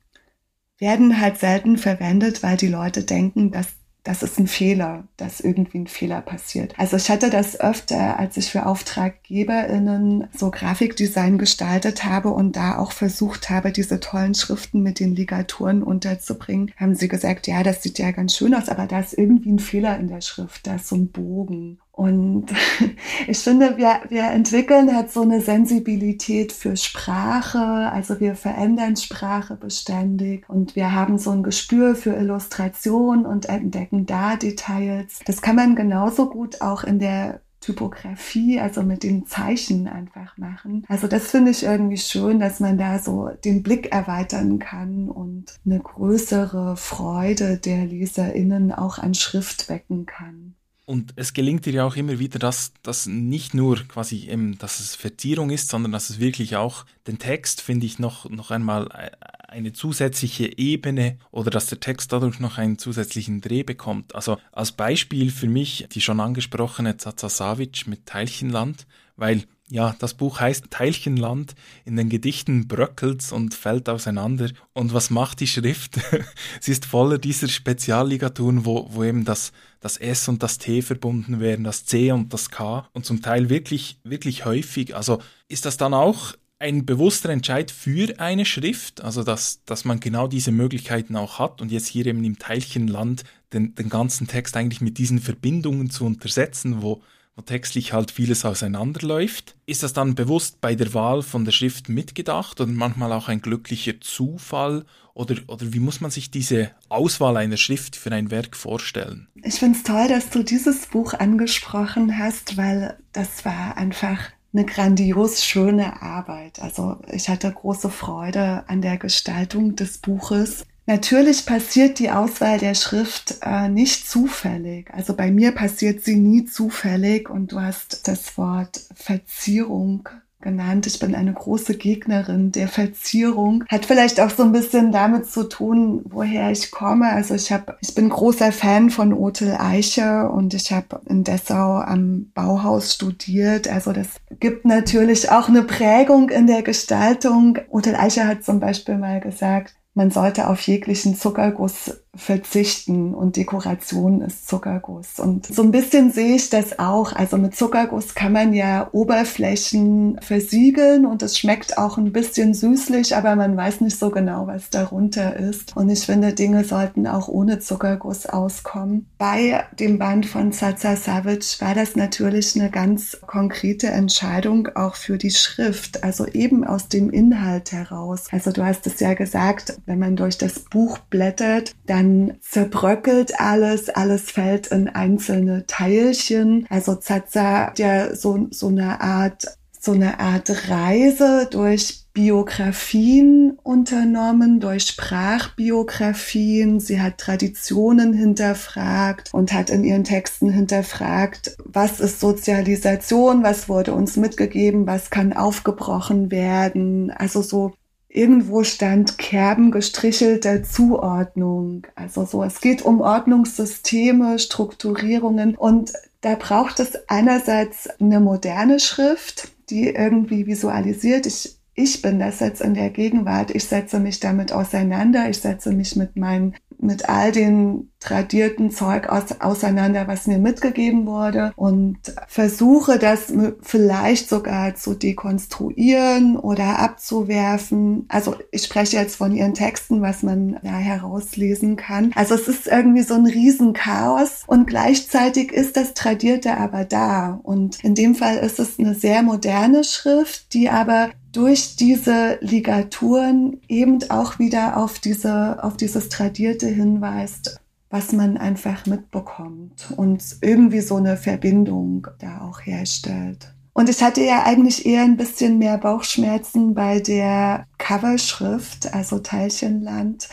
werden 0.79 1.21
halt 1.21 1.39
selten 1.39 1.79
verwendet, 1.79 2.43
weil 2.43 2.57
die 2.57 2.69
Leute 2.69 3.05
denken, 3.05 3.51
dass 3.51 3.69
das 4.05 4.23
ist 4.23 4.39
ein 4.39 4.47
Fehler, 4.47 5.05
dass 5.17 5.41
irgendwie 5.41 5.79
ein 5.79 5.87
Fehler 5.87 6.21
passiert. 6.21 6.75
Also 6.79 6.99
ich 6.99 7.11
hatte 7.11 7.31
das 7.31 7.59
öfter, 7.59 8.19
als 8.19 8.37
ich 8.37 8.51
für 8.51 8.67
AuftraggeberInnen 8.67 10.29
so 10.37 10.51
Grafikdesign 10.51 11.39
gestaltet 11.39 12.05
habe 12.05 12.29
und 12.29 12.55
da 12.55 12.77
auch 12.79 12.93
versucht 12.93 13.49
habe, 13.49 13.73
diese 13.73 14.01
tollen 14.01 14.35
Schriften 14.35 14.83
mit 14.83 15.01
den 15.01 15.17
Ligaturen 15.17 15.83
unterzubringen, 15.83 16.71
haben 16.77 16.95
sie 16.95 17.09
gesagt, 17.09 17.47
ja, 17.47 17.63
das 17.63 17.83
sieht 17.83 17.99
ja 17.99 18.11
ganz 18.11 18.37
schön 18.37 18.55
aus, 18.55 18.69
aber 18.69 18.87
da 18.87 19.01
ist 19.01 19.17
irgendwie 19.17 19.53
ein 19.53 19.59
Fehler 19.59 19.99
in 19.99 20.09
der 20.09 20.21
Schrift, 20.21 20.67
da 20.67 20.77
ist 20.77 20.89
so 20.89 20.97
ein 20.97 21.11
Bogen. 21.11 21.79
Und 21.97 22.47
ich 23.29 23.39
finde, 23.39 23.77
wir, 23.77 24.01
wir 24.09 24.25
entwickeln 24.25 24.95
halt 24.95 25.13
so 25.13 25.23
eine 25.23 25.41
Sensibilität 25.41 26.53
für 26.53 26.77
Sprache. 26.77 27.59
Also 27.59 28.19
wir 28.19 28.35
verändern 28.35 28.97
Sprache 28.97 29.55
beständig 29.55 30.49
und 30.49 30.75
wir 30.75 30.93
haben 30.93 31.19
so 31.19 31.31
ein 31.31 31.45
Gespür 31.45 31.95
für 31.95 32.15
Illustration 32.17 33.25
und 33.25 33.47
entdecken 33.47 34.07
da 34.07 34.35
Details. 34.35 35.21
Das 35.25 35.41
kann 35.41 35.55
man 35.55 35.77
genauso 35.77 36.29
gut 36.29 36.61
auch 36.61 36.83
in 36.83 36.99
der 36.99 37.41
Typografie, 37.61 38.61
also 38.61 38.83
mit 38.83 39.05
den 39.05 39.27
Zeichen 39.27 39.87
einfach 39.87 40.37
machen. 40.37 40.85
Also 40.89 41.07
das 41.07 41.31
finde 41.31 41.53
ich 41.53 41.63
irgendwie 41.63 41.97
schön, 41.97 42.41
dass 42.41 42.59
man 42.59 42.77
da 42.77 42.99
so 42.99 43.31
den 43.45 43.63
Blick 43.63 43.93
erweitern 43.93 44.59
kann 44.59 45.09
und 45.09 45.55
eine 45.65 45.79
größere 45.79 46.77
Freude 46.77 47.57
der 47.57 47.87
LeserInnen 47.87 48.73
auch 48.73 48.99
an 48.99 49.15
Schrift 49.15 49.71
wecken 49.71 50.07
kann. 50.07 50.57
Und 50.87 51.15
es 51.17 51.33
gelingt 51.33 51.65
dir 51.65 51.73
ja 51.73 51.85
auch 51.87 51.97
immer 51.97 52.19
wieder, 52.19 52.39
dass 52.39 52.73
das 52.83 53.07
nicht 53.07 53.55
nur 53.55 53.77
quasi, 53.89 54.29
eben, 54.29 54.59
dass 54.59 54.81
es 54.81 54.95
Verzierung 54.95 55.49
ist, 55.51 55.69
sondern 55.71 55.93
dass 55.93 56.11
es 56.11 56.21
wirklich 56.21 56.57
auch 56.57 56.85
den 57.07 57.19
Text, 57.19 57.63
finde 57.63 57.87
ich, 57.87 57.99
noch, 57.99 58.29
noch 58.29 58.51
einmal 58.51 58.89
äh, 58.89 59.11
eine 59.49 59.73
zusätzliche 59.73 60.59
Ebene 60.59 61.17
oder 61.31 61.51
dass 61.51 61.67
der 61.67 61.81
Text 61.81 62.13
dadurch 62.13 62.39
noch 62.39 62.59
einen 62.59 62.77
zusätzlichen 62.77 63.41
Dreh 63.41 63.63
bekommt. 63.63 64.15
Also 64.15 64.39
als 64.53 64.73
Beispiel 64.73 65.31
für 65.31 65.49
mich 65.49 65.87
die 65.91 66.03
schon 66.03 66.21
angesprochene 66.21 66.99
Zaza 66.99 67.31
Savic 67.31 67.87
mit 67.87 68.05
Teilchenland, 68.05 68.87
weil 69.17 69.45
ja, 69.71 69.97
das 69.99 70.15
Buch 70.15 70.41
heißt 70.41 70.71
Teilchenland. 70.71 71.55
In 71.85 71.97
den 71.97 72.11
Gedichten 72.11 72.69
bröckelt's 72.69 73.33
und 73.33 73.55
fällt 73.55 73.89
auseinander. 73.89 74.51
Und 74.75 74.93
was 74.93 75.09
macht 75.09 75.41
die 75.41 75.47
Schrift? 75.47 75.99
Sie 76.61 76.73
ist 76.73 76.85
voller 76.85 77.19
dieser 77.19 77.49
Spezialligaturen, 77.49 78.67
wo, 78.67 78.89
wo 78.91 79.05
eben 79.05 79.25
das, 79.25 79.53
das 79.81 79.97
S 79.97 80.29
und 80.29 80.43
das 80.43 80.59
T 80.59 80.83
verbunden 80.83 81.41
werden, 81.41 81.65
das 81.65 81.87
C 81.87 82.13
und 82.13 82.33
das 82.35 82.51
K 82.51 82.89
und 82.93 83.07
zum 83.07 83.23
Teil 83.23 83.49
wirklich, 83.49 83.99
wirklich 84.05 84.45
häufig. 84.45 84.95
Also 84.95 85.23
ist 85.49 85.65
das 85.65 85.79
dann 85.79 85.95
auch 85.95 86.35
ein 86.59 86.85
bewusster 86.87 87.31
Entscheid 87.31 87.71
für 87.71 88.21
eine 88.21 88.45
Schrift, 88.45 89.01
also 89.03 89.23
dass, 89.23 89.65
dass 89.65 89.85
man 89.85 89.99
genau 89.99 90.29
diese 90.29 90.53
Möglichkeiten 90.53 91.17
auch 91.17 91.39
hat 91.39 91.61
und 91.61 91.73
jetzt 91.73 91.89
hier 91.89 92.07
eben 92.07 92.23
im 92.23 92.39
Teilchenland 92.39 93.25
den, 93.53 93.75
den 93.75 93.89
ganzen 93.89 94.27
Text 94.29 94.57
eigentlich 94.57 94.81
mit 94.81 94.99
diesen 94.99 95.21
Verbindungen 95.21 95.91
zu 95.91 96.05
untersetzen, 96.05 96.81
wo, 96.81 97.03
wo 97.37 97.43
textlich 97.43 97.93
halt 97.93 98.11
vieles 98.11 98.45
auseinanderläuft. 98.45 99.57
Ist 99.67 99.83
das 99.83 99.93
dann 99.93 100.15
bewusst 100.15 100.61
bei 100.61 100.75
der 100.75 100.95
Wahl 100.95 101.23
von 101.23 101.45
der 101.45 101.53
Schrift 101.53 101.89
mitgedacht 101.89 102.61
oder 102.61 102.71
manchmal 102.71 103.13
auch 103.13 103.29
ein 103.29 103.41
glücklicher 103.41 104.01
Zufall? 104.01 104.85
Oder, 105.15 105.37
oder 105.47 105.73
wie 105.73 105.79
muss 105.79 106.01
man 106.01 106.11
sich 106.11 106.31
diese 106.31 106.71
Auswahl 106.89 107.37
einer 107.37 107.57
Schrift 107.57 107.97
für 107.97 108.11
ein 108.11 108.31
Werk 108.31 108.57
vorstellen? 108.57 109.29
Ich 109.43 109.55
finde 109.55 109.79
es 109.79 109.85
toll, 109.85 110.09
dass 110.09 110.31
du 110.31 110.43
dieses 110.43 110.87
Buch 110.87 111.15
angesprochen 111.15 112.19
hast, 112.19 112.57
weil 112.57 112.99
das 113.13 113.45
war 113.45 113.77
einfach 113.77 114.19
eine 114.53 114.65
grandios 114.65 115.45
schöne 115.45 116.01
Arbeit. 116.03 116.61
Also 116.61 117.01
ich 117.11 117.29
hatte 117.29 117.51
große 117.51 117.91
Freude 117.91 118.65
an 118.69 118.83
der 118.83 118.97
Gestaltung 118.97 119.77
des 119.77 119.99
Buches. 119.99 120.65
Natürlich 120.87 121.47
passiert 121.47 121.99
die 121.99 122.11
Auswahl 122.11 122.59
der 122.59 122.75
Schrift 122.75 123.37
äh, 123.43 123.69
nicht 123.69 124.09
zufällig. 124.09 124.93
Also 124.93 125.15
bei 125.15 125.31
mir 125.31 125.53
passiert 125.53 126.05
sie 126.05 126.17
nie 126.17 126.45
zufällig 126.45 127.31
und 127.31 127.53
du 127.53 127.61
hast 127.61 128.07
das 128.07 128.37
Wort 128.37 128.83
Verzierung 128.95 130.09
genannt. 130.45 130.87
Ich 130.87 131.01
bin 131.01 131.15
eine 131.15 131.33
große 131.33 131.77
Gegnerin 131.77 132.53
der 132.53 132.69
Verzierung. 132.69 133.65
Hat 133.69 133.87
vielleicht 133.87 134.21
auch 134.21 134.31
so 134.31 134.45
ein 134.45 134.53
bisschen 134.53 134.93
damit 134.93 135.27
zu 135.27 135.45
tun, 135.45 136.03
woher 136.05 136.53
ich 136.53 136.71
komme. 136.71 137.11
Also 137.11 137.35
ich 137.35 137.51
habe, 137.51 137.77
ich 137.81 137.95
bin 137.95 138.11
großer 138.11 138.53
Fan 138.53 138.91
von 138.91 139.13
Otel 139.13 139.57
Eiche 139.59 140.29
und 140.29 140.55
ich 140.55 140.71
habe 140.71 141.01
in 141.07 141.25
Dessau 141.25 141.79
am 141.79 142.31
Bauhaus 142.35 142.95
studiert. 142.95 143.67
Also 143.69 143.93
das 143.93 144.09
gibt 144.39 144.67
natürlich 144.67 145.31
auch 145.31 145.49
eine 145.49 145.63
Prägung 145.63 146.29
in 146.29 146.47
der 146.47 146.63
Gestaltung. 146.63 147.59
Otel 147.71 147.97
Eiche 147.97 148.29
hat 148.29 148.45
zum 148.45 148.61
Beispiel 148.61 148.99
mal 148.99 149.21
gesagt, 149.21 149.75
man 149.95 150.11
sollte 150.11 150.49
auf 150.49 150.61
jeglichen 150.61 151.17
Zuckerguss 151.17 151.93
verzichten 152.17 153.15
und 153.15 153.37
Dekoration 153.37 154.21
ist 154.21 154.49
Zuckerguss. 154.49 155.19
Und 155.19 155.47
so 155.47 155.63
ein 155.63 155.73
bisschen 155.73 156.13
sehe 156.13 156.37
ich 156.37 156.51
das 156.51 156.79
auch. 156.79 157.13
Also 157.13 157.37
mit 157.37 157.57
Zuckerguss 157.57 158.15
kann 158.15 158.33
man 158.33 158.53
ja 158.53 158.89
Oberflächen 158.93 160.19
versiegeln 160.21 161.07
und 161.07 161.23
es 161.23 161.39
schmeckt 161.39 161.77
auch 161.79 161.99
ein 161.99 162.13
bisschen 162.13 162.55
süßlich, 162.55 163.17
aber 163.17 163.37
man 163.37 163.57
weiß 163.57 163.81
nicht 163.81 163.99
so 163.99 164.11
genau, 164.11 164.47
was 164.47 164.71
darunter 164.71 165.37
ist. 165.37 165.77
Und 165.77 165.89
ich 165.91 166.07
finde, 166.07 166.33
Dinge 166.35 166.65
sollten 166.65 167.07
auch 167.07 167.29
ohne 167.29 167.59
Zuckerguss 167.59 168.27
auskommen. 168.27 169.07
Bei 169.19 169.65
dem 169.79 169.99
Band 169.99 170.27
von 170.27 170.53
Zaza 170.53 170.97
Savage 170.97 171.57
war 171.61 171.75
das 171.75 171.97
natürlich 171.97 172.55
eine 172.55 172.71
ganz 172.71 173.19
konkrete 173.27 173.89
Entscheidung 173.89 174.69
auch 174.75 174.95
für 174.95 175.19
die 175.19 175.31
Schrift, 175.31 176.05
also 176.05 176.27
eben 176.27 176.65
aus 176.65 176.89
dem 176.89 177.11
Inhalt 177.11 177.73
heraus. 177.73 178.27
Also 178.31 178.53
du 178.53 178.65
hast 178.65 178.87
es 178.87 179.01
ja 179.01 179.15
gesagt, 179.15 179.79
wenn 179.87 179.99
man 179.99 180.17
durch 180.17 180.39
das 180.39 180.61
Buch 180.61 180.99
blättert, 180.99 181.73
dann 181.87 182.35
zerbröckelt 182.41 183.39
alles, 183.41 183.89
alles 183.89 184.31
fällt 184.31 184.69
in 184.69 184.89
einzelne 184.89 185.67
Teilchen. 185.67 186.67
Also 186.71 186.95
Zaza 186.95 187.67
hat 187.67 187.79
ja 187.79 188.15
so, 188.15 188.49
so 188.51 188.69
eine 188.69 189.01
Art, 189.01 189.47
so 189.79 189.93
eine 189.93 190.21
Art 190.21 190.69
Reise 190.69 191.49
durch 191.51 192.05
Biografien 192.15 193.59
unternommen, 193.65 194.61
durch 194.61 194.85
Sprachbiografien. 194.85 196.79
Sie 196.79 197.01
hat 197.01 197.19
Traditionen 197.19 198.15
hinterfragt 198.15 199.31
und 199.35 199.53
hat 199.53 199.69
in 199.69 199.83
ihren 199.83 200.05
Texten 200.05 200.49
hinterfragt, 200.49 201.57
was 201.65 201.99
ist 201.99 202.21
Sozialisation, 202.21 203.43
was 203.43 203.69
wurde 203.69 203.95
uns 203.95 204.17
mitgegeben, 204.17 204.87
was 204.87 205.11
kann 205.11 205.33
aufgebrochen 205.33 206.31
werden. 206.31 207.11
Also 207.11 207.43
so 207.43 207.75
irgendwo 208.15 208.63
stand 208.63 209.19
Kerben 209.19 209.73
gestrichelter 209.73 210.63
Zuordnung. 210.63 211.87
Also 211.97 212.25
so, 212.25 212.45
es 212.45 212.61
geht 212.61 212.83
um 212.83 213.01
Ordnungssysteme, 213.01 214.39
Strukturierungen 214.39 215.57
und 215.57 215.93
da 216.21 216.37
braucht 216.37 216.79
es 216.81 216.93
einerseits 217.09 217.89
eine 218.01 218.21
moderne 218.21 218.79
Schrift, 218.79 219.49
die 219.69 219.89
irgendwie 219.89 220.47
visualisiert. 220.47 221.27
Ich, 221.27 221.57
ich 221.75 222.03
bin 222.03 222.21
das 222.21 222.39
jetzt 222.39 222.63
in 222.63 222.75
der 222.75 222.91
Gegenwart. 222.91 223.51
Ich 223.51 223.65
setze 223.65 223.99
mich 223.99 224.21
damit 224.21 224.53
auseinander. 224.53 225.29
Ich 225.29 225.41
setze 225.41 225.73
mich 225.73 225.97
mit 225.97 226.17
meinen, 226.17 226.55
mit 226.79 227.09
all 227.09 227.33
den 227.33 227.91
tradierten 228.05 228.71
Zeug 228.71 229.09
aus, 229.09 229.41
auseinander, 229.41 230.07
was 230.07 230.27
mir 230.27 230.39
mitgegeben 230.39 231.07
wurde 231.07 231.53
und 231.57 231.99
versuche 232.29 232.99
das 232.99 233.33
vielleicht 233.63 234.29
sogar 234.29 234.75
zu 234.75 234.95
dekonstruieren 234.95 236.37
oder 236.37 236.79
abzuwerfen. 236.81 238.05
Also 238.09 238.37
ich 238.51 238.65
spreche 238.65 238.99
jetzt 238.99 239.17
von 239.17 239.35
ihren 239.35 239.55
Texten, 239.55 240.03
was 240.03 240.23
man 240.23 240.59
da 240.63 240.77
herauslesen 240.77 241.77
kann. 241.77 242.13
Also 242.15 242.35
es 242.35 242.47
ist 242.47 242.67
irgendwie 242.67 243.03
so 243.03 243.15
ein 243.15 243.27
Riesenchaos 243.27 244.43
und 244.47 244.67
gleichzeitig 244.67 245.51
ist 245.51 245.77
das 245.77 245.95
Tradierte 245.95 246.59
aber 246.59 246.85
da. 246.85 247.41
Und 247.43 247.83
in 247.83 247.95
dem 247.95 248.15
Fall 248.15 248.37
ist 248.37 248.59
es 248.59 248.79
eine 248.79 248.95
sehr 248.95 249.23
moderne 249.23 249.83
Schrift, 249.83 250.53
die 250.53 250.69
aber 250.69 251.11
durch 251.33 251.77
diese 251.77 252.39
Ligaturen 252.43 253.61
eben 253.69 253.99
auch 254.11 254.39
wieder 254.39 254.77
auf 254.77 254.99
diese, 254.99 255.65
auf 255.65 255.77
dieses 255.77 256.09
Tradierte 256.09 256.69
hinweist 256.69 257.61
was 257.95 258.11
man 258.11 258.37
einfach 258.37 258.87
mitbekommt 258.87 259.93
und 259.97 260.21
irgendwie 260.41 260.81
so 260.81 260.97
eine 260.97 261.17
Verbindung 261.17 262.09
da 262.19 262.41
auch 262.41 262.61
herstellt. 262.61 263.55
Und 263.73 263.89
ich 263.89 264.03
hatte 264.03 264.21
ja 264.21 264.43
eigentlich 264.45 264.85
eher 264.85 265.05
ein 265.05 265.17
bisschen 265.17 265.59
mehr 265.59 265.79
Bauchschmerzen 265.79 266.75
bei 266.75 266.99
der 266.99 267.67
Coverschrift, 267.79 268.93
also 268.93 269.21
Teilchenland, 269.21 270.29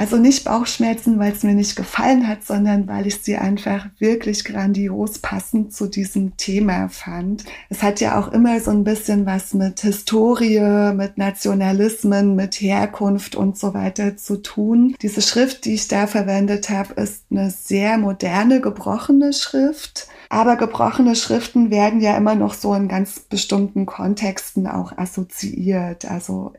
also 0.00 0.16
nicht 0.16 0.46
Bauchschmerzen, 0.46 1.18
weil 1.18 1.32
es 1.32 1.42
mir 1.42 1.52
nicht 1.52 1.76
gefallen 1.76 2.26
hat, 2.26 2.42
sondern 2.42 2.88
weil 2.88 3.06
ich 3.06 3.20
sie 3.20 3.36
einfach 3.36 3.84
wirklich 3.98 4.46
grandios 4.46 5.18
passend 5.18 5.74
zu 5.74 5.88
diesem 5.88 6.38
Thema 6.38 6.88
fand. 6.88 7.44
Es 7.68 7.82
hat 7.82 8.00
ja 8.00 8.18
auch 8.18 8.32
immer 8.32 8.58
so 8.60 8.70
ein 8.70 8.82
bisschen 8.82 9.26
was 9.26 9.52
mit 9.52 9.80
Historie, 9.80 10.94
mit 10.94 11.18
Nationalismen, 11.18 12.34
mit 12.34 12.62
Herkunft 12.62 13.36
und 13.36 13.58
so 13.58 13.74
weiter 13.74 14.16
zu 14.16 14.38
tun. 14.38 14.96
Diese 15.02 15.20
Schrift, 15.20 15.66
die 15.66 15.74
ich 15.74 15.86
da 15.86 16.06
verwendet 16.06 16.70
habe, 16.70 16.94
ist 16.94 17.24
eine 17.30 17.50
sehr 17.50 17.98
moderne, 17.98 18.62
gebrochene 18.62 19.34
Schrift. 19.34 20.08
Aber 20.30 20.56
gebrochene 20.56 21.14
Schriften 21.14 21.70
werden 21.70 22.00
ja 22.00 22.16
immer 22.16 22.36
noch 22.36 22.54
so 22.54 22.72
in 22.72 22.88
ganz 22.88 23.20
bestimmten 23.20 23.84
Kontexten 23.84 24.66
auch 24.66 24.96
assoziiert. 24.96 26.10
Also 26.10 26.54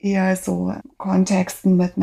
eher 0.00 0.34
so 0.36 0.74
Kontexten 0.96 1.76
mit 1.76 1.96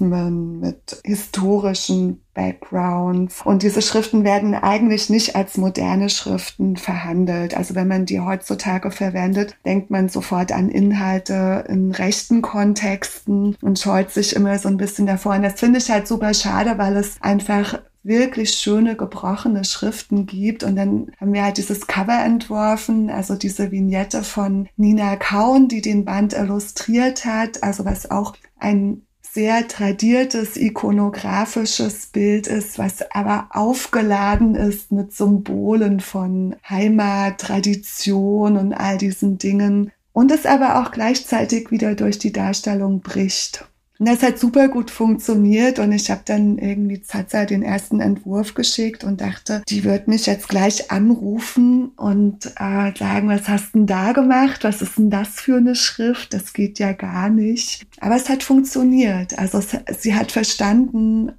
Nationalismen, 0.00 0.60
mit 0.60 1.00
historischen 1.04 2.20
Backgrounds. 2.34 3.42
Und 3.44 3.62
diese 3.62 3.82
Schriften 3.82 4.24
werden 4.24 4.54
eigentlich 4.54 5.10
nicht 5.10 5.36
als 5.36 5.56
moderne 5.56 6.08
Schriften 6.10 6.76
verhandelt. 6.76 7.56
Also 7.56 7.74
wenn 7.74 7.88
man 7.88 8.06
die 8.06 8.20
heutzutage 8.20 8.90
verwendet, 8.90 9.56
denkt 9.64 9.90
man 9.90 10.08
sofort 10.08 10.52
an 10.52 10.68
Inhalte 10.68 11.64
in 11.68 11.92
rechten 11.92 12.42
Kontexten 12.42 13.56
und 13.60 13.78
scheut 13.78 14.10
sich 14.10 14.34
immer 14.34 14.58
so 14.58 14.68
ein 14.68 14.76
bisschen 14.76 15.06
davor. 15.06 15.34
Und 15.34 15.42
das 15.42 15.60
finde 15.60 15.78
ich 15.78 15.90
halt 15.90 16.08
super 16.08 16.34
schade, 16.34 16.76
weil 16.76 16.96
es 16.96 17.16
einfach 17.20 17.78
wirklich 18.02 18.50
schöne 18.52 18.96
gebrochene 18.96 19.64
Schriften 19.64 20.26
gibt. 20.26 20.62
Und 20.62 20.76
dann 20.76 21.10
haben 21.18 21.32
wir 21.32 21.42
halt 21.42 21.56
dieses 21.56 21.86
Cover 21.86 22.22
entworfen, 22.22 23.10
also 23.10 23.34
diese 23.34 23.70
Vignette 23.70 24.22
von 24.22 24.68
Nina 24.76 25.16
Kaun, 25.16 25.68
die 25.68 25.80
den 25.80 26.04
Band 26.04 26.34
illustriert 26.34 27.24
hat, 27.24 27.62
also 27.62 27.84
was 27.86 28.10
auch 28.10 28.34
ein 28.58 29.02
sehr 29.34 29.66
tradiertes 29.66 30.56
ikonografisches 30.56 32.06
Bild 32.06 32.46
ist, 32.46 32.78
was 32.78 33.10
aber 33.10 33.48
aufgeladen 33.50 34.54
ist 34.54 34.92
mit 34.92 35.12
Symbolen 35.12 35.98
von 35.98 36.54
Heimat, 36.68 37.40
Tradition 37.40 38.56
und 38.56 38.72
all 38.72 38.96
diesen 38.96 39.36
Dingen 39.38 39.90
und 40.12 40.30
es 40.30 40.46
aber 40.46 40.80
auch 40.80 40.92
gleichzeitig 40.92 41.72
wieder 41.72 41.96
durch 41.96 42.20
die 42.20 42.32
Darstellung 42.32 43.00
bricht. 43.00 43.66
Und 44.04 44.10
das 44.10 44.22
hat 44.22 44.38
super 44.38 44.68
gut 44.68 44.90
funktioniert 44.90 45.78
und 45.78 45.90
ich 45.90 46.10
habe 46.10 46.20
dann 46.26 46.58
irgendwie 46.58 47.00
Zaza 47.00 47.46
den 47.46 47.62
ersten 47.62 48.00
Entwurf 48.00 48.52
geschickt 48.52 49.02
und 49.02 49.22
dachte, 49.22 49.62
die 49.66 49.82
wird 49.82 50.08
mich 50.08 50.26
jetzt 50.26 50.46
gleich 50.46 50.90
anrufen 50.90 51.88
und 51.96 52.44
äh, 52.44 52.92
sagen, 52.98 53.28
was 53.30 53.48
hast 53.48 53.74
denn 53.74 53.86
da 53.86 54.12
gemacht? 54.12 54.62
Was 54.62 54.82
ist 54.82 54.98
denn 54.98 55.08
das 55.08 55.40
für 55.40 55.56
eine 55.56 55.74
Schrift? 55.74 56.34
Das 56.34 56.52
geht 56.52 56.78
ja 56.78 56.92
gar 56.92 57.30
nicht. 57.30 57.86
Aber 57.98 58.14
es 58.14 58.28
hat 58.28 58.42
funktioniert. 58.42 59.38
Also 59.38 59.56
es, 59.56 59.74
sie 60.02 60.14
hat 60.14 60.32
verstanden, 60.32 61.32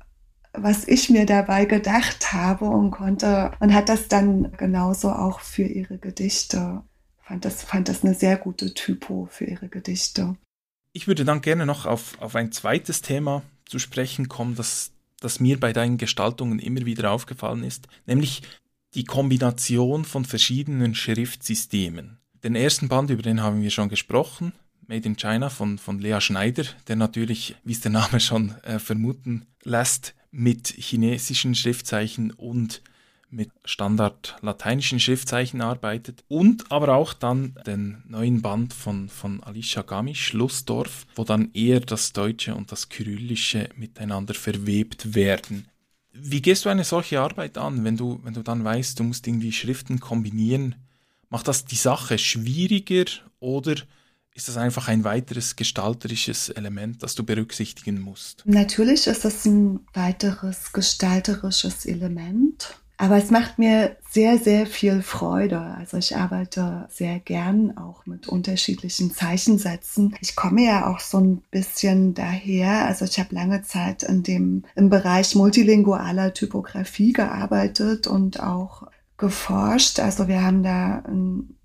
was 0.51 0.88
ich 0.88 1.11
mir 1.11 1.28
dabei 1.28 1.66
gedacht 1.66 2.34
habe 2.34 2.66
und 2.66 2.89
konnte 2.89 3.51
und 3.59 3.76
hat 3.76 3.89
das 3.89 4.07
dann 4.07 4.53
genauso 4.57 5.11
auch 5.11 5.39
für 5.39 5.68
ihre 5.68 5.99
Gedichte. 5.99 6.82
Fand 7.22 7.45
das, 7.45 7.61
fand 7.61 7.89
das 7.89 8.03
eine 8.03 8.16
sehr 8.16 8.38
gute 8.38 8.74
Typo 8.74 9.28
für 9.30 9.45
ihre 9.45 9.68
Gedichte. 9.68 10.36
Ich 10.95 11.07
würde 11.07 11.25
dann 11.25 11.41
gerne 11.41 11.65
noch 11.65 11.85
auf, 11.85 12.21
auf 12.21 12.37
ein 12.37 12.53
zweites 12.53 13.01
Thema 13.01 13.43
zu 13.65 13.79
sprechen 13.79 14.29
kommen, 14.29 14.55
das, 14.55 14.93
das 15.19 15.41
mir 15.41 15.59
bei 15.59 15.73
deinen 15.73 15.97
Gestaltungen 15.97 16.57
immer 16.57 16.85
wieder 16.85 17.11
aufgefallen 17.11 17.65
ist, 17.65 17.89
nämlich 18.05 18.43
die 18.93 19.03
Kombination 19.03 20.05
von 20.05 20.23
verschiedenen 20.23 20.95
Schriftsystemen. 20.95 22.19
Den 22.45 22.55
ersten 22.55 22.87
Band, 22.87 23.09
über 23.09 23.23
den 23.23 23.41
haben 23.41 23.61
wir 23.61 23.71
schon 23.71 23.89
gesprochen, 23.89 24.53
Made 24.87 25.05
in 25.05 25.17
China 25.17 25.49
von, 25.49 25.79
von 25.79 25.99
Lea 25.99 26.21
Schneider, 26.21 26.63
der 26.87 26.95
natürlich, 26.95 27.57
wie 27.65 27.73
es 27.73 27.81
der 27.81 27.91
Name 27.91 28.21
schon 28.21 28.55
äh, 28.63 28.79
vermuten 28.79 29.47
lässt, 29.63 30.15
mit 30.31 30.69
chinesischen 30.69 31.55
Schriftzeichen 31.55 32.31
und 32.31 32.81
mit 33.30 33.51
Standard 33.65 34.36
lateinischen 34.41 34.99
Schriftzeichen 34.99 35.61
arbeitet 35.61 36.23
und 36.28 36.71
aber 36.71 36.95
auch 36.95 37.13
dann 37.13 37.55
den 37.65 38.03
neuen 38.07 38.41
Band 38.41 38.73
von, 38.73 39.09
von 39.09 39.43
Alicia 39.43 39.82
Gami, 39.82 40.15
Schlussdorf, 40.15 41.05
wo 41.15 41.23
dann 41.23 41.51
eher 41.53 41.80
das 41.80 42.13
Deutsche 42.13 42.55
und 42.55 42.71
das 42.71 42.89
Kyrillische 42.89 43.69
miteinander 43.76 44.34
verwebt 44.34 45.15
werden. 45.15 45.67
Wie 46.13 46.41
gehst 46.41 46.63
du 46.63 46.69
eine 46.69 46.86
solche 46.86 47.19
Arbeit 47.19 47.57
an, 47.57 47.84
wenn 47.84 47.97
du, 47.97 48.21
wenn 48.23 48.34
du 48.34 48.41
dann 48.41 48.63
weißt, 48.63 48.99
du 48.99 49.03
musst 49.03 49.28
irgendwie 49.28 49.51
Schriften 49.51 49.99
kombinieren? 49.99 50.76
Macht 51.30 51.47
das 51.47 51.65
die 51.65 51.76
Sache 51.76 52.17
schwieriger 52.17 53.05
oder 53.39 53.76
ist 54.34 54.49
das 54.49 54.57
einfach 54.57 54.89
ein 54.89 55.03
weiteres 55.03 55.55
gestalterisches 55.55 56.49
Element, 56.49 57.03
das 57.03 57.15
du 57.15 57.23
berücksichtigen 57.23 57.99
musst? 57.99 58.43
Natürlich 58.45 59.07
ist 59.07 59.26
das 59.26 59.45
ein 59.45 59.80
weiteres 59.93 60.71
gestalterisches 60.73 61.86
Element. 61.86 62.76
Aber 62.97 63.17
es 63.17 63.29
macht 63.29 63.59
mir 63.59 63.97
sehr, 64.09 64.37
sehr 64.37 64.65
viel 64.65 65.01
Freude. 65.01 65.59
Also 65.59 65.97
ich 65.97 66.15
arbeite 66.15 66.87
sehr 66.89 67.19
gern 67.19 67.77
auch 67.77 68.05
mit 68.05 68.29
unterschiedlichen 68.29 69.11
Zeichensätzen. 69.11 70.15
Ich 70.21 70.35
komme 70.35 70.63
ja 70.63 70.87
auch 70.87 71.01
so 71.01 71.19
ein 71.19 71.41
bisschen 71.51 72.13
daher. 72.13 72.85
Also 72.85 73.03
ich 73.03 73.19
habe 73.19 73.35
lange 73.35 73.63
Zeit 73.63 74.03
in 74.03 74.23
dem, 74.23 74.63
im 74.75 74.89
Bereich 74.89 75.35
multilingualer 75.35 76.33
Typografie 76.33 77.11
gearbeitet 77.11 78.07
und 78.07 78.39
auch 78.39 78.83
geforscht. 79.17 79.99
Also 79.99 80.27
wir 80.29 80.41
haben 80.41 80.63
da 80.63 81.03
ein 81.05 81.55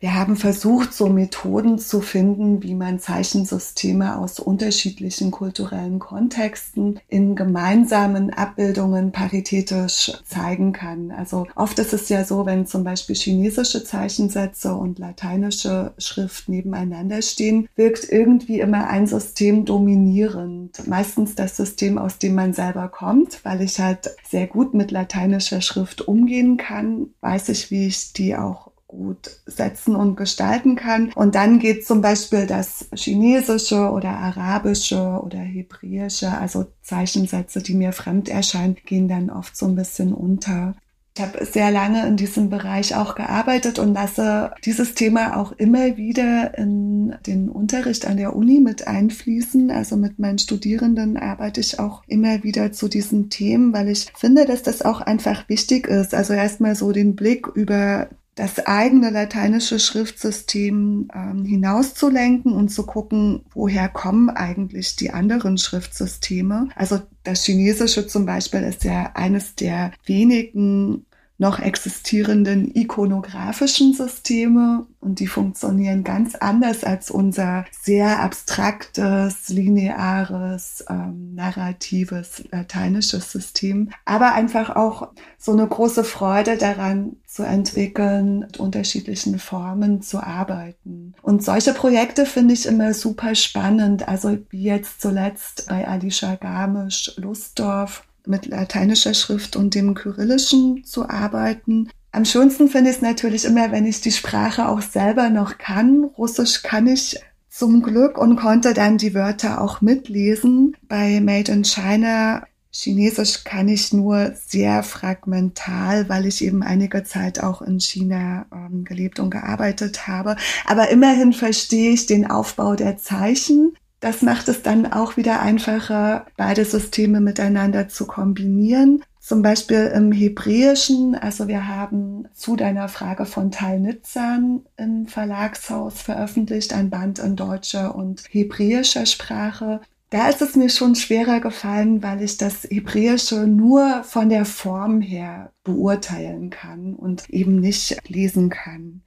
wir 0.00 0.14
haben 0.14 0.36
versucht, 0.36 0.94
so 0.94 1.10
Methoden 1.10 1.78
zu 1.78 2.00
finden, 2.00 2.62
wie 2.62 2.74
man 2.74 3.00
Zeichensysteme 3.00 4.16
aus 4.16 4.40
unterschiedlichen 4.40 5.30
kulturellen 5.30 5.98
Kontexten 5.98 6.98
in 7.08 7.36
gemeinsamen 7.36 8.32
Abbildungen 8.32 9.12
paritätisch 9.12 10.12
zeigen 10.24 10.72
kann. 10.72 11.10
Also 11.10 11.46
oft 11.54 11.78
ist 11.78 11.92
es 11.92 12.08
ja 12.08 12.24
so, 12.24 12.46
wenn 12.46 12.66
zum 12.66 12.82
Beispiel 12.82 13.14
chinesische 13.14 13.84
Zeichensätze 13.84 14.74
und 14.74 14.98
lateinische 14.98 15.92
Schrift 15.98 16.48
nebeneinander 16.48 17.20
stehen, 17.20 17.68
wirkt 17.76 18.10
irgendwie 18.10 18.60
immer 18.60 18.88
ein 18.88 19.06
System 19.06 19.66
dominierend. 19.66 20.88
Meistens 20.88 21.34
das 21.34 21.58
System, 21.58 21.98
aus 21.98 22.16
dem 22.16 22.34
man 22.34 22.54
selber 22.54 22.88
kommt, 22.88 23.44
weil 23.44 23.60
ich 23.60 23.78
halt 23.78 24.16
sehr 24.26 24.46
gut 24.46 24.72
mit 24.72 24.92
lateinischer 24.92 25.60
Schrift 25.60 26.08
umgehen 26.08 26.56
kann, 26.56 27.10
weiß 27.20 27.50
ich, 27.50 27.70
wie 27.70 27.86
ich 27.86 28.14
die 28.14 28.34
auch 28.34 28.69
gut 28.90 29.30
setzen 29.46 29.94
und 29.94 30.16
gestalten 30.16 30.74
kann. 30.74 31.12
Und 31.14 31.36
dann 31.36 31.60
geht 31.60 31.86
zum 31.86 32.00
Beispiel 32.00 32.46
das 32.46 32.88
Chinesische 32.92 33.90
oder 33.90 34.10
Arabische 34.10 35.20
oder 35.22 35.38
Hebräische, 35.38 36.32
also 36.32 36.66
Zeichensätze, 36.82 37.62
die 37.62 37.74
mir 37.74 37.92
fremd 37.92 38.28
erscheinen, 38.28 38.76
gehen 38.84 39.06
dann 39.06 39.30
oft 39.30 39.56
so 39.56 39.66
ein 39.66 39.76
bisschen 39.76 40.12
unter. 40.12 40.74
Ich 41.16 41.22
habe 41.22 41.44
sehr 41.44 41.70
lange 41.70 42.06
in 42.06 42.16
diesem 42.16 42.50
Bereich 42.50 42.96
auch 42.96 43.14
gearbeitet 43.14 43.78
und 43.78 43.94
lasse 43.94 44.52
dieses 44.64 44.94
Thema 44.94 45.36
auch 45.36 45.52
immer 45.52 45.96
wieder 45.96 46.56
in 46.56 47.14
den 47.26 47.48
Unterricht 47.48 48.06
an 48.06 48.16
der 48.16 48.34
Uni 48.34 48.58
mit 48.60 48.88
einfließen. 48.88 49.70
Also 49.70 49.96
mit 49.96 50.18
meinen 50.18 50.38
Studierenden 50.38 51.16
arbeite 51.16 51.60
ich 51.60 51.78
auch 51.78 52.02
immer 52.06 52.42
wieder 52.42 52.72
zu 52.72 52.88
diesen 52.88 53.28
Themen, 53.28 53.72
weil 53.72 53.88
ich 53.88 54.12
finde, 54.16 54.46
dass 54.46 54.62
das 54.62 54.82
auch 54.82 55.00
einfach 55.00 55.48
wichtig 55.48 55.86
ist. 55.86 56.14
Also 56.14 56.32
erstmal 56.32 56.74
so 56.74 56.90
den 56.92 57.16
Blick 57.16 57.46
über 57.48 58.08
das 58.34 58.58
eigene 58.66 59.10
lateinische 59.10 59.78
Schriftsystem 59.78 61.08
ähm, 61.14 61.44
hinauszulenken 61.44 62.52
und 62.52 62.70
zu 62.70 62.86
gucken, 62.86 63.42
woher 63.52 63.88
kommen 63.88 64.30
eigentlich 64.30 64.96
die 64.96 65.10
anderen 65.10 65.58
Schriftsysteme. 65.58 66.68
Also 66.74 67.00
das 67.22 67.44
Chinesische 67.44 68.06
zum 68.06 68.26
Beispiel 68.26 68.60
ist 68.60 68.84
ja 68.84 69.12
eines 69.14 69.56
der 69.56 69.92
wenigen 70.06 71.06
noch 71.40 71.58
existierenden 71.58 72.70
ikonografischen 72.74 73.94
Systeme 73.94 74.86
und 75.00 75.20
die 75.20 75.26
funktionieren 75.26 76.04
ganz 76.04 76.34
anders 76.34 76.84
als 76.84 77.10
unser 77.10 77.64
sehr 77.70 78.20
abstraktes, 78.20 79.48
lineares, 79.48 80.84
ähm, 80.90 81.34
narratives 81.34 82.44
lateinisches 82.52 83.32
System, 83.32 83.88
aber 84.04 84.34
einfach 84.34 84.76
auch 84.76 85.08
so 85.38 85.52
eine 85.52 85.66
große 85.66 86.04
Freude 86.04 86.58
daran 86.58 87.16
zu 87.24 87.42
entwickeln, 87.42 88.40
mit 88.40 88.58
unterschiedlichen 88.58 89.38
Formen 89.38 90.02
zu 90.02 90.22
arbeiten. 90.22 91.14
Und 91.22 91.42
solche 91.42 91.72
Projekte 91.72 92.26
finde 92.26 92.52
ich 92.52 92.66
immer 92.66 92.92
super 92.92 93.34
spannend, 93.34 94.06
also 94.06 94.36
wie 94.50 94.64
jetzt 94.64 95.00
zuletzt 95.00 95.68
bei 95.70 95.88
Alicia 95.88 96.34
Garmisch-Lustdorf 96.34 98.02
mit 98.30 98.46
lateinischer 98.46 99.12
Schrift 99.12 99.56
und 99.56 99.74
dem 99.74 99.94
Kyrillischen 99.94 100.84
zu 100.84 101.08
arbeiten. 101.08 101.90
Am 102.12 102.24
schönsten 102.24 102.68
finde 102.68 102.90
ich 102.90 102.96
es 102.96 103.02
natürlich 103.02 103.44
immer, 103.44 103.70
wenn 103.70 103.86
ich 103.86 104.00
die 104.00 104.12
Sprache 104.12 104.68
auch 104.68 104.80
selber 104.80 105.28
noch 105.28 105.58
kann. 105.58 106.04
Russisch 106.04 106.62
kann 106.62 106.86
ich 106.86 107.20
zum 107.48 107.82
Glück 107.82 108.16
und 108.16 108.36
konnte 108.36 108.72
dann 108.72 108.96
die 108.96 109.14
Wörter 109.14 109.60
auch 109.60 109.80
mitlesen. 109.80 110.76
Bei 110.88 111.20
Made 111.20 111.52
in 111.52 111.64
China 111.64 112.44
Chinesisch 112.72 113.42
kann 113.42 113.68
ich 113.68 113.92
nur 113.92 114.32
sehr 114.46 114.84
fragmental, 114.84 116.08
weil 116.08 116.26
ich 116.26 116.44
eben 116.44 116.62
einige 116.62 117.02
Zeit 117.02 117.42
auch 117.42 117.62
in 117.62 117.80
China 117.80 118.46
ähm, 118.52 118.84
gelebt 118.84 119.18
und 119.18 119.30
gearbeitet 119.30 120.06
habe. 120.06 120.36
Aber 120.66 120.88
immerhin 120.90 121.32
verstehe 121.32 121.90
ich 121.90 122.06
den 122.06 122.30
Aufbau 122.30 122.76
der 122.76 122.96
Zeichen. 122.96 123.76
Das 124.00 124.22
macht 124.22 124.48
es 124.48 124.62
dann 124.62 124.90
auch 124.90 125.18
wieder 125.18 125.40
einfacher, 125.40 126.26
beide 126.38 126.64
Systeme 126.64 127.20
miteinander 127.20 127.88
zu 127.88 128.06
kombinieren. 128.06 129.04
Zum 129.20 129.42
Beispiel 129.42 129.92
im 129.94 130.10
Hebräischen, 130.10 131.14
also 131.14 131.46
wir 131.46 131.68
haben 131.68 132.26
zu 132.32 132.56
deiner 132.56 132.88
Frage 132.88 133.26
von 133.26 133.50
Tal 133.50 133.78
Nitzan 133.78 134.62
im 134.78 135.06
Verlagshaus 135.06 136.00
veröffentlicht, 136.00 136.72
ein 136.72 136.88
Band 136.88 137.18
in 137.18 137.36
deutscher 137.36 137.94
und 137.94 138.24
hebräischer 138.30 139.04
Sprache. 139.04 139.82
Da 140.08 140.28
ist 140.30 140.40
es 140.40 140.56
mir 140.56 140.70
schon 140.70 140.94
schwerer 140.94 141.40
gefallen, 141.40 142.02
weil 142.02 142.22
ich 142.22 142.38
das 142.38 142.64
Hebräische 142.64 143.46
nur 143.46 144.02
von 144.02 144.30
der 144.30 144.46
Form 144.46 145.02
her 145.02 145.52
beurteilen 145.62 146.48
kann 146.48 146.94
und 146.94 147.28
eben 147.28 147.60
nicht 147.60 147.98
lesen 148.08 148.48
kann. 148.48 149.02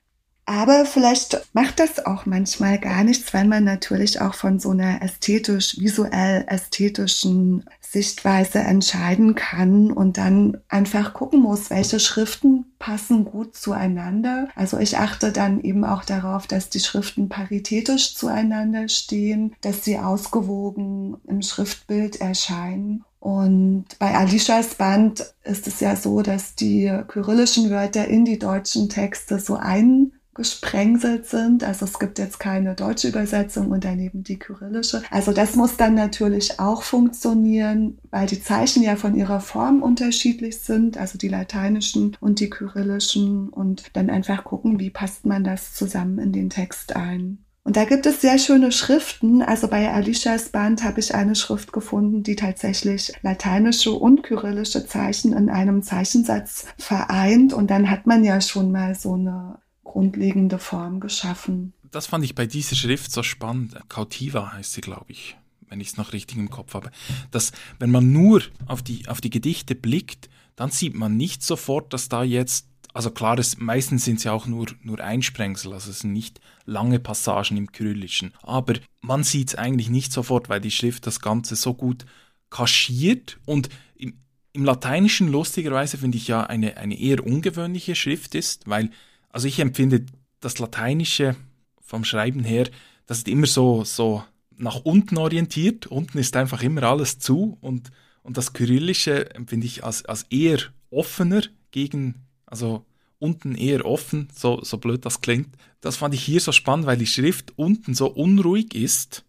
Aber 0.46 0.86
vielleicht 0.86 1.42
macht 1.54 1.80
das 1.80 2.06
auch 2.06 2.26
manchmal 2.26 2.78
gar 2.78 3.04
nichts, 3.04 3.34
weil 3.34 3.46
man 3.46 3.64
natürlich 3.64 4.20
auch 4.20 4.34
von 4.34 4.60
so 4.60 4.72
einer 4.72 5.02
ästhetisch, 5.02 5.80
visuell 5.80 6.46
ästhetischen 6.48 7.64
Sichtweise 7.80 8.60
entscheiden 8.60 9.36
kann 9.36 9.92
und 9.92 10.18
dann 10.18 10.58
einfach 10.68 11.14
gucken 11.14 11.42
muss, 11.42 11.70
welche 11.70 12.00
Schriften 12.00 12.66
passen 12.78 13.24
gut 13.24 13.56
zueinander. 13.56 14.50
Also 14.56 14.80
ich 14.80 14.98
achte 14.98 15.32
dann 15.32 15.62
eben 15.62 15.86
auch 15.86 16.04
darauf, 16.04 16.48
dass 16.48 16.70
die 16.70 16.80
Schriften 16.80 17.30
paritätisch 17.30 18.16
zueinander 18.16 18.90
stehen, 18.90 19.56
dass 19.62 19.86
sie 19.86 20.00
ausgewogen 20.00 21.18
im 21.28 21.42
Schriftbild 21.42 22.20
erscheinen. 22.20 23.06
Und 23.20 23.86
bei 24.00 24.14
Alishas 24.16 24.76
Band 24.76 25.34
ist 25.44 25.68
es 25.68 25.80
ja 25.80 25.96
so, 25.96 26.22
dass 26.22 26.56
die 26.56 26.92
kyrillischen 27.08 27.70
Wörter 27.70 28.08
in 28.08 28.26
die 28.26 28.40
deutschen 28.40 28.90
Texte 28.90 29.40
so 29.40 29.56
ein 29.56 30.12
gesprengselt 30.34 31.28
sind. 31.28 31.64
Also 31.64 31.86
es 31.86 32.00
gibt 32.00 32.20
jetzt 32.20 32.40
keine 32.40 32.76
deutsche 32.76 33.08
Übersetzung 33.08 33.72
und 33.72 33.84
daneben 33.84 34.24
die 34.24 34.40
kyrillische. 34.40 35.04
Also 35.12 35.32
das 35.32 35.56
muss 35.56 35.78
dann 35.78 35.96
natürlich 35.96 36.60
auch 36.60 36.84
funktionieren, 36.84 37.98
weil 38.12 38.28
die 38.28 38.42
Zeichen 38.42 38.84
ja 38.84 38.96
von 38.96 39.16
ihrer 39.16 39.40
Form 39.40 39.82
unterschiedlich 39.82 40.60
sind, 40.60 40.98
also 40.98 41.18
die 41.18 41.30
lateinischen 41.30 42.18
und 42.20 42.40
die 42.40 42.50
kyrillischen 42.50 43.50
und 43.50 43.84
dann 43.94 44.10
einfach 44.10 44.44
gucken, 44.44 44.80
wie 44.80 44.90
passt 44.90 45.26
man 45.26 45.44
das 45.44 45.74
zusammen 45.74 46.20
in 46.20 46.32
den 46.32 46.50
Text 46.50 46.96
ein. 46.96 47.40
Und 47.66 47.78
da 47.78 47.86
gibt 47.86 48.06
es 48.06 48.20
sehr 48.20 48.38
schöne 48.40 48.74
Schriften. 48.74 49.42
Also 49.42 49.70
bei 49.70 49.90
Alicias 49.90 50.50
Band 50.50 50.84
habe 50.84 51.00
ich 51.00 51.16
eine 51.16 51.34
Schrift 51.34 51.72
gefunden, 51.72 52.22
die 52.22 52.36
tatsächlich 52.36 53.14
lateinische 53.22 53.94
und 53.94 54.22
kyrillische 54.24 54.86
Zeichen 54.86 55.32
in 55.32 55.50
einem 55.50 55.82
Zeichensatz 55.82 56.66
vereint. 56.78 57.54
Und 57.54 57.72
dann 57.72 57.90
hat 57.90 58.06
man 58.06 58.26
ja 58.26 58.42
schon 58.42 58.74
mal 58.74 58.96
so 58.96 59.14
eine 59.14 59.60
grundlegende 59.84 60.60
Form 60.60 61.00
geschaffen. 61.00 61.74
Das 61.92 62.08
fand 62.08 62.24
ich 62.26 62.36
bei 62.36 62.46
dieser 62.46 62.76
Schrift 62.76 63.12
so 63.12 63.24
spannend. 63.24 63.78
Cautiva 63.90 64.54
heißt 64.54 64.74
sie, 64.74 64.82
glaube 64.82 65.06
ich, 65.12 65.38
wenn 65.68 65.80
ich 65.80 65.90
es 65.90 65.98
noch 65.98 66.14
richtig 66.14 66.38
im 66.38 66.50
Kopf 66.50 66.74
habe. 66.74 66.92
Dass, 67.32 67.52
wenn 67.80 67.92
man 67.92 68.12
nur 68.12 68.42
auf 68.66 68.82
die, 68.82 69.08
auf 69.08 69.22
die 69.22 69.30
Gedichte 69.30 69.76
blickt, 69.76 70.30
dann 70.56 70.72
sieht 70.72 70.96
man 70.96 71.18
nicht 71.18 71.44
sofort, 71.44 71.94
dass 71.94 72.10
da 72.10 72.24
jetzt, 72.24 72.68
also 72.94 73.12
klar, 73.12 73.38
es, 73.38 73.58
meistens 73.58 74.06
sind 74.06 74.18
es 74.18 74.24
ja 74.24 74.32
auch 74.32 74.48
nur, 74.48 74.68
nur 74.82 75.00
Einsprengsel, 75.00 75.74
also 75.74 75.92
es 75.92 76.00
sind 76.00 76.14
nicht 76.14 76.40
lange 76.66 77.00
Passagen 77.00 77.58
im 77.58 77.72
Kyrillischen. 77.72 78.34
Aber 78.42 78.76
man 79.02 79.24
sieht 79.24 79.50
es 79.50 79.56
eigentlich 79.56 79.90
nicht 79.90 80.12
sofort, 80.12 80.50
weil 80.50 80.62
die 80.62 80.72
Schrift 80.72 81.06
das 81.08 81.20
Ganze 81.20 81.56
so 81.56 81.74
gut 81.74 82.06
kaschiert 82.50 83.40
und 83.46 83.70
im, 83.96 84.20
im 84.54 84.64
Lateinischen 84.64 85.32
lustigerweise 85.32 85.98
finde 85.98 86.18
ich 86.18 86.28
ja 86.28 86.44
eine, 86.44 86.78
eine 86.78 87.00
eher 87.00 87.26
ungewöhnliche 87.26 87.96
Schrift 87.96 88.36
ist, 88.36 88.68
weil 88.68 88.92
also 89.34 89.48
ich 89.48 89.60
empfinde 89.60 90.06
das 90.40 90.60
Lateinische 90.60 91.36
vom 91.82 92.06
Schreiben 92.06 92.46
her, 92.46 92.70
das 93.06 93.18
ist 93.18 93.28
immer 93.28 93.48
so, 93.48 93.84
so 93.84 94.24
nach 94.56 94.86
unten 94.86 95.18
orientiert. 95.18 95.88
Unten 95.88 96.20
ist 96.20 96.38
einfach 96.38 96.64
immer 96.64 96.84
alles 96.84 97.20
zu 97.20 97.58
und, 97.60 97.92
und 98.22 98.38
das 98.38 98.54
Kyrillische 98.54 99.36
empfinde 99.36 99.66
ich 99.66 99.84
als, 99.84 100.06
als 100.06 100.24
eher 100.30 100.60
offener 100.90 101.42
gegen, 101.72 102.24
also 102.46 102.86
unten 103.20 103.56
eher 103.56 103.86
offen, 103.86 104.30
so, 104.34 104.64
so 104.64 104.78
blöd 104.78 105.06
das 105.06 105.22
klingt. 105.22 105.56
Das 105.82 105.98
fand 105.98 106.14
ich 106.14 106.24
hier 106.24 106.40
so 106.40 106.52
spannend, 106.52 106.86
weil 106.86 106.98
die 106.98 107.08
Schrift 107.08 107.54
unten 107.58 107.94
so 107.96 108.08
unruhig 108.08 108.76
ist 108.76 109.26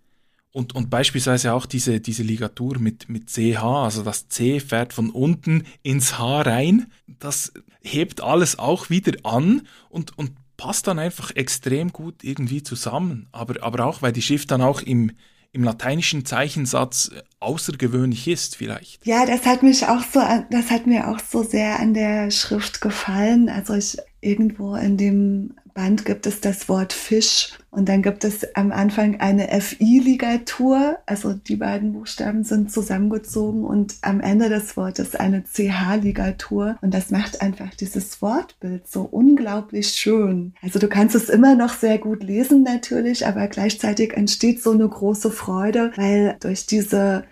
und, 0.55 0.73
und 0.73 0.89
beispielsweise 0.89 1.53
auch 1.53 1.67
diese, 1.67 2.01
diese 2.01 2.23
Ligatur 2.23 2.79
mit, 2.79 3.09
mit 3.09 3.29
CH, 3.29 3.61
also 3.61 4.05
das 4.05 4.29
C 4.29 4.61
fährt 4.61 4.93
von 4.93 5.11
unten 5.11 5.65
ins 5.83 6.17
H 6.17 6.43
rein. 6.43 6.87
Das 7.09 7.53
hebt 7.83 8.21
alles 8.21 8.57
auch 8.57 8.89
wieder 8.89 9.15
an 9.25 9.63
und, 9.89 10.17
und 10.17 10.31
passt 10.57 10.87
dann 10.87 11.01
einfach 11.01 11.35
extrem 11.35 11.93
gut 11.93 12.23
irgendwie 12.23 12.63
zusammen. 12.63 13.27
Aber, 13.33 13.65
aber 13.65 13.85
auch, 13.85 14.01
weil 14.01 14.13
die 14.13 14.23
Schrift 14.23 14.53
dann 14.53 14.63
auch 14.63 14.81
im, 14.81 15.11
im 15.51 15.65
lateinischen 15.65 16.25
Zeichensatz 16.25 17.11
außergewöhnlich 17.41 18.29
ist, 18.29 18.55
vielleicht. 18.55 19.05
Ja, 19.05 19.27
das 19.27 19.47
hat 19.47 19.65
mich 19.65 19.89
auch 19.89 20.05
so, 20.05 20.21
das 20.51 20.71
hat 20.71 20.87
mir 20.87 21.09
auch 21.09 21.19
so 21.19 21.43
sehr 21.43 21.81
an 21.81 21.95
der 21.95 22.31
Schrift 22.31 22.81
gefallen. 22.81 23.49
Also 23.49 23.75
ich 23.75 23.99
irgendwo 24.21 24.77
in 24.77 24.99
dem 24.99 25.55
Band 25.75 26.05
gibt 26.05 26.27
es 26.27 26.41
das 26.41 26.69
Wort 26.69 26.93
Fisch 26.93 27.53
und 27.71 27.89
dann 27.89 28.03
gibt 28.03 28.25
es 28.25 28.55
am 28.55 28.71
Anfang 28.71 29.21
eine 29.21 29.49
FI-Ligatur, 29.61 30.99
also 31.05 31.33
die 31.33 31.57
beiden 31.57 31.93
Buchstaben 31.93 32.45
sind 32.45 32.71
zusammengezogen 32.71 33.65
und 33.65 33.95
am 34.03 34.21
Ende 34.21 34.49
des 34.49 34.77
Wortes 34.77 35.17
eine 35.17 35.43
CH-Ligatur 35.43 36.77
und 36.81 36.95
das 36.95 37.11
macht 37.11 37.43
einfach 37.43 37.75
dieses 37.75 38.23
Wortbild 38.23 38.87
so 38.87 39.03
unglaublich 39.03 39.89
schön. 39.89 40.55
Also 40.63 40.79
du 40.79 40.89
kannst 40.89 41.17
es 41.17 41.29
immer 41.29 41.57
noch 41.57 41.75
sehr 41.75 41.99
gut 41.99 42.23
lesen 42.23 42.63
natürlich, 42.63 43.27
aber 43.27 43.49
gleichzeitig 43.49 44.15
entsteht 44.15 44.63
so 44.63 44.71
eine 44.71 44.89
große 44.89 45.33
Freude, 45.33 45.93
weil 45.97 46.37
durch 46.41 46.67
diese 46.67 47.25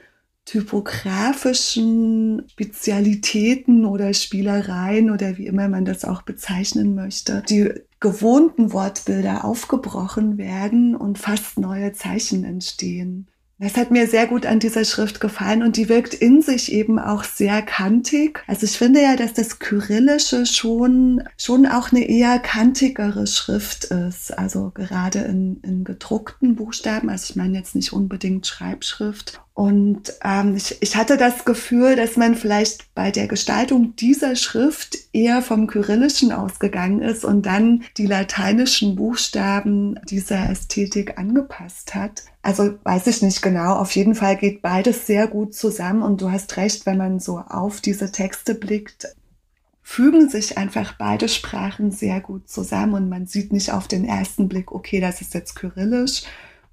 typografischen 0.44 2.42
Spezialitäten 2.48 3.84
oder 3.84 4.12
Spielereien 4.12 5.10
oder 5.10 5.38
wie 5.38 5.46
immer 5.46 5.68
man 5.68 5.84
das 5.84 6.04
auch 6.04 6.22
bezeichnen 6.22 6.94
möchte, 6.94 7.42
die 7.48 7.70
gewohnten 8.00 8.72
Wortbilder 8.72 9.44
aufgebrochen 9.44 10.38
werden 10.38 10.96
und 10.96 11.18
fast 11.18 11.58
neue 11.58 11.92
Zeichen 11.92 12.44
entstehen. 12.44 13.28
Das 13.62 13.76
hat 13.76 13.92
mir 13.92 14.08
sehr 14.08 14.26
gut 14.26 14.44
an 14.44 14.58
dieser 14.58 14.84
Schrift 14.84 15.20
gefallen 15.20 15.62
und 15.62 15.76
die 15.76 15.88
wirkt 15.88 16.14
in 16.14 16.42
sich 16.42 16.72
eben 16.72 16.98
auch 16.98 17.22
sehr 17.22 17.62
kantig. 17.62 18.42
Also 18.48 18.66
ich 18.66 18.76
finde 18.76 19.00
ja, 19.00 19.14
dass 19.14 19.34
das 19.34 19.60
Kyrillische 19.60 20.46
schon, 20.46 21.22
schon 21.38 21.66
auch 21.66 21.92
eine 21.92 22.08
eher 22.08 22.40
kantigere 22.40 23.28
Schrift 23.28 23.84
ist. 23.84 24.36
Also 24.36 24.72
gerade 24.74 25.20
in, 25.20 25.60
in 25.62 25.84
gedruckten 25.84 26.56
Buchstaben. 26.56 27.08
Also 27.08 27.30
ich 27.30 27.36
meine 27.36 27.56
jetzt 27.56 27.76
nicht 27.76 27.92
unbedingt 27.92 28.48
Schreibschrift. 28.48 29.40
Und 29.54 30.14
ähm, 30.24 30.56
ich, 30.56 30.80
ich 30.80 30.96
hatte 30.96 31.18
das 31.18 31.44
Gefühl, 31.44 31.94
dass 31.94 32.16
man 32.16 32.34
vielleicht 32.34 32.94
bei 32.94 33.10
der 33.10 33.26
Gestaltung 33.26 33.94
dieser 33.96 34.34
Schrift 34.34 34.96
eher 35.12 35.42
vom 35.42 35.66
Kyrillischen 35.66 36.32
ausgegangen 36.32 37.02
ist 37.02 37.22
und 37.24 37.44
dann 37.44 37.84
die 37.98 38.06
lateinischen 38.06 38.96
Buchstaben 38.96 40.00
dieser 40.08 40.48
Ästhetik 40.48 41.18
angepasst 41.18 41.94
hat. 41.94 42.22
Also 42.40 42.78
weiß 42.82 43.06
ich 43.08 43.20
nicht 43.20 43.42
genau. 43.42 43.74
Auf 43.74 43.94
jeden 43.94 44.14
Fall 44.14 44.36
geht 44.36 44.62
beides 44.62 45.06
sehr 45.06 45.26
gut 45.26 45.54
zusammen 45.54 46.02
und 46.02 46.22
du 46.22 46.30
hast 46.30 46.56
recht, 46.56 46.86
wenn 46.86 46.96
man 46.96 47.20
so 47.20 47.38
auf 47.38 47.82
diese 47.82 48.10
Texte 48.10 48.54
blickt, 48.54 49.14
fügen 49.82 50.30
sich 50.30 50.56
einfach 50.56 50.94
beide 50.96 51.28
Sprachen 51.28 51.90
sehr 51.90 52.20
gut 52.20 52.48
zusammen 52.48 52.94
und 52.94 53.08
man 53.10 53.26
sieht 53.26 53.52
nicht 53.52 53.70
auf 53.70 53.86
den 53.86 54.06
ersten 54.06 54.48
Blick, 54.48 54.72
okay, 54.72 55.00
das 55.00 55.20
ist 55.20 55.34
jetzt 55.34 55.56
Kyrillisch 55.56 56.22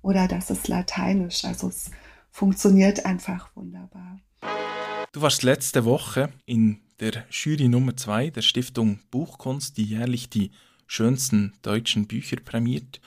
oder 0.01 0.29
das 0.29 0.49
ist 0.49 0.69
Lateinisch. 0.69 1.43
Also 1.43 1.67
es 1.67 1.91
funktioniert 2.31 3.05
einfach 3.05 3.55
wunderbar. 3.55 4.19
Du 5.11 5.21
warst 5.21 5.43
letzte 5.43 5.85
Woche 5.85 6.29
in 6.45 6.79
der 6.99 7.25
Jury 7.31 7.67
Nummer 7.67 7.95
2 7.95 8.29
der 8.29 8.41
Stiftung 8.41 8.99
Buchkunst, 9.11 9.77
die 9.77 9.85
jährlich 9.85 10.29
die 10.29 10.51
schönsten 10.87 11.53
deutschen 11.61 12.07
Bücher 12.07 12.37
prämiert. 12.37 13.01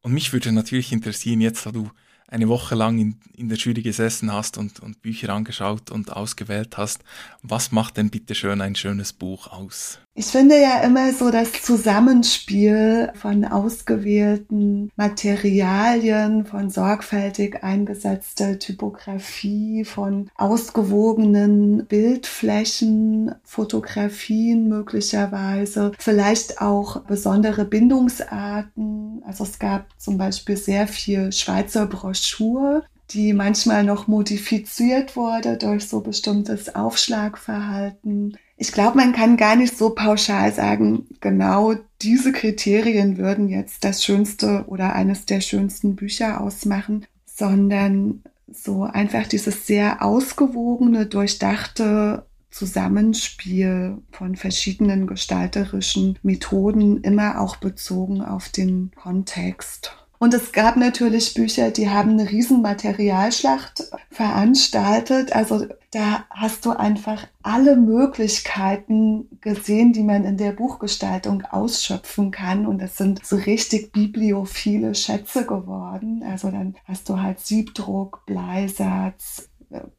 Und 0.00 0.12
mich 0.12 0.32
würde 0.32 0.52
natürlich 0.52 0.92
interessieren, 0.92 1.40
jetzt 1.40 1.66
da 1.66 1.72
du 1.72 1.90
eine 2.34 2.48
Woche 2.48 2.74
lang 2.74 2.98
in, 2.98 3.16
in 3.36 3.48
der 3.48 3.56
Jury 3.56 3.80
gesessen 3.80 4.32
hast 4.32 4.58
und, 4.58 4.80
und 4.80 5.00
Bücher 5.02 5.32
angeschaut 5.32 5.90
und 5.92 6.12
ausgewählt 6.12 6.76
hast, 6.76 7.04
was 7.42 7.70
macht 7.70 7.96
denn 7.96 8.10
bitte 8.10 8.34
schön 8.34 8.60
ein 8.60 8.74
schönes 8.74 9.12
Buch 9.12 9.46
aus? 9.46 10.00
Ich 10.16 10.26
finde 10.26 10.60
ja 10.60 10.80
immer 10.82 11.12
so 11.12 11.32
das 11.32 11.50
Zusammenspiel 11.60 13.10
von 13.16 13.44
ausgewählten 13.44 14.92
Materialien, 14.94 16.46
von 16.46 16.70
sorgfältig 16.70 17.64
eingesetzter 17.64 18.60
Typografie, 18.60 19.84
von 19.84 20.30
ausgewogenen 20.36 21.86
Bildflächen, 21.86 23.34
Fotografien 23.42 24.68
möglicherweise, 24.68 25.90
vielleicht 25.98 26.60
auch 26.60 27.00
besondere 27.00 27.64
Bindungsarten. 27.64 29.20
Also 29.26 29.42
es 29.42 29.58
gab 29.58 29.88
zum 29.98 30.16
Beispiel 30.16 30.56
sehr 30.56 30.86
viel 30.86 31.32
Schweizer 31.32 31.86
Broschur, 32.24 32.84
die 33.10 33.34
manchmal 33.34 33.84
noch 33.84 34.08
modifiziert 34.08 35.14
wurde 35.14 35.58
durch 35.58 35.88
so 35.88 36.00
bestimmtes 36.00 36.74
Aufschlagverhalten. 36.74 38.38
Ich 38.56 38.72
glaube, 38.72 38.96
man 38.96 39.12
kann 39.12 39.36
gar 39.36 39.56
nicht 39.56 39.76
so 39.76 39.90
pauschal 39.90 40.52
sagen, 40.52 41.06
genau 41.20 41.74
diese 42.00 42.32
Kriterien 42.32 43.18
würden 43.18 43.48
jetzt 43.48 43.84
das 43.84 44.02
schönste 44.02 44.64
oder 44.68 44.94
eines 44.94 45.26
der 45.26 45.42
schönsten 45.42 45.96
Bücher 45.96 46.40
ausmachen, 46.40 47.04
sondern 47.26 48.22
so 48.50 48.84
einfach 48.84 49.26
dieses 49.26 49.66
sehr 49.66 50.02
ausgewogene, 50.02 51.06
durchdachte 51.06 52.24
Zusammenspiel 52.50 53.98
von 54.12 54.36
verschiedenen 54.36 55.06
gestalterischen 55.06 56.18
Methoden, 56.22 57.02
immer 57.02 57.40
auch 57.40 57.56
bezogen 57.56 58.22
auf 58.22 58.48
den 58.48 58.92
Kontext. 58.94 60.03
Und 60.24 60.32
es 60.32 60.52
gab 60.52 60.78
natürlich 60.78 61.34
Bücher, 61.34 61.70
die 61.70 61.90
haben 61.90 62.12
eine 62.12 62.30
riesen 62.30 62.62
Materialschlacht 62.62 63.90
veranstaltet. 64.10 65.36
Also 65.36 65.66
da 65.90 66.24
hast 66.30 66.64
du 66.64 66.70
einfach 66.70 67.26
alle 67.42 67.76
Möglichkeiten 67.76 69.28
gesehen, 69.42 69.92
die 69.92 70.02
man 70.02 70.24
in 70.24 70.38
der 70.38 70.52
Buchgestaltung 70.52 71.42
ausschöpfen 71.42 72.30
kann. 72.30 72.64
Und 72.64 72.80
es 72.80 72.96
sind 72.96 73.22
so 73.22 73.36
richtig 73.36 73.92
bibliophile 73.92 74.94
Schätze 74.94 75.44
geworden. 75.44 76.24
Also 76.26 76.50
dann 76.50 76.74
hast 76.88 77.10
du 77.10 77.20
halt 77.20 77.40
Siebdruck, 77.40 78.24
Bleisatz, 78.24 79.50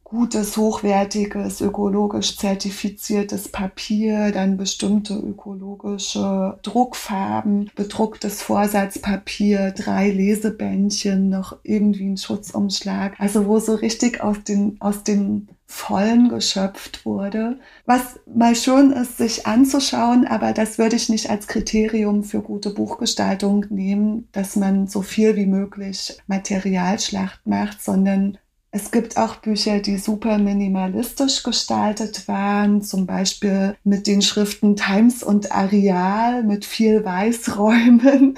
gutes, 0.04 0.56
hochwertiges, 0.56 1.60
ökologisch 1.60 2.36
zertifiziertes 2.36 3.48
Papier, 3.48 4.30
dann 4.32 4.56
bestimmte 4.56 5.14
ökologische 5.14 6.58
Druckfarben, 6.62 7.70
bedrucktes 7.74 8.42
Vorsatzpapier, 8.42 9.72
drei 9.72 10.10
Lesebändchen, 10.10 11.28
noch 11.28 11.56
irgendwie 11.64 12.08
ein 12.08 12.16
Schutzumschlag. 12.16 13.14
Also 13.18 13.46
wo 13.46 13.58
so 13.58 13.74
richtig 13.74 14.22
aus 14.22 14.42
den, 14.44 14.76
aus 14.80 15.02
dem 15.02 15.48
Vollen 15.68 16.28
geschöpft 16.28 17.04
wurde. 17.04 17.58
Was 17.84 18.20
mal 18.32 18.54
schön 18.54 18.92
ist, 18.92 19.16
sich 19.18 19.46
anzuschauen, 19.46 20.24
aber 20.24 20.52
das 20.52 20.78
würde 20.78 20.94
ich 20.94 21.08
nicht 21.08 21.28
als 21.28 21.48
Kriterium 21.48 22.22
für 22.22 22.40
gute 22.40 22.70
Buchgestaltung 22.70 23.66
nehmen, 23.70 24.28
dass 24.30 24.54
man 24.54 24.86
so 24.86 25.02
viel 25.02 25.34
wie 25.34 25.46
möglich 25.46 26.16
Materialschlacht 26.28 27.44
macht, 27.48 27.82
sondern 27.82 28.38
es 28.70 28.90
gibt 28.90 29.16
auch 29.16 29.36
Bücher, 29.36 29.80
die 29.80 29.96
super 29.96 30.38
minimalistisch 30.38 31.42
gestaltet 31.42 32.28
waren, 32.28 32.82
zum 32.82 33.06
Beispiel 33.06 33.76
mit 33.84 34.06
den 34.06 34.22
Schriften 34.22 34.76
Times 34.76 35.22
und 35.22 35.52
Areal, 35.52 36.42
mit 36.42 36.64
viel 36.64 37.04
Weißräumen 37.04 38.36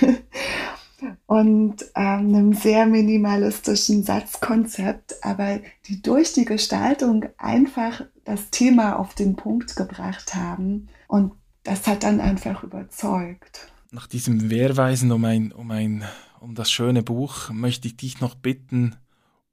und 1.26 1.82
ähm, 1.94 2.34
einem 2.34 2.52
sehr 2.54 2.86
minimalistischen 2.86 4.04
Satzkonzept, 4.04 5.16
aber 5.22 5.60
die 5.86 6.00
durch 6.00 6.32
die 6.32 6.44
Gestaltung 6.44 7.26
einfach 7.36 8.02
das 8.24 8.50
Thema 8.50 8.98
auf 8.98 9.14
den 9.14 9.36
Punkt 9.36 9.76
gebracht 9.76 10.34
haben. 10.34 10.88
Und 11.08 11.32
das 11.62 11.86
hat 11.86 12.04
dann 12.04 12.20
einfach 12.20 12.62
überzeugt. 12.62 13.68
Nach 13.90 14.06
diesem 14.06 14.50
Wehrweisen 14.50 15.12
um 15.12 15.24
ein, 15.24 15.52
um 15.52 15.70
ein, 15.70 16.04
um 16.40 16.54
das 16.54 16.70
schöne 16.70 17.02
Buch 17.02 17.50
möchte 17.50 17.88
ich 17.88 17.96
dich 17.96 18.20
noch 18.20 18.34
bitten, 18.34 18.96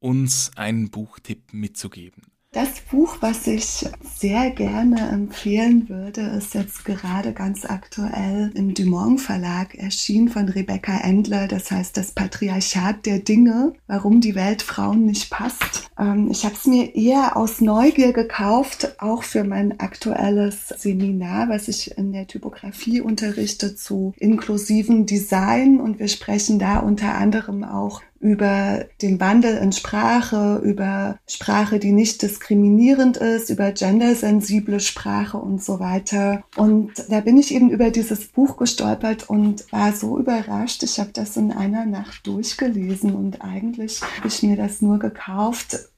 uns 0.02 0.52
einen 0.58 0.90
Buchtipp 0.90 1.54
mitzugeben. 1.54 2.24
Das 2.54 2.82
Buch, 2.82 3.20
was 3.22 3.48
ich 3.48 3.86
sehr 4.04 4.52
gerne 4.52 5.08
empfehlen 5.08 5.88
würde, 5.88 6.20
ist 6.20 6.54
jetzt 6.54 6.84
gerade 6.84 7.32
ganz 7.32 7.64
aktuell 7.64 8.52
im 8.56 8.74
Dumont 8.74 9.22
Verlag 9.22 9.74
erschienen 9.76 10.28
von 10.28 10.50
Rebecca 10.50 10.98
Endler. 10.98 11.48
Das 11.48 11.72
heißt 11.72 11.96
Das 11.96 12.12
Patriarchat 12.12 13.06
der 13.06 13.20
Dinge, 13.20 13.72
warum 13.88 14.20
die 14.20 14.36
Welt 14.36 14.64
Frauen 14.64 15.06
nicht 15.06 15.30
passt. 15.30 15.90
Ähm, 15.98 16.28
ich 16.30 16.44
habe 16.44 16.56
es 16.56 16.66
mir 16.66 16.94
eher 16.94 17.38
aus 17.38 17.62
Neugier 17.62 18.12
gekauft, 18.12 19.00
auch 19.00 19.24
für 19.24 19.46
mein 19.46 19.80
aktuelles 19.80 20.68
Seminar, 20.68 21.48
was 21.48 21.70
ich 21.70 21.98
in 21.98 22.12
der 22.12 22.28
Typografie 22.28 23.00
unterrichte 23.00 23.78
zu 23.78 24.14
inklusiven 24.18 25.06
Design. 25.06 25.80
Und 25.80 26.00
wir 26.00 26.10
sprechen 26.10 26.60
da 26.60 26.80
unter 26.80 27.16
anderem 27.16 27.64
auch 27.64 28.02
über 28.22 28.86
den 29.02 29.20
Wandel 29.20 29.58
in 29.58 29.72
Sprache, 29.72 30.62
über 30.64 31.18
Sprache, 31.28 31.80
die 31.80 31.92
nicht 31.92 32.22
diskriminierend 32.22 33.18
ist, 33.18 33.50
über 33.50 33.72
gendersensible 33.72 34.80
Sprache 34.80 35.38
und 35.38 35.64
so 35.64 35.80
weiter. 35.80 36.44
Und 36.56 36.92
da 37.10 37.22
bin 37.22 37.38
ich 37.38 37.54
eben 37.54 37.72
über 37.72 37.90
dieses 37.90 38.28
Buch 38.28 38.58
gestolpert 38.58 39.28
und 39.28 39.72
war 39.74 39.92
so 39.94 40.20
überrascht. 40.20 40.84
Ich 40.84 41.00
habe 41.00 41.10
das 41.12 41.36
in 41.36 41.52
einer 41.52 41.86
Nacht 41.86 42.28
durchgelesen 42.28 43.16
und 43.16 43.42
eigentlich 43.42 44.02
habe 44.02 44.28
ich 44.28 44.44
mir 44.44 44.56
das 44.56 44.84
nur 44.84 45.00
gekauft, 45.00 45.90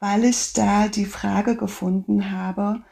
weil 0.00 0.24
ich 0.24 0.52
da 0.52 0.88
die 0.88 1.06
Frage 1.06 1.56
gefunden 1.56 2.30
habe, 2.30 2.82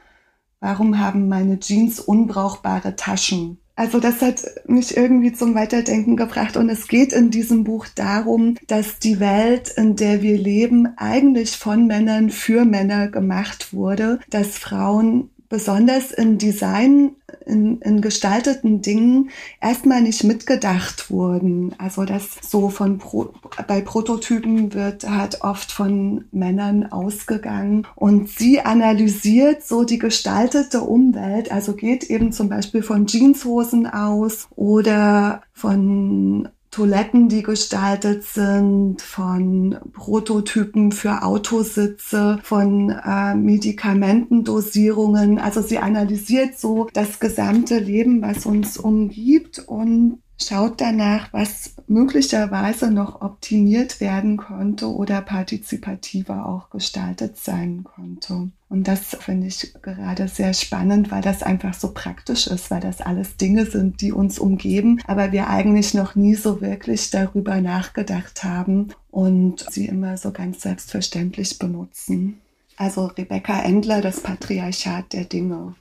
warum 0.60 0.98
haben 0.98 1.28
meine 1.28 1.60
Jeans 1.60 2.00
unbrauchbare 2.00 2.96
Taschen? 2.96 3.58
Also 3.76 4.00
das 4.00 4.22
hat 4.22 4.42
mich 4.66 4.96
irgendwie 4.96 5.34
zum 5.34 5.54
Weiterdenken 5.54 6.16
gebracht. 6.16 6.56
Und 6.56 6.70
es 6.70 6.88
geht 6.88 7.12
in 7.12 7.30
diesem 7.30 7.62
Buch 7.62 7.86
darum, 7.94 8.56
dass 8.66 8.98
die 8.98 9.20
Welt, 9.20 9.68
in 9.76 9.96
der 9.96 10.22
wir 10.22 10.38
leben, 10.38 10.88
eigentlich 10.96 11.58
von 11.58 11.86
Männern 11.86 12.30
für 12.30 12.64
Männer 12.64 13.08
gemacht 13.08 13.74
wurde, 13.74 14.18
dass 14.30 14.56
Frauen 14.56 15.28
besonders 15.48 16.10
in 16.10 16.38
Design, 16.38 17.16
in, 17.44 17.80
in 17.80 18.00
gestalteten 18.00 18.82
Dingen 18.82 19.30
erstmal 19.60 20.02
nicht 20.02 20.24
mitgedacht 20.24 21.10
wurden. 21.10 21.74
Also 21.78 22.04
das 22.04 22.36
so 22.42 22.68
von 22.68 22.98
Pro, 22.98 23.34
bei 23.66 23.80
Prototypen 23.80 24.74
wird 24.74 25.08
halt 25.08 25.42
oft 25.42 25.72
von 25.72 26.24
Männern 26.32 26.90
ausgegangen 26.90 27.86
und 27.94 28.28
sie 28.28 28.60
analysiert 28.60 29.66
so 29.66 29.84
die 29.84 29.98
gestaltete 29.98 30.80
Umwelt, 30.80 31.52
also 31.52 31.74
geht 31.74 32.04
eben 32.04 32.32
zum 32.32 32.48
Beispiel 32.48 32.82
von 32.82 33.06
Jeanshosen 33.06 33.86
aus 33.86 34.48
oder 34.56 35.42
von 35.52 36.48
Toiletten, 36.76 37.28
die 37.30 37.42
gestaltet 37.42 38.24
sind, 38.24 39.00
von 39.00 39.78
Prototypen 39.94 40.92
für 40.92 41.22
Autositze, 41.22 42.38
von 42.42 42.90
äh, 42.90 43.34
Medikamentendosierungen. 43.34 45.38
Also 45.38 45.62
sie 45.62 45.78
analysiert 45.78 46.58
so 46.58 46.86
das 46.92 47.18
gesamte 47.18 47.78
Leben, 47.78 48.20
was 48.20 48.44
uns 48.44 48.76
umgibt 48.76 49.60
und 49.60 50.18
schaut 50.42 50.80
danach, 50.80 51.32
was 51.32 51.74
möglicherweise 51.86 52.90
noch 52.90 53.22
optimiert 53.22 54.00
werden 54.00 54.36
konnte 54.36 54.88
oder 54.88 55.22
partizipativer 55.22 56.46
auch 56.46 56.70
gestaltet 56.70 57.38
sein 57.38 57.84
konnte. 57.84 58.50
Und 58.68 58.88
das 58.88 59.16
finde 59.20 59.46
ich 59.46 59.74
gerade 59.82 60.28
sehr 60.28 60.52
spannend, 60.52 61.10
weil 61.10 61.22
das 61.22 61.42
einfach 61.42 61.74
so 61.74 61.92
praktisch 61.92 62.48
ist, 62.48 62.70
weil 62.70 62.80
das 62.80 63.00
alles 63.00 63.36
Dinge 63.36 63.66
sind, 63.66 64.00
die 64.00 64.12
uns 64.12 64.38
umgeben, 64.38 65.00
aber 65.06 65.32
wir 65.32 65.48
eigentlich 65.48 65.94
noch 65.94 66.16
nie 66.16 66.34
so 66.34 66.60
wirklich 66.60 67.10
darüber 67.10 67.60
nachgedacht 67.60 68.42
haben 68.42 68.88
und 69.10 69.64
sie 69.70 69.86
immer 69.86 70.16
so 70.16 70.32
ganz 70.32 70.62
selbstverständlich 70.62 71.58
benutzen. 71.58 72.40
Also 72.76 73.06
Rebecca 73.06 73.62
Endler, 73.62 74.02
das 74.02 74.20
Patriarchat 74.20 75.12
der 75.12 75.24
Dinge. 75.24 75.74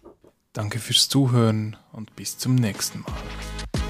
Danke 0.53 0.79
fürs 0.79 1.09
Zuhören 1.09 1.75
und 1.91 2.15
bis 2.15 2.37
zum 2.37 2.55
nächsten 2.55 3.01
Mal. 3.01 3.84